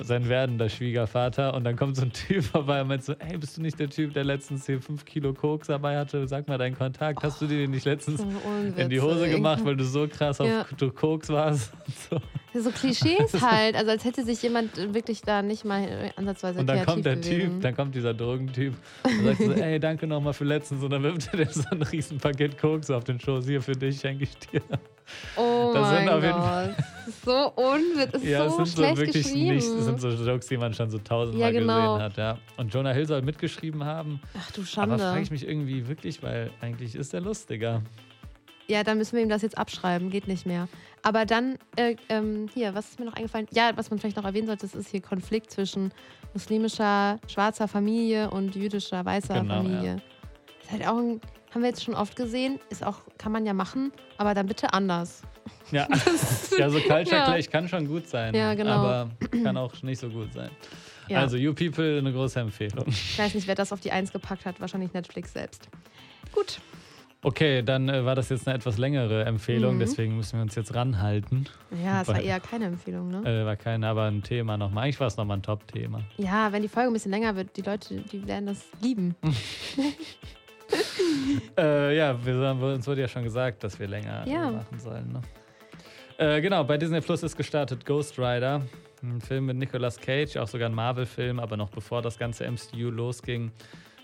sein 0.03 0.29
werdender 0.29 0.69
Schwiegervater 0.69 1.55
und 1.55 1.65
dann 1.65 1.77
kommt 1.77 1.97
so 1.97 2.03
ein 2.03 2.13
Typ 2.13 2.45
vorbei 2.45 2.81
und 2.83 2.89
meint 2.89 3.05
so, 3.05 3.15
ey, 3.15 3.37
bist 3.37 3.57
du 3.57 3.63
nicht 3.63 3.79
der 3.79 3.89
Typ, 3.91 4.15
der 4.15 4.25
letztens 4.25 4.67
hier 4.67 4.81
fünf 4.81 5.05
Kilo 5.05 5.33
Koks 5.33 5.69
dabei 5.69 5.97
hatte? 5.99 6.27
Sag 6.29 6.49
mal 6.49 6.59
deinen 6.59 6.77
Kontakt, 6.77 7.23
hast 7.23 7.41
du 7.41 7.47
dir 7.47 7.59
den 7.59 7.71
nicht 7.71 7.85
letztens 7.85 8.23
in 8.77 8.89
die 8.89 9.01
Hose 9.01 9.29
gemacht, 9.29 9.65
weil 9.65 9.77
du 9.77 9.85
so 9.85 10.07
krass 10.09 10.41
auf 10.41 10.49
Ja. 10.49 10.67
Koks 10.95 11.29
warst? 11.29 11.73
So. 12.11 12.21
So 12.55 12.71
Klischees 12.71 13.33
halt, 13.43 13.77
also 13.77 13.91
als 13.91 14.05
hätte 14.05 14.25
sich 14.25 14.43
jemand 14.43 14.77
wirklich 14.95 15.21
da 15.23 15.43
nicht 15.43 15.65
mal 15.65 16.13
ansatzweise 16.17 16.61
und 16.61 16.67
dann 16.67 16.85
kommt 16.85 17.05
der 17.05 17.17
gewesen. 17.17 17.51
Typ, 17.53 17.61
dann 17.61 17.77
kommt 17.77 17.95
dieser 17.95 18.15
Drogentyp 18.15 18.75
und 19.05 19.25
sagt 19.25 19.43
so, 19.43 19.53
ey, 19.53 19.79
danke 19.79 20.07
nochmal 20.07 20.33
für 20.33 20.45
letztens 20.45 20.83
und 20.83 20.91
dann 20.91 21.03
wirft 21.03 21.29
er 21.33 21.45
dir 21.45 21.53
so 21.53 21.63
ein 21.71 21.83
riesen 21.83 22.19
Paket 22.19 22.59
Koks 22.59 22.91
auf 22.91 23.05
den 23.05 23.21
Schoß, 23.21 23.47
hier 23.47 23.61
für 23.61 23.73
dich, 23.73 24.01
schenke 24.01 24.25
ich 24.25 24.37
dir. 24.39 24.63
Oh 25.37 25.71
Das 25.75 25.89
sind 25.91 26.05
mein 26.05 26.09
auf 26.09 26.23
jeden 26.23 26.39
Gott. 26.39 26.75
Das 27.07 27.09
ist 27.15 27.25
so 27.25 27.53
unwitzig, 27.57 28.29
Ja, 28.31 28.45
ist 28.45 28.57
so 28.57 28.63
es 28.63 28.69
sind 28.69 28.77
so 28.77 28.83
schlecht 28.83 28.97
wirklich 28.99 29.25
geschrieben. 29.25 29.55
nicht, 29.55 29.67
es 29.67 29.85
sind 29.85 30.01
so 30.01 30.09
Jokes, 30.11 30.47
die 30.47 30.57
man 30.59 30.75
schon 30.75 30.91
so 30.91 30.99
tausendmal 30.99 31.53
Ja, 31.55 31.59
genau. 31.61 31.95
gesehen 31.95 32.03
hat, 32.03 32.17
ja. 32.17 32.39
Und 32.57 32.73
Jonah 32.75 32.93
Hill 32.93 33.07
soll 33.07 33.23
mitgeschrieben 33.23 33.85
haben, 33.85 34.21
Ach 34.39 34.51
du 34.53 34.61
aber 34.61 34.67
Schande. 34.69 34.99
frage 34.99 35.23
ich 35.23 35.31
mich 35.31 35.47
irgendwie 35.49 35.89
wirklich, 35.89 36.23
weil 36.23 36.51
eigentlich 36.61 36.95
ist 36.95 37.15
er 37.15 37.21
lustiger. 37.21 37.83
Ja, 38.67 38.83
dann 38.85 38.99
müssen 38.99 39.17
wir 39.17 39.23
ihm 39.23 39.31
das 39.31 39.41
jetzt 39.41 39.57
abschreiben, 39.57 40.11
geht 40.11 40.29
nicht 40.29 40.45
mehr. 40.45 40.69
Aber 41.03 41.25
dann, 41.25 41.57
äh, 41.77 41.97
ähm, 42.11 42.49
hier, 42.53 42.75
was 42.75 42.91
ist 42.91 42.99
mir 43.01 43.07
noch 43.07 43.15
eingefallen? 43.15 43.47
Ja, 43.53 43.71
was 43.77 43.89
man 43.89 43.99
vielleicht 43.99 44.19
noch 44.19 44.27
erwähnen 44.27 44.47
sollte, 44.47 44.67
das 44.67 44.75
ist 44.75 44.91
hier 44.91 45.01
Konflikt 45.01 45.51
zwischen 45.51 45.91
muslimischer, 46.35 47.19
schwarzer 47.29 47.67
Familie 47.69 48.31
und 48.31 48.55
jüdischer, 48.55 49.05
weißer 49.05 49.41
Genau, 49.41 49.63
Familie. 49.63 49.97
Ist 50.63 50.71
halt 50.73 50.87
auch 50.87 50.99
ein, 50.99 51.21
haben 51.55 51.63
wir 51.63 51.69
jetzt 51.69 51.83
schon 51.85 51.95
oft 51.95 52.15
gesehen, 52.17 52.59
ist 52.71 52.85
auch, 52.85 53.01
kann 53.19 53.33
man 53.33 53.47
ja 53.47 53.53
machen, 53.55 53.93
aber 54.17 54.35
dann 54.35 54.47
bitte 54.47 54.73
anders. 54.73 55.23
Ja, 55.71 55.87
ja 56.59 56.69
so 56.71 56.79
Culture 56.81 57.17
Ja. 57.17 57.25
Clash 57.25 57.49
kann 57.51 57.69
schon 57.69 57.87
gut 57.87 58.07
sein, 58.09 58.35
Ja, 58.35 58.55
genau. 58.55 58.73
aber 58.73 59.11
kann 59.43 59.57
auch 59.57 59.83
nicht 59.83 59.99
so 60.01 60.09
gut 60.09 60.33
sein. 60.33 60.51
Ja. 61.09 61.21
Also, 61.21 61.39
You 61.39 61.55
People, 61.55 61.99
eine 61.99 62.13
große 62.13 62.39
Empfehlung. 62.39 62.85
Ich 62.89 63.19
weiß 63.19 63.33
nicht, 63.35 63.47
wer 63.47 63.55
das 63.55 63.73
auf 63.73 63.81
die 63.81 63.93
Eins 63.93 64.13
gepackt 64.13 64.45
hat, 64.45 64.61
wahrscheinlich 64.61 64.93
Netflix 64.93 65.33
selbst. 65.33 65.69
Gut. 66.33 66.61
Okay, 67.23 67.63
dann 67.63 67.89
äh, 67.89 68.05
war 68.05 68.15
das 68.15 68.29
jetzt 68.29 68.47
eine 68.47 68.57
etwas 68.57 68.77
längere 68.79 69.25
Empfehlung, 69.25 69.77
Mhm. 69.77 69.81
deswegen 69.81 70.17
müssen 70.17 70.39
wir 70.39 70.43
uns 70.43 70.55
jetzt 70.55 70.75
ranhalten. 70.75 71.49
Ja, 71.83 72.03
es 72.03 72.09
war 72.09 72.21
eher 72.21 72.39
keine 72.41 72.67
Empfehlung, 72.67 73.09
ne? 73.09 73.23
Äh, 73.43 73.45
war 73.45 73.57
kein, 73.57 73.83
aber 73.85 74.05
ein 74.05 74.23
Thema 74.23 74.57
nochmal. 74.57 74.85
Eigentlich 74.85 75.01
war 75.01 75.07
es 75.09 75.17
nochmal 75.17 75.39
ein 75.39 75.43
Top-Thema. 75.43 76.03
Ja, 76.19 76.53
wenn 76.53 76.63
die 76.63 76.69
Folge 76.69 76.91
ein 76.91 76.93
bisschen 76.93 77.11
länger 77.11 77.35
wird, 77.35 77.57
die 77.57 77.63
Leute, 77.63 77.97
die 78.13 78.25
werden 78.27 78.47
das 78.47 78.65
lieben. 78.83 79.17
Äh, 81.57 81.97
ja, 81.97 82.17
wir, 82.25 82.53
uns 82.75 82.87
wurde 82.87 83.01
ja 83.01 83.09
schon 83.09 83.23
gesagt, 83.25 83.65
dass 83.65 83.79
wir 83.81 83.89
länger 83.89 84.27
Ja. 84.29 84.51
machen 84.51 84.79
sollen. 84.79 85.13
Ne? 85.13 85.21
Äh, 86.19 86.41
genau, 86.41 86.63
bei 86.65 86.77
Disney 86.79 87.01
Plus 87.01 87.23
ist 87.23 87.37
gestartet 87.37 87.85
Ghost 87.85 88.19
Rider. 88.19 88.63
Ein 89.03 89.21
Film 89.21 89.47
mit 89.47 89.57
Nicolas 89.57 89.99
Cage, 90.01 90.37
auch 90.37 90.49
sogar 90.49 90.69
ein 90.69 90.75
Marvel-Film, 90.75 91.39
aber 91.41 91.57
noch 91.57 91.71
bevor 91.71 92.03
das 92.03 92.19
ganze 92.19 92.45
MCU 92.51 92.91
losging. 92.91 93.51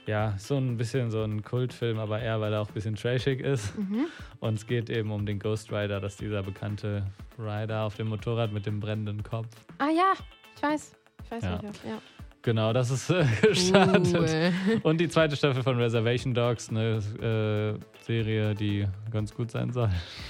Ja, 0.06 0.34
so 0.36 0.56
ein 0.58 0.76
bisschen 0.76 1.10
so 1.10 1.22
ein 1.22 1.42
Kultfilm, 1.42 1.98
aber 1.98 2.20
eher, 2.20 2.40
weil 2.40 2.52
er 2.52 2.60
auch 2.60 2.68
ein 2.68 2.74
bisschen 2.74 2.94
trashig 2.94 3.40
ist. 3.40 3.76
Mhm. 3.78 4.06
Und 4.40 4.54
es 4.54 4.66
geht 4.66 4.90
eben 4.90 5.10
um 5.10 5.24
den 5.26 5.38
Ghost 5.38 5.72
Rider, 5.72 6.00
das 6.00 6.12
ist 6.14 6.20
dieser 6.20 6.42
bekannte 6.42 7.04
Rider 7.38 7.82
auf 7.84 7.96
dem 7.96 8.08
Motorrad 8.08 8.52
mit 8.52 8.66
dem 8.66 8.80
brennenden 8.80 9.22
Kopf. 9.22 9.48
Ah 9.78 9.88
ja, 9.90 10.12
ich 10.56 10.62
weiß. 10.62 10.94
Ich 11.24 11.30
weiß 11.30 11.42
Ja. 11.44 11.62
nicht. 11.62 11.84
Ja. 11.84 11.98
Genau, 12.44 12.74
das 12.74 12.90
ist 12.90 13.08
äh, 13.08 13.24
gestartet. 13.42 14.14
Cool. 14.14 14.80
Und 14.82 15.00
die 15.00 15.08
zweite 15.08 15.34
Staffel 15.34 15.62
von 15.62 15.78
Reservation 15.78 16.34
Dogs, 16.34 16.68
eine 16.68 16.98
äh, 16.98 18.02
Serie, 18.04 18.54
die 18.54 18.86
ganz 19.10 19.34
gut 19.34 19.50
sein 19.50 19.72
soll. 19.72 19.88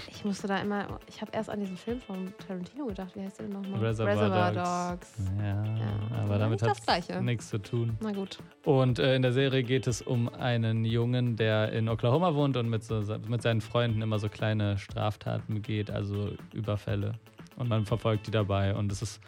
Ich 0.09 0.25
musste 0.25 0.47
da 0.47 0.59
immer, 0.59 1.01
ich 1.09 1.21
habe 1.21 1.33
erst 1.35 1.51
an 1.51 1.59
diesen 1.59 1.77
Film 1.77 2.01
von 2.01 2.33
Tarantino 2.47 2.87
gedacht. 2.87 3.17
Wie 3.17 3.21
heißt 3.21 3.41
der 3.41 3.47
denn 3.47 3.61
nochmal? 3.61 3.81
Reservoir, 3.81 4.15
Reservoir 4.15 4.53
Dogs. 4.53 5.13
Dogs. 5.17 5.31
Ja, 5.39 5.65
ja, 5.65 6.23
aber 6.23 6.39
damit 6.39 6.63
hat 6.63 6.79
es 6.87 7.21
nichts 7.21 7.49
zu 7.49 7.59
tun. 7.59 7.99
Na 8.01 8.13
gut. 8.13 8.39
Und 8.65 9.01
äh, 9.01 9.17
in 9.17 9.23
der 9.23 9.33
Serie 9.33 9.65
geht 9.65 9.89
es 9.89 10.01
um 10.01 10.29
einen 10.29 10.85
Jungen, 10.85 11.35
der 11.35 11.73
in 11.73 11.89
Oklahoma 11.89 12.33
wohnt 12.37 12.57
und 12.57 12.69
mit, 12.71 12.85
so, 12.85 13.03
mit 13.27 13.43
seinen 13.43 13.61
Freunden 13.61 14.03
immer 14.03 14.21
so 14.21 14.29
kleine 14.29 14.79
Straftaten 14.79 15.55
begeht, 15.55 15.91
also 15.91 16.31
Überfälle. 16.53 17.15
Und 17.57 17.69
man 17.69 17.87
verfolgt 17.87 18.29
die 18.29 18.31
dabei. 18.31 18.73
Und 18.75 18.93
es 18.93 19.03
ist 19.03 19.21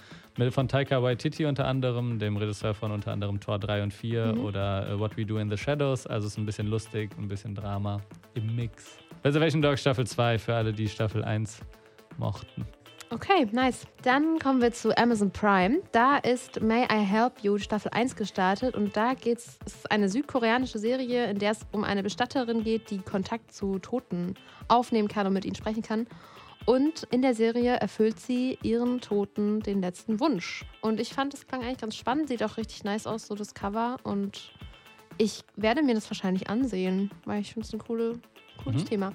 von 0.50 0.68
Taika 0.68 1.02
Waititi 1.02 1.46
unter 1.46 1.66
anderem, 1.66 2.18
dem 2.18 2.36
Regisseur 2.36 2.74
von 2.74 2.92
unter 2.92 3.12
anderem 3.12 3.40
Tor 3.40 3.58
3 3.58 3.82
und 3.82 3.94
4 3.94 4.34
mhm. 4.34 4.44
oder 4.44 4.94
uh, 4.94 4.98
What 4.98 5.16
We 5.16 5.24
Do 5.24 5.38
in 5.38 5.48
the 5.48 5.56
Shadows. 5.56 6.06
Also 6.06 6.26
es 6.26 6.34
ist 6.34 6.38
ein 6.38 6.46
bisschen 6.46 6.66
lustig, 6.66 7.10
ein 7.18 7.28
bisschen 7.28 7.54
Drama 7.54 8.00
im 8.34 8.54
Mix. 8.54 8.98
Reservation 9.24 9.62
Dogs 9.62 9.80
Staffel 9.80 10.06
2 10.06 10.38
für 10.38 10.54
alle, 10.54 10.72
die 10.72 10.88
Staffel 10.88 11.24
1 11.24 11.60
mochten. 12.18 12.66
Okay, 13.10 13.46
nice. 13.52 13.86
Dann 14.02 14.38
kommen 14.40 14.60
wir 14.60 14.72
zu 14.72 14.96
Amazon 14.98 15.30
Prime. 15.30 15.80
Da 15.92 16.16
ist 16.18 16.60
May 16.60 16.84
I 16.84 17.04
Help 17.04 17.34
You 17.42 17.56
Staffel 17.56 17.92
1 17.92 18.16
gestartet 18.16 18.74
und 18.74 18.96
da 18.96 19.14
geht 19.14 19.38
es, 19.38 19.58
ist 19.64 19.90
eine 19.90 20.08
südkoreanische 20.08 20.80
Serie, 20.80 21.30
in 21.30 21.38
der 21.38 21.52
es 21.52 21.60
um 21.70 21.84
eine 21.84 22.02
Bestatterin 22.02 22.64
geht, 22.64 22.90
die 22.90 22.98
Kontakt 22.98 23.52
zu 23.52 23.78
Toten 23.78 24.34
aufnehmen 24.66 25.06
kann 25.06 25.26
und 25.26 25.34
mit 25.34 25.44
ihnen 25.44 25.54
sprechen 25.54 25.82
kann. 25.82 26.08
Und 26.64 27.04
in 27.10 27.22
der 27.22 27.34
Serie 27.34 27.74
erfüllt 27.76 28.18
sie 28.18 28.58
ihren 28.62 29.00
Toten 29.00 29.60
den 29.60 29.80
letzten 29.80 30.18
Wunsch. 30.18 30.64
Und 30.80 30.98
ich 30.98 31.12
fand, 31.12 31.32
das 31.32 31.46
klang 31.46 31.62
eigentlich 31.62 31.78
ganz 31.78 31.96
spannend, 31.96 32.28
sieht 32.28 32.42
auch 32.42 32.56
richtig 32.56 32.82
nice 32.82 33.06
aus, 33.06 33.26
so 33.26 33.34
das 33.34 33.54
Cover. 33.54 33.98
Und 34.02 34.52
ich 35.18 35.44
werde 35.54 35.82
mir 35.82 35.94
das 35.94 36.10
wahrscheinlich 36.10 36.50
ansehen, 36.50 37.10
weil 37.24 37.40
ich 37.40 37.52
finde 37.52 37.66
es 37.66 37.72
ein 37.72 37.78
coole, 37.78 38.18
cooles 38.64 38.82
mhm. 38.82 38.86
Thema. 38.86 39.12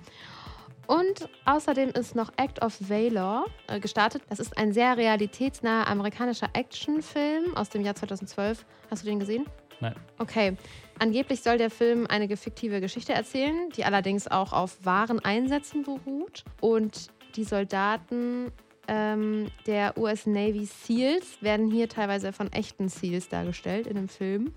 Und 0.88 1.30
außerdem 1.46 1.90
ist 1.92 2.16
noch 2.16 2.32
Act 2.38 2.62
of 2.62 2.78
Valor 2.90 3.46
äh, 3.68 3.80
gestartet. 3.80 4.24
Das 4.30 4.40
ist 4.40 4.58
ein 4.58 4.74
sehr 4.74 4.98
realitätsnaher 4.98 5.88
amerikanischer 5.88 6.50
Actionfilm 6.54 7.56
aus 7.56 7.70
dem 7.70 7.84
Jahr 7.84 7.96
2012. 7.96 8.66
Hast 8.90 9.04
du 9.04 9.08
den 9.08 9.20
gesehen? 9.20 9.46
Nein. 9.80 9.96
Okay. 10.20 10.58
Angeblich 11.00 11.42
soll 11.42 11.58
der 11.58 11.70
Film 11.70 12.08
eine 12.08 12.36
fiktive 12.36 12.82
Geschichte 12.82 13.14
erzählen, 13.14 13.70
die 13.76 13.86
allerdings 13.86 14.28
auch 14.28 14.54
auf 14.54 14.86
wahren 14.86 15.20
Einsätzen 15.20 15.84
beruht. 15.84 16.44
Und 16.60 17.10
die 17.36 17.44
Soldaten 17.44 18.52
ähm, 18.88 19.48
der 19.68 19.98
US 19.98 20.26
Navy 20.26 20.66
SEALs 20.66 21.42
werden 21.42 21.72
hier 21.72 21.88
teilweise 21.88 22.34
von 22.34 22.52
echten 22.52 22.90
SEALs 22.90 23.30
dargestellt 23.30 23.88
in 23.88 23.96
dem 23.96 24.10
Film. 24.10 24.54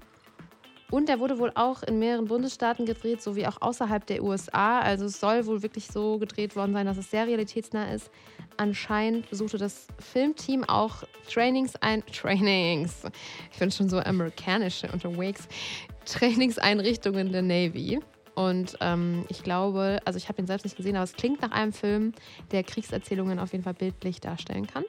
Und 0.91 1.09
der 1.09 1.19
wurde 1.19 1.39
wohl 1.39 1.51
auch 1.55 1.83
in 1.83 1.99
mehreren 1.99 2.27
Bundesstaaten 2.27 2.87
gedreht, 2.87 3.21
sowie 3.23 3.47
auch 3.47 3.61
außerhalb 3.61 4.07
der 4.07 4.23
USA. 4.23 4.81
Also 4.81 5.07
es 5.07 5.19
soll 5.19 5.47
wohl 5.47 5.63
wirklich 5.63 5.89
so 5.89 6.19
gedreht 6.19 6.55
worden 6.57 6.73
sein, 6.73 6.87
dass 6.87 6.99
es 6.99 7.11
sehr 7.11 7.27
realitätsnah 7.27 7.93
ist. 7.93 8.11
Anscheinend 8.57 9.29
besuchte 9.29 9.59
das 9.59 9.89
Filmteam 9.99 10.63
auch 10.65 11.03
Trainings 11.29 11.75
ein 11.77 12.05
Trainings. 12.13 13.03
Ich 13.53 13.59
bin 13.59 13.71
schon 13.71 13.89
so 13.89 13.99
amerikanisch 13.99 14.85
unterwegs. 14.93 15.49
Trainingseinrichtungen 16.05 17.33
der 17.33 17.43
Navy. 17.43 18.01
Und 18.35 18.77
ähm, 18.81 19.25
ich 19.29 19.43
glaube, 19.43 20.01
also 20.05 20.17
ich 20.17 20.29
habe 20.29 20.41
ihn 20.41 20.47
selbst 20.47 20.65
nicht 20.65 20.77
gesehen, 20.77 20.97
aber 20.97 21.05
es 21.05 21.15
klingt 21.15 21.43
nach 21.43 21.53
einem 21.53 21.73
Film, 21.73 22.13
der 22.51 22.65
Kriegserzählungen 22.65 23.39
auf 23.39 23.53
jeden 23.53 23.65
Fall 23.65 23.75
bildlich 23.75 24.21
darstellen 24.21 24.67
kann. 24.67 24.85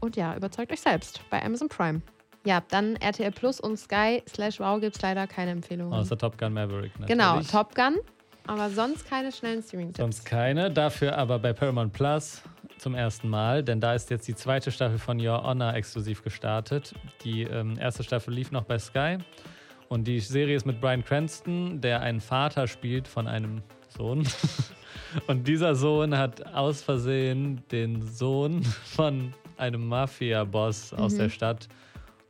Und 0.00 0.16
ja, 0.16 0.34
überzeugt 0.34 0.72
euch 0.72 0.80
selbst 0.80 1.20
bei 1.28 1.44
Amazon 1.44 1.68
Prime. 1.68 2.00
Ja, 2.46 2.62
dann 2.70 2.96
RTL 2.96 3.32
Plus 3.32 3.60
und 3.60 3.76
Sky 3.76 4.22
slash 4.26 4.60
Wow 4.60 4.80
gibt 4.80 4.96
es 4.96 5.02
leider 5.02 5.26
keine 5.26 5.50
Empfehlungen. 5.50 5.92
Außer 5.92 6.16
Top 6.16 6.38
Gun 6.38 6.54
Maverick. 6.54 6.98
Natürlich. 6.98 7.08
Genau, 7.08 7.40
Top 7.42 7.74
Gun, 7.74 7.98
aber 8.46 8.70
sonst 8.70 9.06
keine 9.08 9.30
schnellen 9.30 9.62
Streaming-Tipps. 9.62 9.98
Sonst 9.98 10.24
keine, 10.24 10.70
dafür 10.70 11.18
aber 11.18 11.38
bei 11.38 11.52
Paramount 11.52 11.92
Plus 11.92 12.42
zum 12.78 12.94
ersten 12.94 13.28
Mal, 13.28 13.62
denn 13.62 13.78
da 13.78 13.92
ist 13.92 14.08
jetzt 14.08 14.26
die 14.26 14.34
zweite 14.34 14.72
Staffel 14.72 14.98
von 14.98 15.20
Your 15.20 15.42
Honor 15.42 15.74
exklusiv 15.74 16.22
gestartet. 16.22 16.94
Die 17.24 17.42
ähm, 17.42 17.76
erste 17.78 18.02
Staffel 18.02 18.32
lief 18.32 18.52
noch 18.52 18.64
bei 18.64 18.78
Sky 18.78 19.18
und 19.90 20.06
die 20.06 20.20
Serie 20.20 20.54
ist 20.54 20.64
mit 20.64 20.80
Brian 20.80 21.04
Cranston, 21.04 21.80
der 21.80 22.00
einen 22.00 22.20
Vater 22.20 22.68
spielt 22.68 23.08
von 23.08 23.26
einem 23.26 23.60
Sohn. 23.88 24.26
Und 25.26 25.48
dieser 25.48 25.74
Sohn 25.74 26.16
hat 26.16 26.54
aus 26.54 26.82
Versehen 26.82 27.60
den 27.72 28.00
Sohn 28.02 28.62
von 28.84 29.32
einem 29.56 29.88
Mafia-Boss 29.88 30.92
mhm. 30.92 30.98
aus 30.98 31.16
der 31.16 31.28
Stadt 31.28 31.68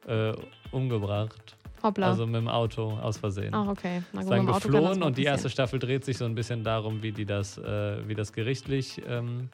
äh, 0.07 0.33
umgebracht. 0.71 1.55
Hoppla. 1.83 2.09
Also 2.09 2.25
mit 2.25 2.37
dem 2.37 2.49
Auto 2.49 2.99
aus 3.03 3.19
Versehen. 3.19 3.53
Ach, 3.53 3.69
okay. 3.69 4.03
Na 4.15 4.23
gut, 4.23 4.33
dann 4.33 4.47
geflohen 4.47 5.03
und 5.03 5.19
die 5.19 5.25
erste 5.25 5.51
Staffel 5.51 5.79
dreht 5.79 6.07
sich 6.07 6.17
so 6.17 6.25
ein 6.25 6.35
bisschen 6.35 6.65
darum, 6.65 7.03
wie, 7.03 7.13
die 7.13 7.27
das, 7.27 7.59
äh, 7.59 8.09
wie 8.09 8.15
das 8.15 8.33
gerichtlich 8.33 9.03
ähm, 9.07 9.51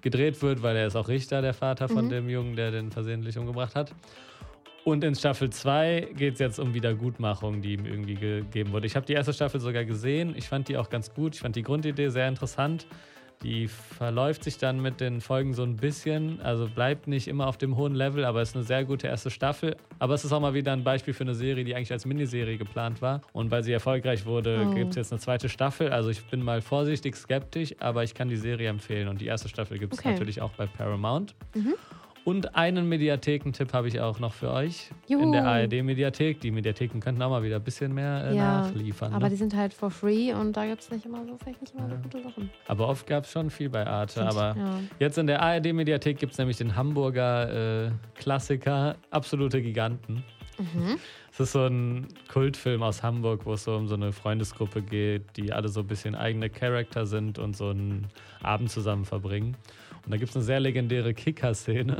gedreht 0.00 0.40
wird, 0.40 0.62
weil 0.62 0.74
er 0.76 0.86
ist 0.86 0.96
auch 0.96 1.08
Richter, 1.08 1.42
der 1.42 1.52
Vater 1.52 1.88
von 1.88 2.06
mhm. 2.06 2.10
dem 2.10 2.28
Jungen, 2.30 2.56
der 2.56 2.70
den 2.70 2.90
versehentlich 2.90 3.36
umgebracht 3.36 3.74
hat. 3.74 3.92
Und 4.86 5.02
in 5.02 5.16
Staffel 5.16 5.50
2 5.50 6.10
geht 6.16 6.34
es 6.34 6.38
jetzt 6.38 6.60
um 6.60 6.72
Wiedergutmachung, 6.72 7.60
die 7.60 7.72
ihm 7.72 7.86
irgendwie 7.86 8.14
gegeben 8.14 8.70
wurde. 8.70 8.86
Ich 8.86 8.94
habe 8.94 9.04
die 9.04 9.14
erste 9.14 9.32
Staffel 9.32 9.60
sogar 9.60 9.84
gesehen. 9.84 10.34
Ich 10.36 10.46
fand 10.46 10.68
die 10.68 10.76
auch 10.76 10.90
ganz 10.90 11.12
gut. 11.12 11.34
Ich 11.34 11.40
fand 11.40 11.56
die 11.56 11.64
Grundidee 11.64 12.08
sehr 12.08 12.28
interessant. 12.28 12.86
Die 13.42 13.66
verläuft 13.66 14.44
sich 14.44 14.58
dann 14.58 14.80
mit 14.80 15.00
den 15.00 15.20
Folgen 15.20 15.54
so 15.54 15.64
ein 15.64 15.74
bisschen, 15.74 16.40
also 16.40 16.68
bleibt 16.68 17.08
nicht 17.08 17.26
immer 17.26 17.48
auf 17.48 17.58
dem 17.58 17.76
hohen 17.76 17.96
Level, 17.96 18.24
aber 18.24 18.42
es 18.42 18.50
ist 18.50 18.54
eine 18.54 18.64
sehr 18.64 18.84
gute 18.84 19.08
erste 19.08 19.28
Staffel. 19.28 19.76
Aber 19.98 20.14
es 20.14 20.24
ist 20.24 20.32
auch 20.32 20.40
mal 20.40 20.54
wieder 20.54 20.72
ein 20.72 20.84
Beispiel 20.84 21.14
für 21.14 21.24
eine 21.24 21.34
Serie, 21.34 21.64
die 21.64 21.74
eigentlich 21.74 21.90
als 21.90 22.06
Miniserie 22.06 22.56
geplant 22.56 23.02
war. 23.02 23.22
Und 23.32 23.50
weil 23.50 23.64
sie 23.64 23.72
erfolgreich 23.72 24.24
wurde, 24.24 24.68
oh. 24.70 24.72
gibt 24.72 24.90
es 24.90 24.96
jetzt 24.96 25.12
eine 25.12 25.18
zweite 25.18 25.48
Staffel. 25.48 25.90
Also 25.90 26.10
ich 26.10 26.24
bin 26.26 26.42
mal 26.42 26.62
vorsichtig 26.62 27.16
skeptisch, 27.16 27.74
aber 27.80 28.04
ich 28.04 28.14
kann 28.14 28.28
die 28.28 28.36
Serie 28.36 28.68
empfehlen. 28.68 29.08
Und 29.08 29.20
die 29.20 29.26
erste 29.26 29.48
Staffel 29.48 29.80
gibt 29.80 29.94
es 29.94 29.98
okay. 29.98 30.12
natürlich 30.12 30.40
auch 30.40 30.52
bei 30.52 30.66
Paramount. 30.66 31.34
Mhm. 31.56 31.74
Und 32.26 32.56
einen 32.56 32.88
Mediathekentipp 32.88 33.72
habe 33.72 33.86
ich 33.86 34.00
auch 34.00 34.18
noch 34.18 34.32
für 34.32 34.50
euch 34.50 34.90
Juhu. 35.06 35.22
in 35.22 35.30
der 35.30 35.46
ARD-Mediathek. 35.46 36.40
Die 36.40 36.50
Mediatheken 36.50 36.98
könnten 36.98 37.22
auch 37.22 37.30
mal 37.30 37.44
wieder 37.44 37.54
ein 37.54 37.62
bisschen 37.62 37.94
mehr 37.94 38.24
äh, 38.24 38.36
ja, 38.36 38.62
nachliefern. 38.62 39.12
Aber 39.12 39.26
ne? 39.26 39.30
die 39.30 39.36
sind 39.36 39.54
halt 39.54 39.72
for 39.72 39.92
free 39.92 40.34
und 40.34 40.56
da 40.56 40.66
gibt 40.66 40.80
es 40.82 40.90
nicht 40.90 41.06
immer 41.06 41.24
so, 41.24 41.36
vielleicht 41.36 41.60
nicht 41.60 41.72
immer 41.72 41.88
ja. 41.88 41.90
so 41.90 41.96
gute 42.02 42.22
Sachen. 42.24 42.50
Aber 42.66 42.88
oft 42.88 43.06
gab 43.06 43.22
es 43.22 43.30
schon 43.30 43.48
viel 43.48 43.68
bei 43.68 43.86
Arte. 43.86 44.14
Find 44.14 44.32
aber 44.32 44.58
ja. 44.58 44.80
jetzt 44.98 45.18
in 45.18 45.28
der 45.28 45.40
ARD-Mediathek 45.40 46.18
gibt 46.18 46.32
es 46.32 46.38
nämlich 46.38 46.56
den 46.56 46.74
Hamburger 46.74 47.84
äh, 47.84 47.90
Klassiker 48.16 48.96
Absolute 49.12 49.62
Giganten. 49.62 50.24
Mhm. 50.58 50.98
Es 51.30 51.38
ist 51.38 51.52
so 51.52 51.64
ein 51.66 52.08
Kultfilm 52.26 52.82
aus 52.82 53.04
Hamburg, 53.04 53.46
wo 53.46 53.52
es 53.52 53.62
so 53.62 53.76
um 53.76 53.86
so 53.86 53.94
eine 53.94 54.10
Freundesgruppe 54.10 54.82
geht, 54.82 55.36
die 55.36 55.52
alle 55.52 55.68
so 55.68 55.78
ein 55.78 55.86
bisschen 55.86 56.16
eigene 56.16 56.50
Charakter 56.50 57.06
sind 57.06 57.38
und 57.38 57.56
so 57.56 57.68
einen 57.68 58.08
Abend 58.42 58.72
zusammen 58.72 59.04
verbringen. 59.04 59.56
Und 60.06 60.12
da 60.12 60.18
gibt 60.18 60.30
es 60.30 60.36
eine 60.36 60.44
sehr 60.44 60.60
legendäre 60.60 61.12
Kicker-Szene. 61.14 61.96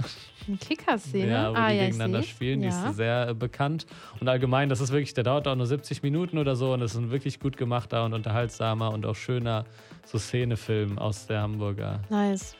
Eine 0.47 0.57
Kicker-Szene? 0.59 1.29
Ja, 1.29 1.51
wo 1.51 1.57
ah, 1.57 1.71
die 1.71 1.75
ja, 1.75 1.85
gegeneinander 1.87 2.23
spielen. 2.23 2.63
Ja. 2.63 2.71
Die 2.71 2.91
ist 2.91 2.97
sehr 2.97 3.31
äh, 3.31 3.35
bekannt. 3.35 3.85
Und 4.21 4.29
allgemein, 4.29 4.69
das 4.69 4.81
ist 4.81 4.93
wirklich, 4.93 5.13
der 5.13 5.25
dauert 5.25 5.49
auch 5.49 5.57
nur 5.57 5.67
70 5.67 6.05
Minuten 6.05 6.39
oder 6.39 6.55
so. 6.55 6.73
Und 6.73 6.79
das 6.79 6.93
ist 6.93 6.99
ein 6.99 7.11
wirklich 7.11 7.41
gut 7.41 7.57
gemachter 7.57 8.05
und 8.05 8.15
unterhaltsamer 8.15 8.93
und 8.93 9.05
auch 9.07 9.17
schöner 9.17 9.65
so 10.05 10.19
Szenefilm 10.19 10.99
aus 10.99 11.27
der 11.27 11.43
Hamburger. 11.43 12.01
Nice. 12.09 12.55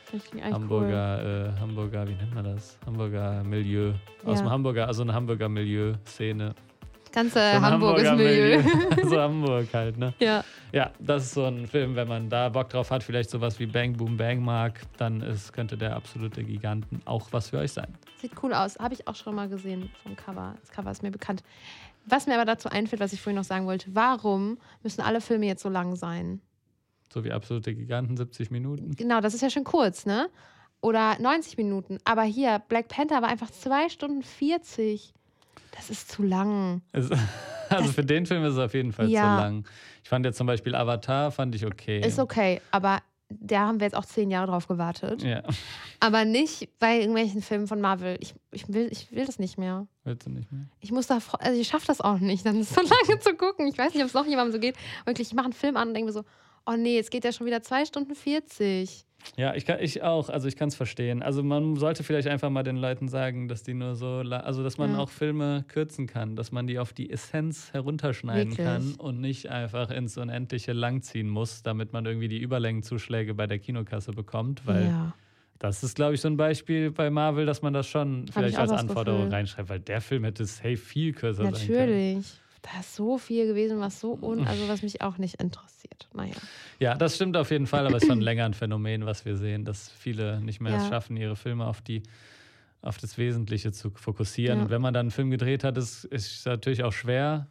Hamburger, 0.51 1.21
cool. 1.23 1.53
äh, 1.55 1.59
Hamburger, 1.61 2.07
wie 2.09 2.15
nennt 2.15 2.35
man 2.35 2.43
das? 2.43 2.77
Hamburger 2.85 3.41
Milieu. 3.45 3.93
Aus 4.25 4.39
dem 4.39 4.49
Hamburger, 4.49 4.85
also 4.87 5.03
eine 5.03 5.13
Hamburger 5.13 5.47
Milieu-Szene 5.47 6.55
ganze 7.17 7.39
so 7.39 7.61
Hamburg 7.61 8.15
Milieu. 8.15 8.61
so 9.03 9.19
Hamburg 9.19 9.67
halt, 9.73 9.97
ne? 9.97 10.13
Ja. 10.19 10.43
Ja, 10.71 10.91
das 10.99 11.23
ist 11.23 11.33
so 11.33 11.45
ein 11.45 11.67
Film, 11.67 11.95
wenn 11.95 12.07
man 12.07 12.29
da 12.29 12.49
Bock 12.49 12.69
drauf 12.69 12.91
hat, 12.91 13.03
vielleicht 13.03 13.29
sowas 13.29 13.59
wie 13.59 13.65
Bang 13.65 13.93
Boom 13.93 14.17
Bang 14.17 14.43
mag, 14.43 14.81
dann 14.97 15.21
ist, 15.21 15.53
könnte 15.53 15.77
der 15.77 15.95
absolute 15.95 16.43
Giganten 16.43 17.01
auch 17.05 17.29
was 17.31 17.49
für 17.49 17.57
euch 17.57 17.71
sein. 17.71 17.97
Sieht 18.21 18.31
cool 18.43 18.53
aus. 18.53 18.77
Habe 18.77 18.93
ich 18.93 19.07
auch 19.07 19.15
schon 19.15 19.33
mal 19.33 19.49
gesehen 19.49 19.89
vom 20.03 20.15
Cover. 20.15 20.55
Das 20.59 20.71
Cover 20.71 20.91
ist 20.91 21.03
mir 21.03 21.11
bekannt. 21.11 21.43
Was 22.05 22.27
mir 22.27 22.35
aber 22.35 22.45
dazu 22.45 22.69
einfällt, 22.69 23.01
was 23.01 23.13
ich 23.13 23.21
vorhin 23.21 23.37
noch 23.37 23.43
sagen 23.43 23.65
wollte, 23.65 23.89
warum 23.93 24.57
müssen 24.83 25.01
alle 25.01 25.21
Filme 25.21 25.45
jetzt 25.45 25.63
so 25.63 25.69
lang 25.69 25.95
sein? 25.95 26.41
So 27.11 27.23
wie 27.23 27.31
absolute 27.31 27.73
Giganten, 27.73 28.15
70 28.15 28.51
Minuten. 28.51 28.95
Genau, 28.95 29.21
das 29.21 29.33
ist 29.33 29.41
ja 29.41 29.49
schon 29.49 29.63
kurz, 29.63 30.05
ne? 30.05 30.29
Oder 30.81 31.17
90 31.19 31.57
Minuten. 31.57 31.97
Aber 32.03 32.23
hier, 32.23 32.61
Black 32.67 32.89
Panther 32.89 33.21
war 33.21 33.29
einfach 33.29 33.49
2 33.49 33.89
Stunden 33.89 34.21
40. 34.21 35.13
Das 35.75 35.89
ist 35.89 36.11
zu 36.11 36.23
lang. 36.23 36.81
Es, 36.91 37.09
also 37.69 37.85
das, 37.85 37.95
für 37.95 38.03
den 38.03 38.25
Film 38.25 38.43
ist 38.43 38.53
es 38.53 38.59
auf 38.59 38.73
jeden 38.73 38.91
Fall 38.91 39.09
ja. 39.09 39.21
zu 39.21 39.41
lang. 39.41 39.67
Ich 40.03 40.09
fand 40.09 40.25
jetzt 40.25 40.37
zum 40.37 40.47
Beispiel 40.47 40.75
Avatar, 40.75 41.31
fand 41.31 41.55
ich 41.55 41.65
okay. 41.65 42.01
Ist 42.01 42.19
okay, 42.19 42.61
aber 42.71 43.01
da 43.29 43.67
haben 43.67 43.79
wir 43.79 43.85
jetzt 43.85 43.95
auch 43.95 44.05
zehn 44.05 44.31
Jahre 44.31 44.47
drauf 44.47 44.67
gewartet. 44.67 45.21
Ja. 45.21 45.43
Aber 45.99 46.23
nicht 46.23 46.69
bei 46.79 46.99
irgendwelchen 46.99 47.41
Filmen 47.41 47.67
von 47.67 47.81
Marvel. 47.81 48.17
Ich, 48.21 48.33
ich, 48.51 48.71
will, 48.71 48.87
ich 48.89 49.11
will 49.11 49.25
das 49.25 49.37
nicht 49.37 49.57
mehr. 49.57 49.85
Willst 50.05 50.25
du 50.25 50.29
nicht 50.29 50.49
mehr? 50.51 50.67
Ich 50.79 50.91
muss 50.91 51.07
da, 51.07 51.19
also 51.39 51.59
ich 51.59 51.67
schaffe 51.67 51.87
das 51.87 51.99
auch 51.99 52.19
nicht, 52.19 52.45
dann 52.45 52.63
so 52.63 52.81
lange 52.81 53.19
zu 53.19 53.33
gucken. 53.35 53.67
Ich 53.67 53.77
weiß 53.77 53.93
nicht, 53.93 54.03
ob 54.03 54.07
es 54.07 54.13
noch 54.13 54.25
jemandem 54.25 54.53
so 54.53 54.59
geht. 54.59 54.77
Wirklich, 55.05 55.27
ich 55.27 55.33
mache 55.33 55.45
einen 55.45 55.53
Film 55.53 55.75
an 55.75 55.89
und 55.89 55.93
denke 55.93 56.07
mir 56.07 56.13
so, 56.13 56.23
Oh 56.69 56.75
nee, 56.75 56.95
jetzt 56.95 57.11
geht 57.11 57.23
ja 57.23 57.31
schon 57.31 57.47
wieder 57.47 57.63
2 57.63 57.85
Stunden 57.85 58.13
40. 58.13 59.05
Ja, 59.35 59.53
ich, 59.55 59.65
kann, 59.65 59.77
ich 59.81 60.03
auch. 60.03 60.29
Also 60.29 60.47
ich 60.47 60.55
kann 60.55 60.69
es 60.69 60.75
verstehen. 60.75 61.21
Also 61.21 61.43
man 61.43 61.75
sollte 61.75 62.03
vielleicht 62.03 62.27
einfach 62.27 62.49
mal 62.49 62.63
den 62.63 62.77
Leuten 62.77 63.07
sagen, 63.07 63.47
dass 63.47 63.61
die 63.61 63.73
nur 63.73 63.95
so, 63.95 64.07
also 64.29 64.63
dass 64.63 64.77
man 64.77 64.93
Ja. 64.93 64.99
auch 64.99 65.09
Filme 65.09 65.65
kürzen 65.67 66.07
kann, 66.07 66.35
dass 66.35 66.51
man 66.51 66.65
die 66.65 66.79
auf 66.79 66.93
die 66.93 67.09
Essenz 67.09 67.73
herunterschneiden 67.73 68.51
Wirklich. 68.57 68.65
kann 68.65 68.93
und 68.97 69.19
nicht 69.19 69.49
einfach 69.49 69.91
ins 69.91 70.17
Unendliche 70.17 70.73
langziehen 70.73 71.29
muss, 71.29 71.61
damit 71.61 71.93
man 71.93 72.05
irgendwie 72.05 72.29
die 72.29 72.39
Überlängenzuschläge 72.39 73.33
bei 73.33 73.47
der 73.47 73.59
Kinokasse 73.59 74.11
bekommt. 74.11 74.65
Weil 74.65 74.85
ja. 74.85 75.13
das 75.59 75.83
ist, 75.83 75.95
glaube 75.95 76.13
ich, 76.15 76.21
so 76.21 76.29
ein 76.29 76.37
Beispiel 76.37 76.91
bei 76.91 77.09
Marvel, 77.09 77.45
dass 77.45 77.61
man 77.61 77.73
das 77.73 77.87
schon 77.87 78.27
vielleicht 78.31 78.57
als 78.57 78.71
Anforderung 78.71 79.21
Gefühl. 79.23 79.33
reinschreibt, 79.35 79.69
weil 79.69 79.79
der 79.81 80.01
Film 80.01 80.23
hätte 80.23 80.45
safe 80.45 80.77
viel 80.77 81.11
kürzer 81.13 81.43
sein 81.43 81.53
können. 81.53 81.79
Natürlich. 81.79 82.27
Da 82.73 82.79
ist 82.81 82.95
so 82.95 83.17
viel 83.17 83.47
gewesen, 83.47 83.79
was 83.79 83.99
so 83.99 84.17
un 84.21 84.45
also 84.45 84.67
was 84.67 84.81
mich 84.81 85.01
auch 85.01 85.17
nicht 85.17 85.35
interessiert. 85.41 86.07
Naja. 86.13 86.35
Ja, 86.79 86.95
das 86.95 87.15
stimmt 87.15 87.37
auf 87.37 87.49
jeden 87.51 87.65
Fall, 87.67 87.85
aber 87.87 87.95
es 87.97 88.03
ist 88.03 88.09
schon 88.09 88.21
länger 88.21 88.45
ein 88.45 88.53
Phänomen, 88.53 89.05
was 89.05 89.23
wir 89.25 89.37
sehen, 89.37 89.63
dass 89.63 89.89
viele 89.91 90.41
nicht 90.41 90.59
mehr 90.59 90.75
es 90.75 90.83
Ja. 90.83 90.89
schaffen, 90.89 91.15
ihre 91.17 91.35
Filme 91.35 91.65
auf 91.65 91.81
die 91.81 92.03
auf 92.81 92.97
das 92.99 93.17
Wesentliche 93.17 93.71
zu 93.71 93.89
fokussieren. 93.91 94.59
Ja. 94.59 94.63
Und 94.65 94.69
wenn 94.69 94.81
man 94.81 94.93
dann 94.93 95.05
einen 95.07 95.11
Film 95.11 95.31
gedreht 95.31 95.63
hat, 95.63 95.77
ist 95.77 96.07
es 96.11 96.45
natürlich 96.45 96.83
auch 96.83 96.93
schwer, 96.93 97.47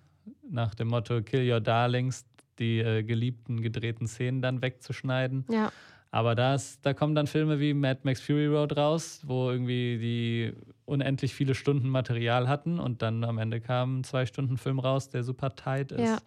nach 0.48 0.74
dem 0.74 0.88
Motto 0.88 1.20
Kill 1.22 1.50
Your 1.50 1.60
Darlings 1.60 2.24
die 2.58 2.78
äh, 2.78 3.02
geliebten 3.02 3.60
gedrehten 3.60 4.06
Szenen 4.06 4.40
dann 4.40 4.62
wegzuschneiden. 4.62 5.44
Ja. 5.50 5.72
Aber 6.10 6.34
das, 6.34 6.80
da 6.80 6.94
kommen 6.94 7.14
dann 7.14 7.26
Filme 7.26 7.60
wie 7.60 7.74
Mad 7.74 8.00
Max 8.04 8.20
Fury 8.20 8.46
Road 8.46 8.76
raus, 8.76 9.20
wo 9.24 9.50
irgendwie 9.50 9.98
die 9.98 10.52
unendlich 10.84 11.34
viele 11.34 11.54
Stunden 11.54 11.88
Material 11.88 12.48
hatten 12.48 12.78
und 12.78 13.02
dann 13.02 13.24
am 13.24 13.38
Ende 13.38 13.60
kam 13.60 14.00
ein 14.00 14.04
zwei 14.04 14.24
Stunden 14.24 14.56
Film 14.56 14.78
raus, 14.78 15.10
der 15.10 15.24
super 15.24 15.54
tight 15.54 15.92
ist. 15.92 16.00
Ja. 16.00 16.18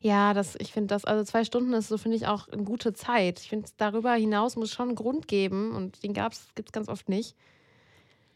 Ja, 0.00 0.32
das, 0.32 0.54
ich 0.60 0.72
finde 0.72 0.94
das, 0.94 1.04
also 1.04 1.24
zwei 1.24 1.42
Stunden 1.42 1.72
ist 1.72 1.88
so, 1.88 1.98
finde 1.98 2.16
ich, 2.16 2.28
auch 2.28 2.46
eine 2.48 2.62
gute 2.62 2.92
Zeit. 2.92 3.40
Ich 3.40 3.48
finde, 3.48 3.68
darüber 3.78 4.12
hinaus 4.14 4.54
muss 4.54 4.68
es 4.68 4.74
schon 4.74 4.90
einen 4.90 4.94
Grund 4.94 5.26
geben 5.26 5.74
und 5.74 6.04
den 6.04 6.12
gibt 6.12 6.34
es 6.68 6.72
ganz 6.72 6.88
oft 6.88 7.08
nicht. 7.08 7.34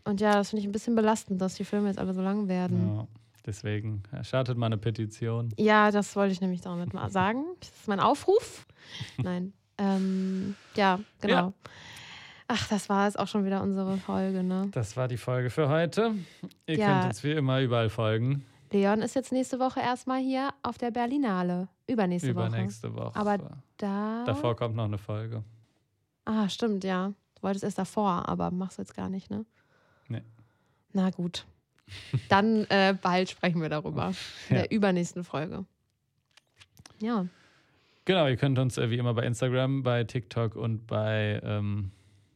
Und 0.02 0.20
ja, 0.20 0.34
das 0.34 0.50
finde 0.50 0.62
ich 0.62 0.68
ein 0.68 0.72
bisschen 0.72 0.96
belastend, 0.96 1.40
dass 1.40 1.54
die 1.54 1.64
Filme 1.64 1.86
jetzt 1.86 1.98
alle 1.98 2.14
so 2.14 2.20
lang 2.20 2.48
werden. 2.48 2.96
Ja, 2.96 3.06
deswegen 3.46 4.02
startet 4.22 4.58
mal 4.58 4.66
eine 4.66 4.78
Petition. 4.78 5.50
Ja, 5.56 5.92
das 5.92 6.16
wollte 6.16 6.32
ich 6.32 6.40
nämlich 6.40 6.62
damit 6.62 6.94
mal 6.94 7.10
sagen. 7.10 7.44
Das 7.60 7.68
ist 7.68 7.86
mein 7.86 8.00
Aufruf. 8.00 8.66
Nein. 9.22 9.52
Ähm, 9.78 10.54
ja, 10.74 11.00
genau. 11.20 11.34
Ja. 11.34 11.52
Ach, 12.48 12.68
das 12.68 12.88
war 12.88 13.06
jetzt 13.06 13.18
auch 13.18 13.28
schon 13.28 13.44
wieder 13.46 13.62
unsere 13.62 13.96
Folge, 13.96 14.42
ne? 14.42 14.68
Das 14.72 14.96
war 14.96 15.08
die 15.08 15.16
Folge 15.16 15.48
für 15.50 15.68
heute. 15.68 16.14
Ihr 16.66 16.76
Ja. 16.76 16.86
könnt 17.00 17.04
uns 17.06 17.24
wie 17.24 17.32
immer 17.32 17.60
überall 17.60 17.88
folgen. 17.88 18.44
Leon 18.70 19.00
ist 19.02 19.14
jetzt 19.14 19.32
nächste 19.32 19.58
Woche 19.58 19.80
erstmal 19.80 20.20
hier 20.20 20.50
auf 20.62 20.78
der 20.78 20.90
Berlinale. 20.90 21.68
Übernächste 21.86 22.34
Woche. 22.34 22.46
Übernächste 22.48 22.94
Woche. 22.94 23.16
Aber 23.18 23.38
Da. 23.78 24.24
Davor 24.24 24.54
kommt 24.56 24.76
noch 24.76 24.84
eine 24.84 24.98
Folge. 24.98 25.42
Ah, 26.24 26.48
stimmt, 26.48 26.84
ja. 26.84 27.08
Du 27.34 27.42
wolltest 27.42 27.64
erst 27.64 27.78
davor, 27.78 28.28
aber 28.28 28.50
machst 28.50 28.78
du 28.78 28.82
jetzt 28.82 28.94
gar 28.94 29.08
nicht, 29.08 29.30
ne? 29.30 29.44
Nee. 30.08 30.22
Na 30.92 31.10
gut. 31.10 31.44
Dann 32.28 32.64
äh, 32.70 32.94
bald 33.00 33.28
sprechen 33.30 33.60
wir 33.60 33.68
darüber. 33.68 34.12
In 34.50 34.56
Ja. 34.56 34.62
der 34.62 34.70
übernächsten 34.72 35.24
Folge. 35.24 35.64
Ja. 37.00 37.26
Genau, 38.04 38.26
ihr 38.26 38.36
könnt 38.36 38.58
uns 38.58 38.78
äh, 38.78 38.90
wie 38.90 38.98
immer 38.98 39.14
bei 39.14 39.24
Instagram, 39.24 39.82
bei 39.82 40.04
TikTok 40.04 40.56
und 40.56 40.86
bei 40.86 41.40
ähm, 41.44 41.92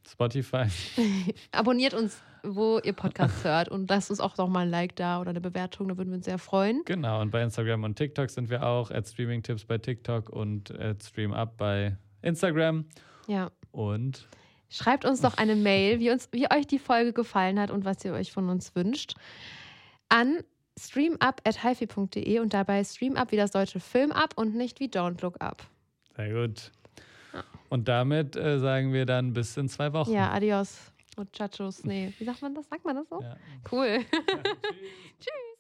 Spotify. 0.08 0.66
Abonniert 1.50 1.92
uns, 1.92 2.22
wo 2.44 2.78
ihr 2.78 2.92
Podcasts 2.92 3.42
hört 3.44 3.68
und 3.68 3.90
lasst 3.90 4.10
uns 4.10 4.20
auch 4.20 4.36
noch 4.36 4.48
mal 4.48 4.60
ein 4.60 4.70
Like 4.70 4.94
da 4.94 5.20
oder 5.20 5.30
eine 5.30 5.40
Bewertung, 5.40 5.88
da 5.88 5.96
würden 5.96 6.10
wir 6.10 6.16
uns 6.16 6.26
sehr 6.26 6.38
freuen. 6.38 6.82
Genau, 6.84 7.20
und 7.20 7.30
bei 7.30 7.42
Instagram 7.42 7.82
und 7.82 7.96
TikTok 7.96 8.30
sind 8.30 8.48
wir 8.48 8.64
auch. 8.64 8.90
At 8.90 9.08
Streaming-Tipps 9.08 9.64
bei 9.64 9.78
TikTok 9.78 10.30
und 10.30 10.70
at 10.78 11.02
StreamUp 11.02 11.56
bei 11.56 11.96
Instagram. 12.22 12.84
Ja. 13.26 13.50
Und 13.72 14.28
Schreibt 14.68 15.04
uns 15.04 15.20
doch 15.20 15.36
eine 15.36 15.54
Mail, 15.54 16.00
wie, 16.00 16.10
uns, 16.10 16.28
wie 16.32 16.50
euch 16.50 16.66
die 16.66 16.78
Folge 16.78 17.12
gefallen 17.12 17.60
hat 17.60 17.70
und 17.70 17.84
was 17.84 18.04
ihr 18.04 18.12
euch 18.12 18.32
von 18.32 18.48
uns 18.48 18.74
wünscht, 18.74 19.14
an 20.08 20.40
streamup.hifi.de 20.78 22.38
und 22.40 22.54
dabei 22.54 22.84
streamup 22.84 23.32
wie 23.32 23.36
das 23.36 23.50
deutsche 23.50 23.80
Film 23.80 24.12
ab 24.12 24.34
und 24.36 24.54
nicht 24.54 24.80
wie 24.80 24.88
Don't 24.88 25.22
Look 25.22 25.40
Up. 25.40 25.62
sehr 26.16 26.32
gut. 26.32 26.70
Und 27.68 27.88
damit 27.88 28.36
äh, 28.36 28.58
sagen 28.58 28.92
wir 28.92 29.06
dann 29.06 29.32
bis 29.32 29.56
in 29.56 29.68
zwei 29.68 29.92
Wochen. 29.92 30.12
Ja, 30.12 30.30
adios. 30.30 30.92
Muchachos. 31.16 31.82
Nee, 31.84 32.12
wie 32.18 32.24
sagt 32.24 32.42
man 32.42 32.54
das? 32.54 32.68
Sagt 32.68 32.84
man 32.84 32.96
das 32.96 33.08
so? 33.08 33.20
Ja. 33.20 33.36
Cool. 33.70 34.00
Tschüss. 34.10 34.58
Tschüss. 35.18 35.55